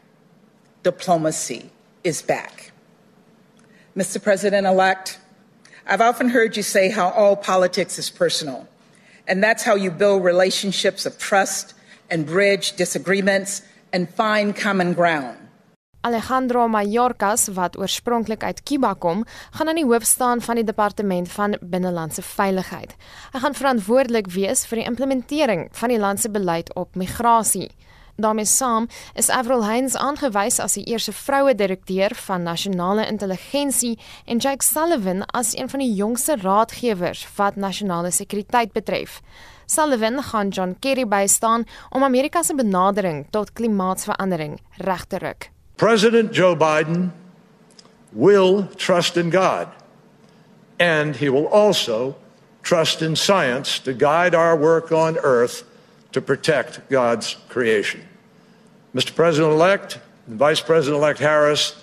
Diplomacy 0.82 1.70
is 2.04 2.22
back. 2.22 2.72
Mr. 3.96 4.22
President 4.22 4.66
elect, 4.66 5.20
I've 5.86 6.02
often 6.02 6.30
heard 6.30 6.58
you 6.58 6.64
say 6.64 6.90
how 6.90 7.10
all 7.10 7.36
politics 7.36 8.00
is 8.00 8.10
personal, 8.10 8.68
and 9.28 9.44
that's 9.44 9.64
how 9.64 9.76
you 9.76 9.92
build 9.92 10.24
relationships 10.24 11.06
of 11.06 11.20
trust 11.20 11.76
and 12.10 12.26
bridge 12.26 12.76
disagreements 12.76 13.62
and 13.92 14.10
find 14.10 14.56
common 14.56 14.94
ground. 14.94 15.43
Alejandro 16.04 16.68
Mayorkas, 16.68 17.48
wat 17.56 17.78
oorspronklik 17.80 18.44
uit 18.44 18.64
Cuba 18.64 18.94
kom, 18.94 19.22
gaan 19.56 19.70
aan 19.72 19.78
die 19.80 19.86
hoof 19.88 20.04
staan 20.04 20.42
van 20.44 20.60
die 20.60 20.66
departement 20.68 21.30
van 21.32 21.56
binnelandse 21.62 22.22
veiligheid. 22.28 22.92
Hy 23.32 23.40
gaan 23.40 23.56
verantwoordelik 23.56 24.28
wees 24.36 24.66
vir 24.68 24.82
die 24.82 24.90
implementering 24.90 25.70
van 25.72 25.94
die 25.94 26.00
land 26.00 26.20
se 26.20 26.32
beleid 26.32 26.74
op 26.76 27.00
migrasie. 27.00 27.72
daarmee 28.16 28.46
saam 28.46 28.88
is 29.16 29.30
Avril 29.30 29.64
Heinz 29.66 29.96
aangewys 29.96 30.60
as 30.60 30.76
die 30.78 30.84
eerste 30.92 31.14
vroue 31.14 31.56
direkteur 31.56 32.14
van 32.26 32.44
nasionale 32.44 33.08
intelligensie 33.08 33.98
en 34.26 34.38
Jake 34.38 34.64
Sullivan 34.64 35.24
as 35.26 35.56
een 35.56 35.70
van 35.70 35.80
die 35.80 35.94
jongste 35.94 36.36
raadgewers 36.36 37.28
wat 37.36 37.56
nasionale 37.56 38.12
sekuriteit 38.12 38.72
betref. 38.74 39.22
Sullivan 39.66 40.22
gaan 40.24 40.50
John 40.50 40.76
Kerry 40.80 41.08
bystaan 41.08 41.66
om 41.90 42.04
Amerika 42.04 42.44
se 42.44 42.56
benadering 42.56 43.26
tot 43.32 43.54
klimaatsverandering 43.54 44.60
reg 44.78 45.06
te 45.06 45.18
ruk. 45.18 45.54
President 45.84 46.32
Joe 46.32 46.56
Biden 46.56 47.12
will 48.14 48.68
trust 48.78 49.18
in 49.18 49.30
God 49.30 49.68
and 50.80 51.14
he 51.14 51.28
will 51.28 51.48
also 51.48 52.16
trust 52.62 53.02
in 53.02 53.18
science 53.18 53.80
to 53.80 53.92
guide 53.92 54.34
our 54.34 54.56
work 54.56 54.94
on 54.94 55.18
earth 55.18 55.66
to 56.14 56.22
protect 56.22 56.90
God's 56.90 57.36
creation. 57.50 58.00
Mr. 58.96 59.14
President 59.14 59.52
elect 59.52 60.00
and 60.26 60.40
Vice 60.40 60.62
President 60.62 61.04
elect 61.04 61.20
Harris, 61.20 61.76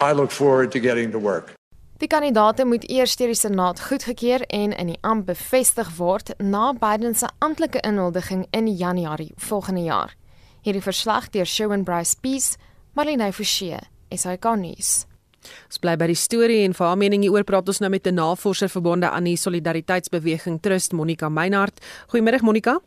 I 0.00 0.12
look 0.12 0.30
forward 0.30 0.70
to 0.70 0.78
getting 0.78 1.10
to 1.10 1.18
work. 1.18 1.52
Die 1.98 2.06
kandidaate 2.06 2.64
moet 2.64 2.86
eers 2.86 3.16
deur 3.16 3.34
die 3.34 3.34
Senaat 3.34 3.80
goedgekeur 3.80 4.46
en 4.46 4.76
in 4.78 4.94
die 4.94 4.98
amp 5.00 5.26
bevestig 5.26 5.90
word 5.96 6.36
na 6.38 6.70
Biden 6.72 7.18
se 7.18 7.26
amptelike 7.38 7.82
inhuldiging 7.82 8.46
in 8.50 8.70
Januarie 8.76 9.32
volgende 9.36 9.82
jaar. 9.82 10.14
Hierdie 10.62 10.82
verslag 10.82 11.30
deur 11.30 11.46
Shawn 11.46 11.82
Bryce 11.82 12.14
Peace, 12.20 12.54
Marlene 12.94 13.32
Forsie, 13.32 13.76
SAK 14.10 14.56
nuus. 14.56 15.06
Ons 15.68 15.80
bly 15.82 15.94
by 15.96 16.08
die 16.10 16.18
storie 16.18 16.64
en 16.66 16.74
vir 16.76 16.86
haar 16.86 16.98
mening 16.98 17.22
hieroor 17.24 17.46
praat 17.46 17.68
ons 17.68 17.80
nou 17.80 17.90
met 17.90 18.06
'n 18.06 18.14
navorser 18.14 18.68
verbonde 18.68 19.08
aan 19.08 19.24
die 19.24 19.36
Solidariteitsbeweging 19.36 20.60
Trust, 20.60 20.92
Monica 20.92 21.28
Meinhardt. 21.28 21.80
Goeiemôre 22.08 22.42
Monica. 22.42 22.80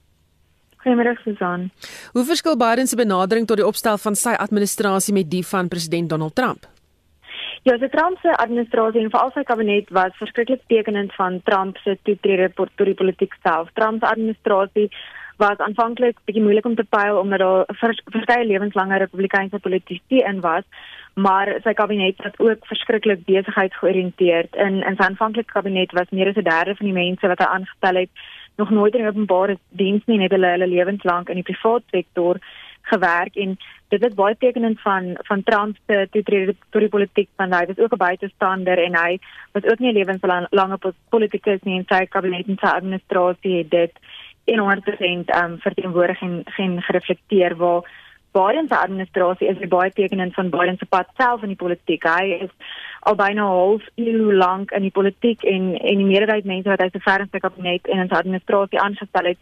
Goeiemôre 0.84 1.16
Susan. 1.24 1.72
Hoe 2.14 2.26
verskil 2.26 2.58
Biden 2.58 2.88
se 2.88 2.96
benadering 2.96 3.48
tot 3.48 3.58
die 3.58 3.66
opstel 3.66 3.98
van 3.98 4.16
sy 4.16 4.34
administrasie 4.34 5.14
met 5.14 5.30
die 5.30 5.46
van 5.46 5.68
president 5.68 6.10
Donald 6.10 6.36
Trump? 6.36 6.66
Ja, 7.64 7.78
die 7.78 7.90
Trump 7.90 8.18
se 8.22 8.34
administrasie 8.42 9.04
en 9.04 9.12
veral 9.14 9.32
sy 9.32 9.44
kabinet 9.44 9.90
was 9.94 10.16
verskriklik 10.18 10.64
tekenend 10.68 11.14
van 11.14 11.42
Trump 11.46 11.78
se 11.78 11.98
toetrede 12.04 12.50
tot 12.58 12.70
die 12.76 12.96
politiek 12.98 13.36
self. 13.44 13.70
Trump 13.74 14.02
se 14.02 14.10
administrasie 14.10 14.90
was 15.42 15.62
aanvanklik 15.66 16.20
bietjie 16.26 16.44
moeilik 16.44 16.66
om 16.70 16.76
te 16.76 16.86
pyl 16.96 17.20
omdat 17.20 17.40
daar 17.44 17.78
vers, 17.82 18.02
verskeie 18.16 18.46
lewenslange 18.46 18.98
Republikeinse 19.02 19.60
politici 19.60 20.22
in 20.32 20.42
was, 20.46 20.66
maar 21.14 21.50
sy 21.64 21.74
kabinet 21.74 22.22
was 22.26 22.38
ook 22.40 22.68
verskriklik 22.70 23.26
besigheidsgeoriënteerd. 23.26 24.56
In 24.66 24.82
in 24.82 25.00
sy 25.00 25.08
aanvanklike 25.08 25.54
kabinet 25.54 25.98
was 25.98 26.10
meer 26.10 26.30
as 26.30 26.38
'n 26.38 26.50
derde 26.50 26.76
van 26.76 26.88
die 26.90 27.00
mense 27.04 27.28
wat 27.34 27.40
hy 27.40 27.50
aangestel 27.50 28.02
het 28.04 28.26
nog 28.56 28.70
nooit 28.70 28.96
in 28.96 29.08
openbare 29.08 29.58
diens 29.70 30.04
nie 30.06 30.18
net 30.18 30.32
hulle 30.32 30.54
hulle 30.56 30.68
lewenslank 30.68 31.30
in 31.30 31.42
die 31.42 31.50
private 31.50 31.86
sektor 31.92 32.40
gewerk 32.82 33.36
en 33.36 33.58
dit 33.94 34.04
is 34.08 34.14
baie 34.14 34.36
tekenend 34.40 34.82
van 34.82 35.16
van 35.30 35.44
Trump 35.44 35.78
se 35.88 36.08
toetrede 36.12 36.56
tot 36.70 36.82
die 36.82 36.94
politiek 36.96 37.30
van 37.42 37.54
hy 37.54 37.66
was 37.70 37.78
ook 37.84 37.94
'n 37.94 38.04
buitestander 38.08 38.84
en 38.86 38.96
hy 38.96 39.20
was 39.52 39.64
ook 39.64 39.80
nie 39.80 39.92
'n 39.92 39.98
lewenslange 40.00 40.78
politikus 41.10 41.62
nie 41.64 41.78
en 41.78 41.86
sy 41.90 42.06
kabinet 42.06 42.48
en 42.48 42.58
sy 42.62 42.72
administrasie 42.76 43.58
het 43.58 43.70
dit 43.70 43.94
in 44.44 44.60
100% 44.60 45.36
um, 45.44 45.58
verteenwoordig 45.60 46.22
en 46.22 46.42
geen 46.46 46.82
gereflekteer 46.82 47.56
waar 47.56 47.84
Biden 48.32 48.68
se 48.68 48.78
administrasie 48.78 49.48
is 49.48 49.68
baie 49.68 49.92
tekenend 49.92 50.34
van 50.34 50.50
Biden 50.50 50.78
se 50.78 50.86
pad 50.86 51.08
self 51.18 51.42
in 51.44 51.52
die 51.52 51.60
politiek. 51.60 52.06
Hy 52.08 52.38
is 52.48 52.54
al 53.00 53.16
byna 53.16 53.44
'n 53.44 53.56
half 53.56 53.84
eeu 53.96 54.34
lank 54.34 54.72
in 54.72 54.82
die 54.82 54.96
politiek 55.00 55.44
en 55.44 55.76
en 55.76 55.98
die 55.98 56.12
meerderheid 56.12 56.46
mense 56.46 56.70
wat 56.70 56.80
hy 56.82 56.90
se 56.92 57.00
verste 57.00 57.40
kabinet 57.40 57.88
en 57.88 58.00
in 58.00 58.08
sy 58.08 58.16
administrasie 58.16 58.80
aangestel 58.80 59.26
het, 59.26 59.38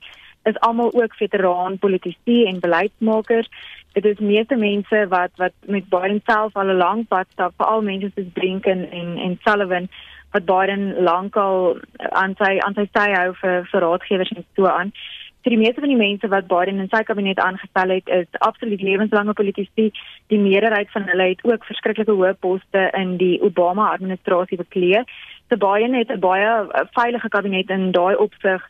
is 0.46 0.60
almal 0.60 0.94
ook 0.94 1.16
veteraan 1.16 1.78
politici 1.78 2.46
en 2.46 2.60
beleidsmakers. 2.60 3.50
Dit 3.94 4.06
is 4.06 4.20
meeste 4.20 4.56
mense 4.56 5.08
wat 5.08 5.32
wat 5.38 5.54
met 5.68 5.90
Biden 5.90 6.22
self 6.26 6.56
al 6.56 6.70
'n 6.74 6.78
lang 6.78 7.08
pad 7.08 7.28
stap, 7.32 7.54
veral 7.58 7.82
mense 7.82 8.12
soos 8.16 8.34
Blinken 8.34 8.92
en 8.92 9.18
en 9.18 9.40
Sullivan 9.44 9.90
wat 10.32 10.46
Biden 10.46 11.04
lankal 11.04 11.80
aan 11.98 12.36
sy 12.38 12.58
aan 12.66 12.76
sy 12.78 12.86
sy 12.94 13.08
hou 13.14 13.32
vir 13.42 13.66
vir 13.72 13.82
raadgewers 13.86 14.32
en 14.36 14.46
so 14.56 14.68
aan. 14.68 14.94
Vir 15.44 15.56
die 15.56 15.62
meeste 15.62 15.80
van 15.80 15.90
die 15.90 16.00
mense 16.00 16.28
wat 16.28 16.50
Biden 16.52 16.82
in 16.84 16.90
sy 16.92 17.00
kabinet 17.08 17.40
aangestel 17.40 17.94
het, 17.96 18.10
is 18.12 18.42
absoluut 18.44 18.82
lewenslange 18.82 19.34
politici. 19.34 19.88
Die 20.28 20.40
meerderheid 20.40 20.92
van 20.92 21.08
hulle 21.08 21.30
het 21.32 21.44
ook 21.48 21.66
verskriklike 21.66 22.12
hoë 22.12 22.34
poste 22.44 22.90
in 23.00 23.16
die 23.22 23.38
Obama 23.42 23.88
administrasie 23.94 24.60
bekleed. 24.60 25.08
So 25.50 25.58
Biden 25.58 25.96
het 25.96 26.12
'n 26.12 26.20
baie 26.20 26.68
veilige 26.94 27.30
kabinet 27.30 27.70
in 27.70 27.92
daai 27.92 28.16
opsig 28.16 28.62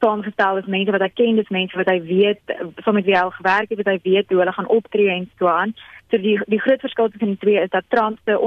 saamgestel 0.00 0.56
is 0.56 0.66
mense 0.66 0.92
wat 0.94 1.00
hy 1.04 1.08
ken, 1.14 1.36
dis 1.36 1.48
mense 1.48 1.76
wat 1.76 1.88
hy 1.88 1.98
weet 2.02 2.54
van 2.84 2.94
met 2.96 3.04
wie 3.04 3.16
hy 3.16 3.30
gewerk 3.36 3.68
het, 3.68 3.80
wat 3.82 3.92
hy 3.92 3.98
weet 4.02 4.28
hoe 4.28 4.38
hulle 4.42 4.56
gaan 4.56 4.72
optree 4.76 5.10
en 5.12 5.30
so 5.38 5.46
aan. 5.46 5.74
So 6.10 6.18
die 6.18 6.38
die 6.46 6.60
groot 6.60 6.80
verskil 6.80 7.10
tussen 7.10 7.34
die 7.34 7.42
twee 7.44 7.60
is 7.60 7.72
dat 7.74 7.88
Trump 7.88 8.18
se 8.24 8.38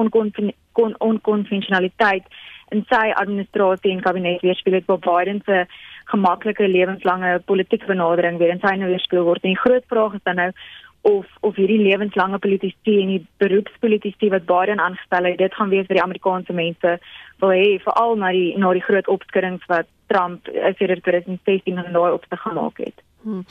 onkonvensionaliteit 1.00 2.26
in 2.74 2.86
sy 2.90 3.12
administrasie 3.22 3.92
en 3.94 4.02
kabinet 4.02 4.42
weerspieël 4.42 4.80
het 4.80 4.90
op 4.90 5.06
Biden 5.06 5.42
se 5.46 5.66
gemaklike 6.12 6.68
lewenslange 6.68 7.40
politieke 7.46 7.86
benadering 7.86 8.40
weer 8.42 8.54
in 8.56 8.64
sy 8.64 8.74
nou 8.80 8.90
weerspieël 8.92 9.28
word. 9.30 9.44
En 9.44 9.54
die 9.54 9.64
groot 9.66 9.86
vraag 9.88 10.18
is 10.18 10.26
dan 10.28 10.42
nou 10.42 10.52
of 11.04 11.28
of 11.42 11.56
hierdie 11.60 11.82
lewenslange 11.82 12.40
politici 12.40 12.96
en 13.02 13.10
die 13.12 13.24
beroepspolitici 13.44 14.30
wat 14.32 14.46
Biden 14.48 14.80
aangestel 14.80 15.28
het, 15.28 15.38
dit 15.38 15.56
gaan 15.56 15.72
wees 15.74 15.88
vir 15.90 16.00
die 16.00 16.06
Amerikaanse 16.06 16.56
mense 16.56 16.98
wil 17.44 17.52
hê 17.52 17.80
veral 17.84 18.16
na 18.20 18.32
die 18.36 18.54
na 18.58 18.72
die 18.78 18.86
groot 18.88 19.10
opskuddings 19.12 19.66
wat 19.72 19.90
Trump 20.12 20.48
hy 20.54 20.72
dit 20.80 21.04
2016 21.10 21.82
in 21.84 21.98
daai 21.98 22.14
opsig 22.16 22.42
gemaak 22.46 22.80
het. 22.86 23.04
Hmm. 23.24 23.46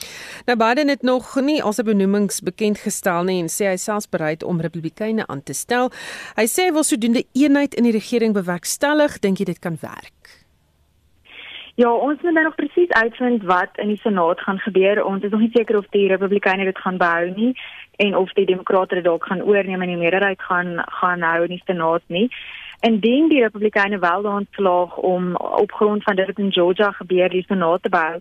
Nou 0.45 0.57
Biden 0.57 0.87
het 0.87 1.01
nog 1.01 1.35
nie 1.41 1.57
al 1.63 1.73
sy 1.73 1.83
benoemings 1.83 2.43
bekend 2.45 2.77
gestel 2.77 3.25
nie 3.25 3.39
en 3.41 3.49
sê 3.49 3.71
hy 3.71 3.77
selfs 3.81 4.09
bereid 4.09 4.45
om 4.45 4.61
Republikeine 4.61 5.25
aan 5.27 5.41
te 5.43 5.55
stel. 5.57 5.89
Hy 6.37 6.45
sê 6.45 6.67
hy 6.69 6.75
wil 6.75 6.85
sodoende 6.85 7.25
eenheid 7.33 7.73
in 7.73 7.89
die 7.89 7.95
regering 7.95 8.37
bewerkstellig. 8.37 9.17
Dink 9.25 9.41
jy 9.41 9.49
dit 9.49 9.61
kan 9.63 9.79
werk? 9.81 10.43
Ja, 11.75 11.89
ons 11.89 12.21
moet 12.21 12.35
nou 12.37 12.43
nog 12.45 12.55
presies 12.55 12.91
uitvind 12.93 13.43
wat 13.49 13.79
in 13.81 13.89
die 13.89 14.01
Senaat 14.03 14.41
gaan 14.45 14.59
gebeur. 14.61 15.01
Ons 15.03 15.23
is 15.25 15.31
nog 15.33 15.41
nie 15.41 15.53
seker 15.55 15.77
of 15.77 15.87
die 15.89 16.05
Republikeine 16.07 16.69
dit 16.69 16.77
gaan 16.77 16.97
behou 17.01 17.31
nie 17.33 17.55
en 17.97 18.15
of 18.17 18.33
die 18.37 18.45
Demokrate 18.45 18.95
dit 18.95 19.03
dalk 19.03 19.25
gaan 19.25 19.41
oorneem 19.41 19.81
en 19.81 19.89
die 19.89 19.97
meerderheid 19.97 20.41
gaan 20.41 20.83
gaan 20.99 21.25
hou 21.25 21.43
in 21.47 21.55
die 21.55 21.63
Senaat 21.65 22.05
nie. 22.13 22.27
Indien 22.85 23.29
die 23.29 23.41
Republikeine 23.41 23.99
wel 23.99 24.21
daarin 24.21 24.47
slaag 24.51 24.97
om 24.97 25.35
op 25.35 25.71
grond 25.71 26.03
van 26.03 26.15
dit 26.15 26.39
in 26.39 26.51
Georgia 26.51 26.91
gebeur 26.91 27.29
die 27.29 27.45
Senaat 27.47 27.83
te 27.83 27.89
behou, 27.89 28.19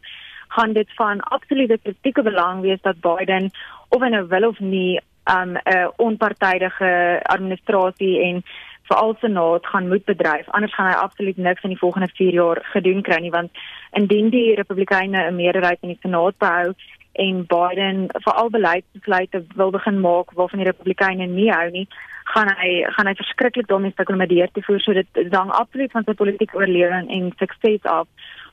gaan 0.55 0.73
dit 0.73 0.89
van 0.95 1.21
absolute 1.21 1.79
kritieke 1.83 2.23
belang 2.23 2.61
wees 2.61 2.81
dat 2.83 3.01
Biden 3.01 3.51
of 3.89 4.03
hy 4.03 4.09
nou 4.13 4.27
wil 4.29 4.49
of 4.49 4.61
nie 4.61 5.01
'n 5.25 5.59
um, 5.65 5.91
onpartydige 5.97 7.21
administrasie 7.23 8.21
en 8.23 8.43
veral 8.83 9.15
senaat 9.21 9.67
gaan 9.67 9.89
moet 9.89 10.05
bedryf. 10.05 10.49
Anders 10.51 10.75
gaan 10.75 10.91
hy 10.91 10.95
absoluut 10.95 11.37
niks 11.37 11.63
in 11.63 11.69
die 11.75 11.79
volgende 11.79 12.09
4 12.15 12.33
jaar 12.33 12.59
gedoen 12.63 13.03
kry 13.03 13.21
nie 13.21 13.31
want 13.31 13.51
indien 13.93 14.31
die 14.31 14.55
republikeine 14.55 15.31
'n 15.31 15.37
meerderheid 15.37 15.79
in 15.81 15.89
die 15.89 16.03
senaat 16.03 16.39
behou 16.39 16.75
en 17.13 17.47
Biden 17.47 18.07
veral 18.09 18.51
beleidsbesluite 18.51 19.45
wil 19.55 19.71
begin 19.71 20.01
maak 20.01 20.33
waarvan 20.33 20.59
die 20.59 20.69
republikeine 20.69 21.27
nie 21.27 21.51
hou 21.53 21.71
nie 21.71 21.89
gaan 22.25 22.49
hy 22.59 22.85
gaan 22.97 23.07
hy 23.07 23.15
verskriklik 23.15 23.67
daarmee 23.67 23.93
sukkel 23.97 24.15
om 24.15 24.27
dit 24.27 24.55
te 24.55 24.63
voer. 24.63 24.81
So 24.81 24.93
dit 24.93 25.35
hang 25.35 25.51
absoluut 25.51 25.91
van 25.91 26.05
sy 26.05 26.15
politieke 26.15 26.57
oorlewing 26.57 27.11
en 27.11 27.33
sukses 27.39 27.83
af 27.83 28.07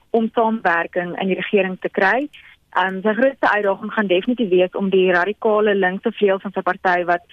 om 0.10 0.30
saamwerking 0.34 1.16
in 1.22 1.28
die 1.28 1.40
regering 1.40 1.78
te 1.82 1.90
kry. 1.90 2.30
Um, 2.78 3.00
sy 3.02 3.14
grootste 3.18 3.50
uitdaging 3.50 3.94
gaan 3.94 4.08
definitief 4.08 4.50
wees 4.50 4.76
om 4.78 4.90
die 4.94 5.08
radikale 5.12 5.74
linkse 5.76 6.12
vleuel 6.12 6.42
van 6.44 6.54
sy 6.54 6.62
party 6.62 7.04
wat 7.10 7.26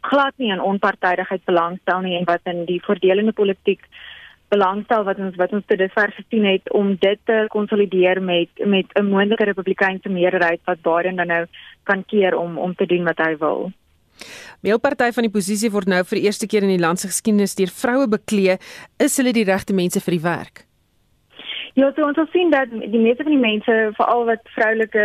glad 0.00 0.34
nie 0.36 0.50
aan 0.52 0.62
onpartydigheid 0.64 1.44
belangstel 1.44 2.00
nie 2.02 2.16
en 2.18 2.26
wat 2.26 2.46
in 2.50 2.64
die 2.66 2.80
voordelende 2.82 3.32
politiek 3.32 3.84
belangstel 4.50 5.04
wat 5.06 5.18
ons 5.22 5.36
wat 5.38 5.52
ons 5.54 5.66
te 5.66 5.76
dusver 5.78 6.10
gesien 6.16 6.46
het 6.48 6.70
om 6.74 6.94
dit 7.02 7.20
te 7.30 7.44
konsolideer 7.54 8.22
met 8.22 8.64
met 8.64 8.86
'n 8.98 9.10
moontlike 9.10 9.44
republikeinse 9.44 10.08
meerderheid 10.08 10.60
wat 10.64 10.82
Biden 10.82 11.16
dan 11.16 11.26
nou 11.26 11.44
kan 11.82 12.04
keer 12.04 12.36
om 12.36 12.58
om 12.58 12.74
te 12.74 12.86
doen 12.86 13.04
wat 13.04 13.18
hy 13.18 13.36
wil. 13.36 13.70
Meel 14.60 14.80
party 14.80 15.12
van 15.12 15.22
die 15.22 15.32
posisie 15.32 15.70
word 15.70 15.86
nou 15.86 16.04
vir 16.04 16.18
eerste 16.18 16.46
keer 16.46 16.62
in 16.62 16.74
die 16.76 16.84
land 16.86 17.00
se 17.00 17.06
geskiedenis 17.06 17.54
deur 17.54 17.72
vroue 17.72 18.08
beklee. 18.08 18.58
Is 18.98 19.16
hulle 19.16 19.32
die 19.32 19.44
regte 19.44 19.72
mense 19.72 20.00
vir 20.00 20.12
die 20.12 20.22
werk? 20.22 20.69
Ja, 21.78 21.92
so 21.94 22.02
ons 22.02 22.18
sien 22.32 22.50
dat 22.50 22.70
die 22.72 22.98
meeste 22.98 23.22
van 23.22 23.30
die 23.30 23.42
mense, 23.42 23.74
veral 23.94 24.24
wat 24.26 24.48
vroulike 24.56 25.04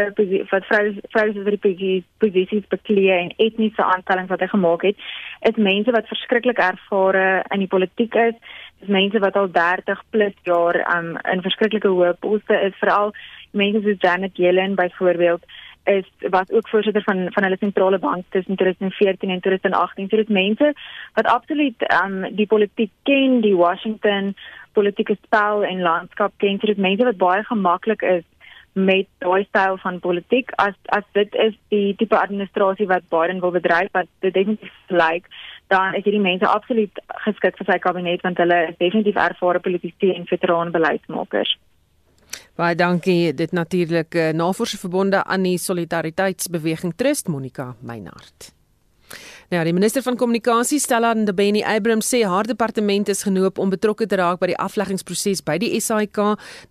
wat 0.49 0.65
vroue 0.65 0.95
vroue 1.13 1.43
wat 1.45 1.67
die 1.77 1.99
posisies 2.23 2.65
beklee 2.73 3.11
en 3.13 3.29
etniese 3.37 3.85
aanstellings 3.85 4.31
wat 4.33 4.41
hy 4.41 4.47
gemaak 4.49 4.85
het, 4.87 5.03
is 5.45 5.61
mense 5.61 5.93
wat 5.93 6.09
verskriklik 6.09 6.57
ervare 6.57 7.43
in 7.53 7.61
die 7.61 7.69
politiek 7.69 8.17
is. 8.17 8.33
Dis 8.81 8.89
mense 8.89 9.21
wat 9.21 9.37
al 9.37 9.51
30 9.53 10.01
plus 10.09 10.33
jaar 10.49 10.81
um, 10.95 11.13
in 11.31 11.45
verskriklike 11.45 11.91
hoë 11.93 12.15
poste 12.25 12.57
is, 12.65 12.73
veral 12.81 13.13
mense 13.53 13.85
soos 13.85 14.01
Janet 14.01 14.41
Yellen 14.41 14.75
byvoorbeeld 14.75 15.45
is 15.85 16.05
was 16.33 16.49
ook 16.49 16.67
voorsitter 16.69 17.03
van 17.05 17.27
van 17.29 17.43
hulle 17.43 17.57
sentrale 17.59 17.99
bank 17.99 18.25
tussen 18.29 18.55
2014 18.55 19.29
en 19.29 19.39
2018. 19.39 20.09
So 20.09 20.17
dit 20.17 20.29
mense 20.29 20.73
wat 21.13 21.25
absoluut 21.25 21.85
um 22.03 22.35
die 22.35 22.47
politiek 22.47 22.91
ken, 23.03 23.41
die 23.41 23.55
Washington 23.55 24.33
politieke 24.75 25.17
spel 25.23 25.63
en 25.63 25.81
landskap 25.81 26.35
ken. 26.43 26.59
So 26.59 26.71
dit 26.71 26.81
mense 26.81 27.07
wat 27.07 27.21
baie 27.21 27.43
gemaklik 27.47 28.05
is 28.05 28.23
met 28.75 29.07
daai 29.23 29.45
styl 29.47 29.77
van 29.79 29.99
politiek 30.03 30.51
as 30.59 30.75
as 30.91 31.03
dit 31.15 31.35
is 31.39 31.53
die 31.71 31.95
tipe 31.95 32.17
administrasie 32.19 32.87
wat 32.87 33.07
Biden 33.09 33.39
wil 33.39 33.53
bedryf 33.55 33.87
wat 33.95 34.09
dit 34.19 34.33
definitief 34.35 34.73
lyk 34.91 35.29
dan 35.71 35.95
is 35.95 36.03
hierdie 36.03 36.23
mense 36.23 36.47
absoluut 36.47 36.99
geskik 37.23 37.55
vir 37.61 37.69
sy 37.69 37.77
kabinet 37.85 38.25
want 38.27 38.41
hulle 38.43 38.57
is 38.67 38.75
definitief 38.81 39.15
ervare 39.15 39.63
politici 39.63 40.11
en 40.11 40.27
veteraan 40.27 40.75
beleidsmakers. 40.75 41.55
Baie 42.55 42.75
dankie. 42.75 43.33
Dit 43.33 43.51
natuurlik 43.51 44.15
uh, 44.15 44.29
navorsing 44.35 44.79
verbonde 44.79 45.23
aan 45.23 45.47
die 45.47 45.57
Solidariteitsbeweging 45.57 46.95
Trust 46.95 47.27
Monica 47.27 47.75
Meinhardt. 47.79 48.54
Nou, 49.53 49.59
die 49.61 49.73
minister 49.77 50.01
van 50.01 50.15
kommunikasie, 50.17 50.79
Stella 50.81 51.11
Ndabeni 51.13 51.61
Abrams 51.69 52.07
sê 52.09 52.23
haar 52.25 52.47
departement 52.49 53.09
is 53.13 53.19
genoop 53.27 53.59
om 53.61 53.69
betrokke 53.69 54.07
te 54.09 54.17
raak 54.17 54.39
by 54.41 54.47
die 54.49 54.57
afleggingsproses 54.57 55.43
by 55.45 55.59
die 55.61 55.69
SAIK 55.77 56.17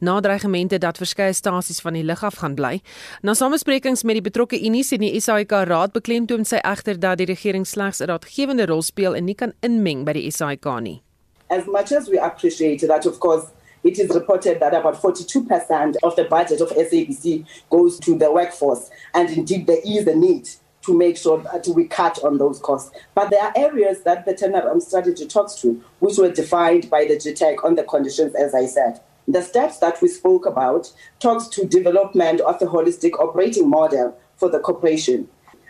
na 0.02 0.16
dreigemente 0.24 0.80
dat 0.82 0.98
verskeie 0.98 1.36
stasies 1.38 1.78
van 1.84 1.94
die 1.94 2.02
lug 2.02 2.24
af 2.26 2.40
gaan 2.42 2.56
bly. 2.58 2.80
Na 3.22 3.36
samesprekings 3.38 4.02
met 4.02 4.18
die 4.18 4.24
betrokke 4.26 4.58
unies 4.58 4.90
en 4.96 5.06
die 5.06 5.22
SAIK 5.22 5.54
raad 5.70 5.94
beklemtoon 5.94 6.42
sy 6.42 6.58
egter 6.66 6.98
dat 6.98 7.22
die 7.22 7.30
regering 7.30 7.62
slegs 7.62 8.02
'n 8.02 8.10
raadgewende 8.10 8.66
rol 8.66 8.82
speel 8.82 9.14
en 9.14 9.24
nie 9.24 9.38
kan 9.38 9.52
inmeng 9.62 10.04
by 10.04 10.12
die 10.12 10.30
SAIK 10.30 10.66
nie. 10.82 11.02
As 11.50 11.66
much 11.66 11.92
as 11.92 12.08
we 12.08 12.18
appreciate 12.18 12.86
that 12.86 13.06
of 13.06 13.20
course 13.20 13.46
It 13.84 13.98
is 13.98 14.08
reported 14.14 14.60
that 14.60 14.72
about 14.72 14.96
42% 14.96 15.96
of 16.02 16.16
the 16.16 16.24
budget 16.24 16.62
of 16.62 16.70
SABC 16.70 17.44
goes 17.68 17.98
to 17.98 18.16
the 18.16 18.32
workforce, 18.32 18.88
and 19.12 19.28
indeed 19.28 19.66
there 19.66 19.82
is 19.84 20.06
a 20.06 20.14
need 20.14 20.48
to 20.84 20.96
make 20.96 21.16
sure 21.16 21.38
that 21.38 21.66
we 21.68 21.86
cut 21.86 22.22
on 22.24 22.38
those 22.38 22.58
costs. 22.58 22.90
But 23.14 23.30
there 23.30 23.42
are 23.42 23.52
areas 23.56 24.02
that 24.02 24.24
the 24.24 24.34
turnaround 24.34 24.82
strategy 24.82 25.26
talks 25.26 25.54
to, 25.62 25.82
which 26.00 26.18
were 26.18 26.30
defined 26.30 26.90
by 26.90 27.04
the 27.04 27.16
GTEC 27.16 27.64
on 27.64 27.74
the 27.74 27.84
conditions, 27.84 28.34
as 28.34 28.54
I 28.54 28.66
said. 28.66 29.00
The 29.26 29.42
steps 29.42 29.78
that 29.78 30.02
we 30.02 30.08
spoke 30.08 30.44
about 30.44 30.92
talks 31.18 31.48
to 31.48 31.66
development 31.66 32.40
of 32.40 32.60
a 32.60 32.66
holistic 32.66 33.18
operating 33.18 33.70
model 33.70 34.18
for 34.36 34.50
the 34.50 34.58
corporation. 34.58 35.28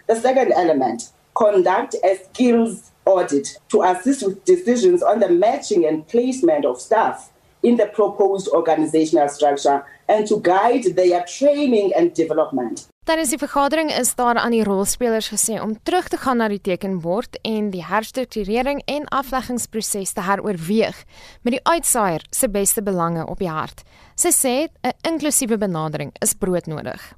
The 0.08 0.16
second 0.16 0.52
element, 0.52 1.10
conduct 1.34 1.94
a 2.04 2.16
skills 2.16 2.92
audit 3.04 3.58
to 3.68 3.82
assist 3.82 4.24
with 4.24 4.44
decisions 4.44 5.02
on 5.02 5.20
the 5.20 5.28
matching 5.28 5.84
and 5.86 6.06
placement 6.08 6.64
of 6.64 6.80
staff 6.80 7.30
in 7.62 7.76
the 7.76 7.86
proposed 7.86 8.48
organizational 8.48 9.28
structure 9.28 9.84
and 10.08 10.26
to 10.26 10.40
guide 10.40 10.84
their 10.96 11.24
training 11.24 11.92
and 11.96 12.14
development. 12.14 12.86
Tydens 13.04 13.34
die 13.34 13.36
vergadering 13.36 13.90
is 13.92 14.14
daar 14.16 14.38
aan 14.40 14.54
die 14.54 14.62
rolspelers 14.64 15.26
gesê 15.28 15.58
om 15.60 15.74
terug 15.84 16.06
te 16.08 16.16
gaan 16.16 16.38
na 16.40 16.46
die 16.48 16.60
tekenbord 16.64 17.36
en 17.44 17.66
die 17.68 17.82
herstrukturering 17.84 18.80
en 18.88 19.04
afleggingsproses 19.12 20.14
te 20.16 20.24
heroorweeg 20.24 21.02
met 21.44 21.58
die 21.58 21.60
uitsaaier 21.68 22.24
se 22.32 22.48
beste 22.48 22.80
belange 22.86 23.26
op 23.28 23.42
die 23.44 23.50
hart. 23.52 23.84
Sy 24.16 24.32
sê 24.32 24.54
'n 24.80 24.96
inklusiewe 25.10 25.58
benadering 25.58 26.14
is 26.24 26.32
broodnodig. 26.32 27.12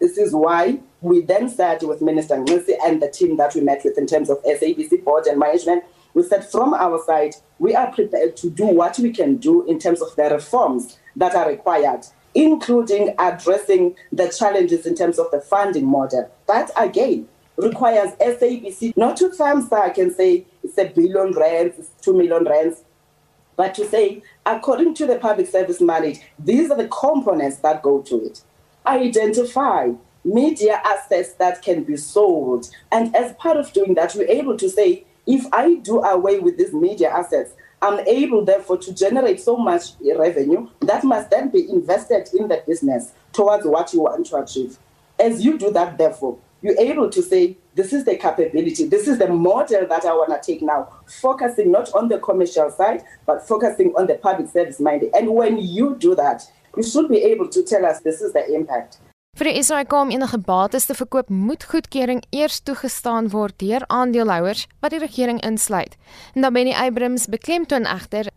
This 0.00 0.16
is 0.16 0.32
why 0.32 0.80
we 1.02 1.24
then 1.24 1.48
sat 1.48 1.82
with 1.82 2.00
Minister 2.00 2.36
Ngisi 2.36 2.74
and 2.84 3.00
the 3.00 3.08
team 3.08 3.36
that 3.36 3.54
we 3.54 3.60
met 3.60 3.84
with 3.84 3.96
in 3.96 4.06
terms 4.06 4.30
of 4.30 4.38
SABC 4.42 5.04
board 5.04 5.28
and 5.28 5.38
management. 5.38 5.84
We 6.14 6.22
said 6.24 6.50
from 6.50 6.74
our 6.74 6.98
side, 7.06 7.36
we 7.58 7.76
are 7.76 7.92
prepared 7.92 8.34
to 8.38 8.50
do 8.50 8.66
what 8.66 8.98
we 8.98 9.12
can 9.12 9.36
do 9.36 9.64
in 9.68 9.78
terms 9.78 10.02
of 10.02 10.16
the 10.16 10.30
reforms 10.30 10.98
that 11.14 11.34
are 11.36 11.48
required 11.48 12.06
including 12.38 13.12
addressing 13.18 13.96
the 14.12 14.28
challenges 14.28 14.86
in 14.86 14.94
terms 14.94 15.18
of 15.18 15.28
the 15.32 15.40
funding 15.40 15.84
model. 15.84 16.30
That 16.46 16.70
again 16.76 17.26
requires 17.56 18.12
SABC 18.20 18.96
not 18.96 19.16
to 19.16 19.30
thumbsuck 19.30 19.98
and 19.98 20.12
say 20.12 20.46
it's 20.62 20.78
a 20.78 20.84
billion 20.84 21.32
rands, 21.32 21.80
it's 21.80 21.90
two 22.00 22.14
million 22.14 22.44
rands, 22.44 22.84
but 23.56 23.74
to 23.74 23.84
say, 23.88 24.22
according 24.46 24.94
to 24.94 25.06
the 25.06 25.18
public 25.18 25.48
service 25.48 25.80
mandate, 25.80 26.24
these 26.38 26.70
are 26.70 26.76
the 26.76 26.86
components 26.86 27.56
that 27.56 27.82
go 27.82 28.02
to 28.02 28.24
it. 28.26 28.40
Identify 28.86 29.88
media 30.24 30.80
assets 30.84 31.32
that 31.34 31.60
can 31.60 31.82
be 31.82 31.96
sold. 31.96 32.70
And 32.92 33.16
as 33.16 33.32
part 33.32 33.56
of 33.56 33.72
doing 33.72 33.94
that, 33.94 34.14
we're 34.14 34.28
able 34.28 34.56
to 34.58 34.70
say, 34.70 35.04
if 35.26 35.44
I 35.52 35.74
do 35.74 36.02
away 36.02 36.38
with 36.38 36.56
these 36.56 36.72
media 36.72 37.10
assets, 37.10 37.50
I'm 37.80 38.00
able, 38.00 38.44
therefore, 38.44 38.78
to 38.78 38.92
generate 38.92 39.40
so 39.40 39.56
much 39.56 39.90
revenue 40.00 40.68
that 40.80 41.04
must 41.04 41.30
then 41.30 41.48
be 41.48 41.68
invested 41.70 42.28
in 42.34 42.48
the 42.48 42.62
business 42.66 43.12
towards 43.32 43.64
what 43.66 43.92
you 43.92 44.00
want 44.00 44.26
to 44.26 44.36
achieve. 44.36 44.78
As 45.18 45.44
you 45.44 45.58
do 45.58 45.70
that, 45.72 45.96
therefore, 45.96 46.38
you're 46.60 46.78
able 46.78 47.08
to 47.10 47.22
say, 47.22 47.56
this 47.74 47.92
is 47.92 48.04
the 48.04 48.16
capability, 48.16 48.84
this 48.84 49.06
is 49.06 49.18
the 49.18 49.28
model 49.28 49.86
that 49.86 50.04
I 50.04 50.12
want 50.12 50.30
to 50.30 50.52
take 50.52 50.62
now, 50.62 50.88
focusing 51.06 51.70
not 51.70 51.92
on 51.94 52.08
the 52.08 52.18
commercial 52.18 52.70
side, 52.70 53.04
but 53.26 53.46
focusing 53.46 53.92
on 53.96 54.08
the 54.08 54.14
public 54.14 54.48
service 54.48 54.80
minded. 54.80 55.10
And 55.14 55.34
when 55.34 55.58
you 55.58 55.94
do 55.94 56.16
that, 56.16 56.50
you 56.76 56.82
should 56.82 57.08
be 57.08 57.18
able 57.18 57.48
to 57.48 57.62
tell 57.62 57.86
us 57.86 58.00
this 58.00 58.20
is 58.20 58.32
the 58.32 58.52
impact. 58.52 58.98
Vir 59.38 59.52
die 59.52 59.60
SAIK 59.62 59.92
om 59.94 60.08
enige 60.10 60.38
bates 60.42 60.88
te 60.88 60.94
verkoop, 60.98 61.28
moet 61.30 61.62
goedkeuring 61.70 62.24
eers 62.34 62.56
toegestaan 62.66 63.28
word 63.30 63.54
deur 63.62 63.84
aandeelhouers 63.86 64.64
wat 64.82 64.90
die 64.90 64.98
regering 64.98 65.38
insluit. 65.46 65.94
En 66.34 66.42
dan 66.42 66.56
Benny 66.56 66.72
Abrams 66.74 67.28
beklemtoon 67.30 67.86
egter 67.86 68.32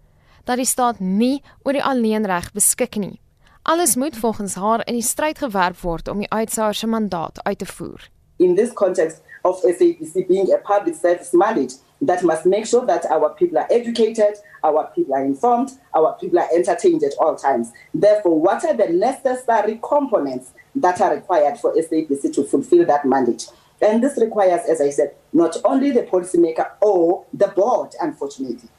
dat 0.45 0.61
die 0.61 0.67
staat 0.69 0.99
nie 1.01 1.41
oor 1.65 1.73
die 1.73 1.81
alleenreg 1.81 2.51
beskik 2.53 2.99
nie. 3.01 3.17
Alles 3.65 3.95
moet 3.97 4.19
volgens 4.21 4.53
haar 4.61 4.85
in 4.85 4.99
die 4.99 5.07
stryd 5.07 5.41
gewerp 5.41 5.81
word 5.81 6.07
om 6.07 6.21
die 6.21 6.29
uitsaar 6.29 6.77
se 6.77 6.85
mandaat 6.85 7.41
uit 7.49 7.57
te 7.57 7.65
voer. 7.65 8.05
In 8.37 8.53
this 8.55 8.69
context 8.77 9.25
of 9.41 9.57
SABC 9.65 10.27
being 10.27 10.53
a 10.53 10.61
public 10.61 11.01
service 11.01 11.33
mandate, 11.33 11.81
that 12.01 12.23
must 12.23 12.45
make 12.45 12.65
sure 12.65 12.85
that 12.85 13.05
our 13.05 13.29
people 13.29 13.59
are 13.59 13.67
educated, 13.69 14.35
our 14.63 14.91
people 14.95 15.13
are 15.13 15.23
informed, 15.23 15.71
our 15.95 16.17
people 16.19 16.39
are 16.39 16.49
entertained 16.53 17.03
at 17.03 17.13
all 17.19 17.35
times. 17.35 17.71
Therefore, 17.93 18.39
what 18.39 18.65
are 18.65 18.73
the 18.73 18.89
necessary 18.89 19.79
components 19.83 20.51
that 20.75 20.99
are 20.99 21.13
required 21.15 21.59
for 21.59 21.73
SABC 21.75 22.33
to 22.33 22.43
fulfill 22.43 22.85
that 22.85 23.05
mandate? 23.05 23.51
And 23.81 24.03
this 24.03 24.17
requires, 24.19 24.61
as 24.67 24.81
I 24.81 24.89
said, 24.89 25.15
not 25.33 25.57
only 25.63 25.91
the 25.91 26.03
policymaker 26.03 26.69
or 26.81 27.25
the 27.33 27.47
board, 27.47 27.93
unfortunately. 27.99 28.69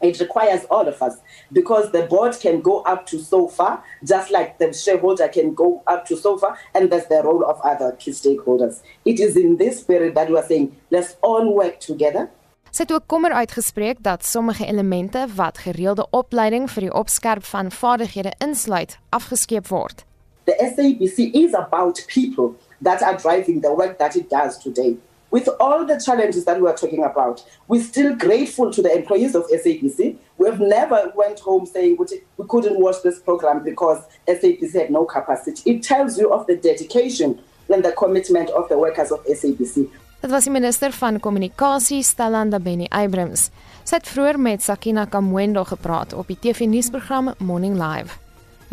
It 0.00 0.20
requires 0.20 0.64
all 0.70 0.86
of 0.86 1.02
us 1.02 1.16
because 1.52 1.90
the 1.90 2.02
board 2.02 2.36
can 2.40 2.60
go 2.60 2.82
up 2.82 3.04
to 3.06 3.18
so 3.18 3.48
far, 3.48 3.82
just 4.04 4.30
like 4.30 4.58
the 4.58 4.72
shareholder 4.72 5.26
can 5.26 5.54
go 5.54 5.82
up 5.88 6.06
to 6.06 6.16
so 6.16 6.38
far, 6.38 6.56
and 6.74 6.90
that's 6.90 7.08
the 7.08 7.22
role 7.24 7.44
of 7.44 7.60
other 7.62 7.92
key 7.92 8.12
stakeholders. 8.12 8.80
It 9.04 9.18
is 9.18 9.36
in 9.36 9.56
this 9.56 9.80
spirit 9.80 10.14
that 10.14 10.30
we 10.30 10.36
are 10.36 10.46
saying, 10.46 10.76
let's 10.90 11.16
all 11.20 11.52
work 11.52 11.80
together 11.80 12.30
Sy 12.70 12.82
het 12.82 12.92
ook 12.92 13.06
kommer 13.06 13.32
uitgespreek 13.32 14.02
dat 14.02 14.24
sommige 14.24 14.66
elemente 14.66 15.26
wat 15.34 15.58
gereelde 15.58 16.06
opleiding 16.10 16.70
vir 16.70 16.88
die 16.88 16.92
opskerp 16.94 17.44
van 17.44 17.70
vaardighede 17.72 18.32
insluit, 18.44 18.98
afgeskeep 19.08 19.68
word. 19.68 20.04
The 20.44 20.72
SABC 20.74 21.34
is 21.34 21.54
about 21.54 22.04
people 22.06 22.54
that 22.82 23.02
are 23.02 23.16
driving 23.16 23.62
the 23.62 23.74
work 23.74 23.98
that 23.98 24.14
it 24.14 24.30
does 24.30 24.58
today. 24.58 24.96
With 25.30 25.48
all 25.58 25.86
the 25.86 26.00
challenges 26.00 26.44
that 26.44 26.60
we 26.60 26.68
are 26.68 26.76
talking 26.76 27.04
about, 27.04 27.44
we're 27.66 27.82
still 27.82 28.16
grateful 28.16 28.70
to 28.70 28.82
the 28.82 28.94
employees 28.96 29.34
of 29.34 29.44
SABC. 29.50 30.16
We've 30.38 30.60
never 30.60 31.12
went 31.14 31.40
home 31.40 31.66
saying 31.66 31.98
we 32.36 32.46
couldn't 32.46 32.80
watch 32.80 33.02
this 33.02 33.18
program 33.18 33.62
because 33.62 33.98
SABC 34.26 34.72
had 34.72 34.90
no 34.90 35.04
capacity. 35.04 35.70
It 35.70 35.82
tells 35.82 36.18
you 36.18 36.32
of 36.32 36.46
the 36.46 36.56
dedication 36.56 37.40
and 37.68 37.84
the 37.84 37.92
commitment 37.92 38.50
of 38.50 38.68
the 38.68 38.78
workers 38.78 39.10
of 39.10 39.24
SABC. 39.26 39.90
Dit 40.18 40.32
was 40.34 40.48
die 40.48 40.52
minister 40.52 40.90
van 40.92 41.20
kommunikasie, 41.22 42.00
Stellanda 42.02 42.58
Benny 42.58 42.88
Abrams. 42.90 43.52
Sy 43.86 44.00
het 44.00 44.08
vroeër 44.10 44.40
met 44.42 44.64
Sakina 44.66 45.04
Kamwendo 45.06 45.62
gepraat 45.68 46.10
op 46.18 46.26
die 46.26 46.36
TV-nuusprogram 46.42 47.36
Morning 47.38 47.78
Live. 47.78 48.18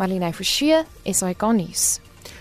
Marlene 0.00 0.32
Forsie, 0.34 0.82
SAK 1.06 1.46
nuus. 1.54 1.86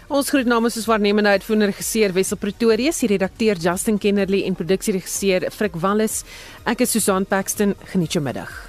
Ons 0.10 0.34
groet 0.34 0.50
namens 0.50 0.82
ons 0.82 0.90
waarnemende 0.90 1.38
uitvoerende 1.38 1.70
regisseur 1.70 2.18
Wessel 2.18 2.42
Pretorius, 2.42 3.06
die 3.06 3.14
redakteur 3.14 3.62
Justin 3.62 4.02
Kennerly 4.02 4.42
en 4.50 4.58
produksieregisseur 4.58 5.52
Frik 5.54 5.78
Wallis. 5.78 6.24
Ek 6.66 6.82
is 6.82 6.98
Susan 6.98 7.30
Paxton. 7.30 7.78
Geniet 7.94 8.18
jou 8.18 8.26
middag. 8.26 8.65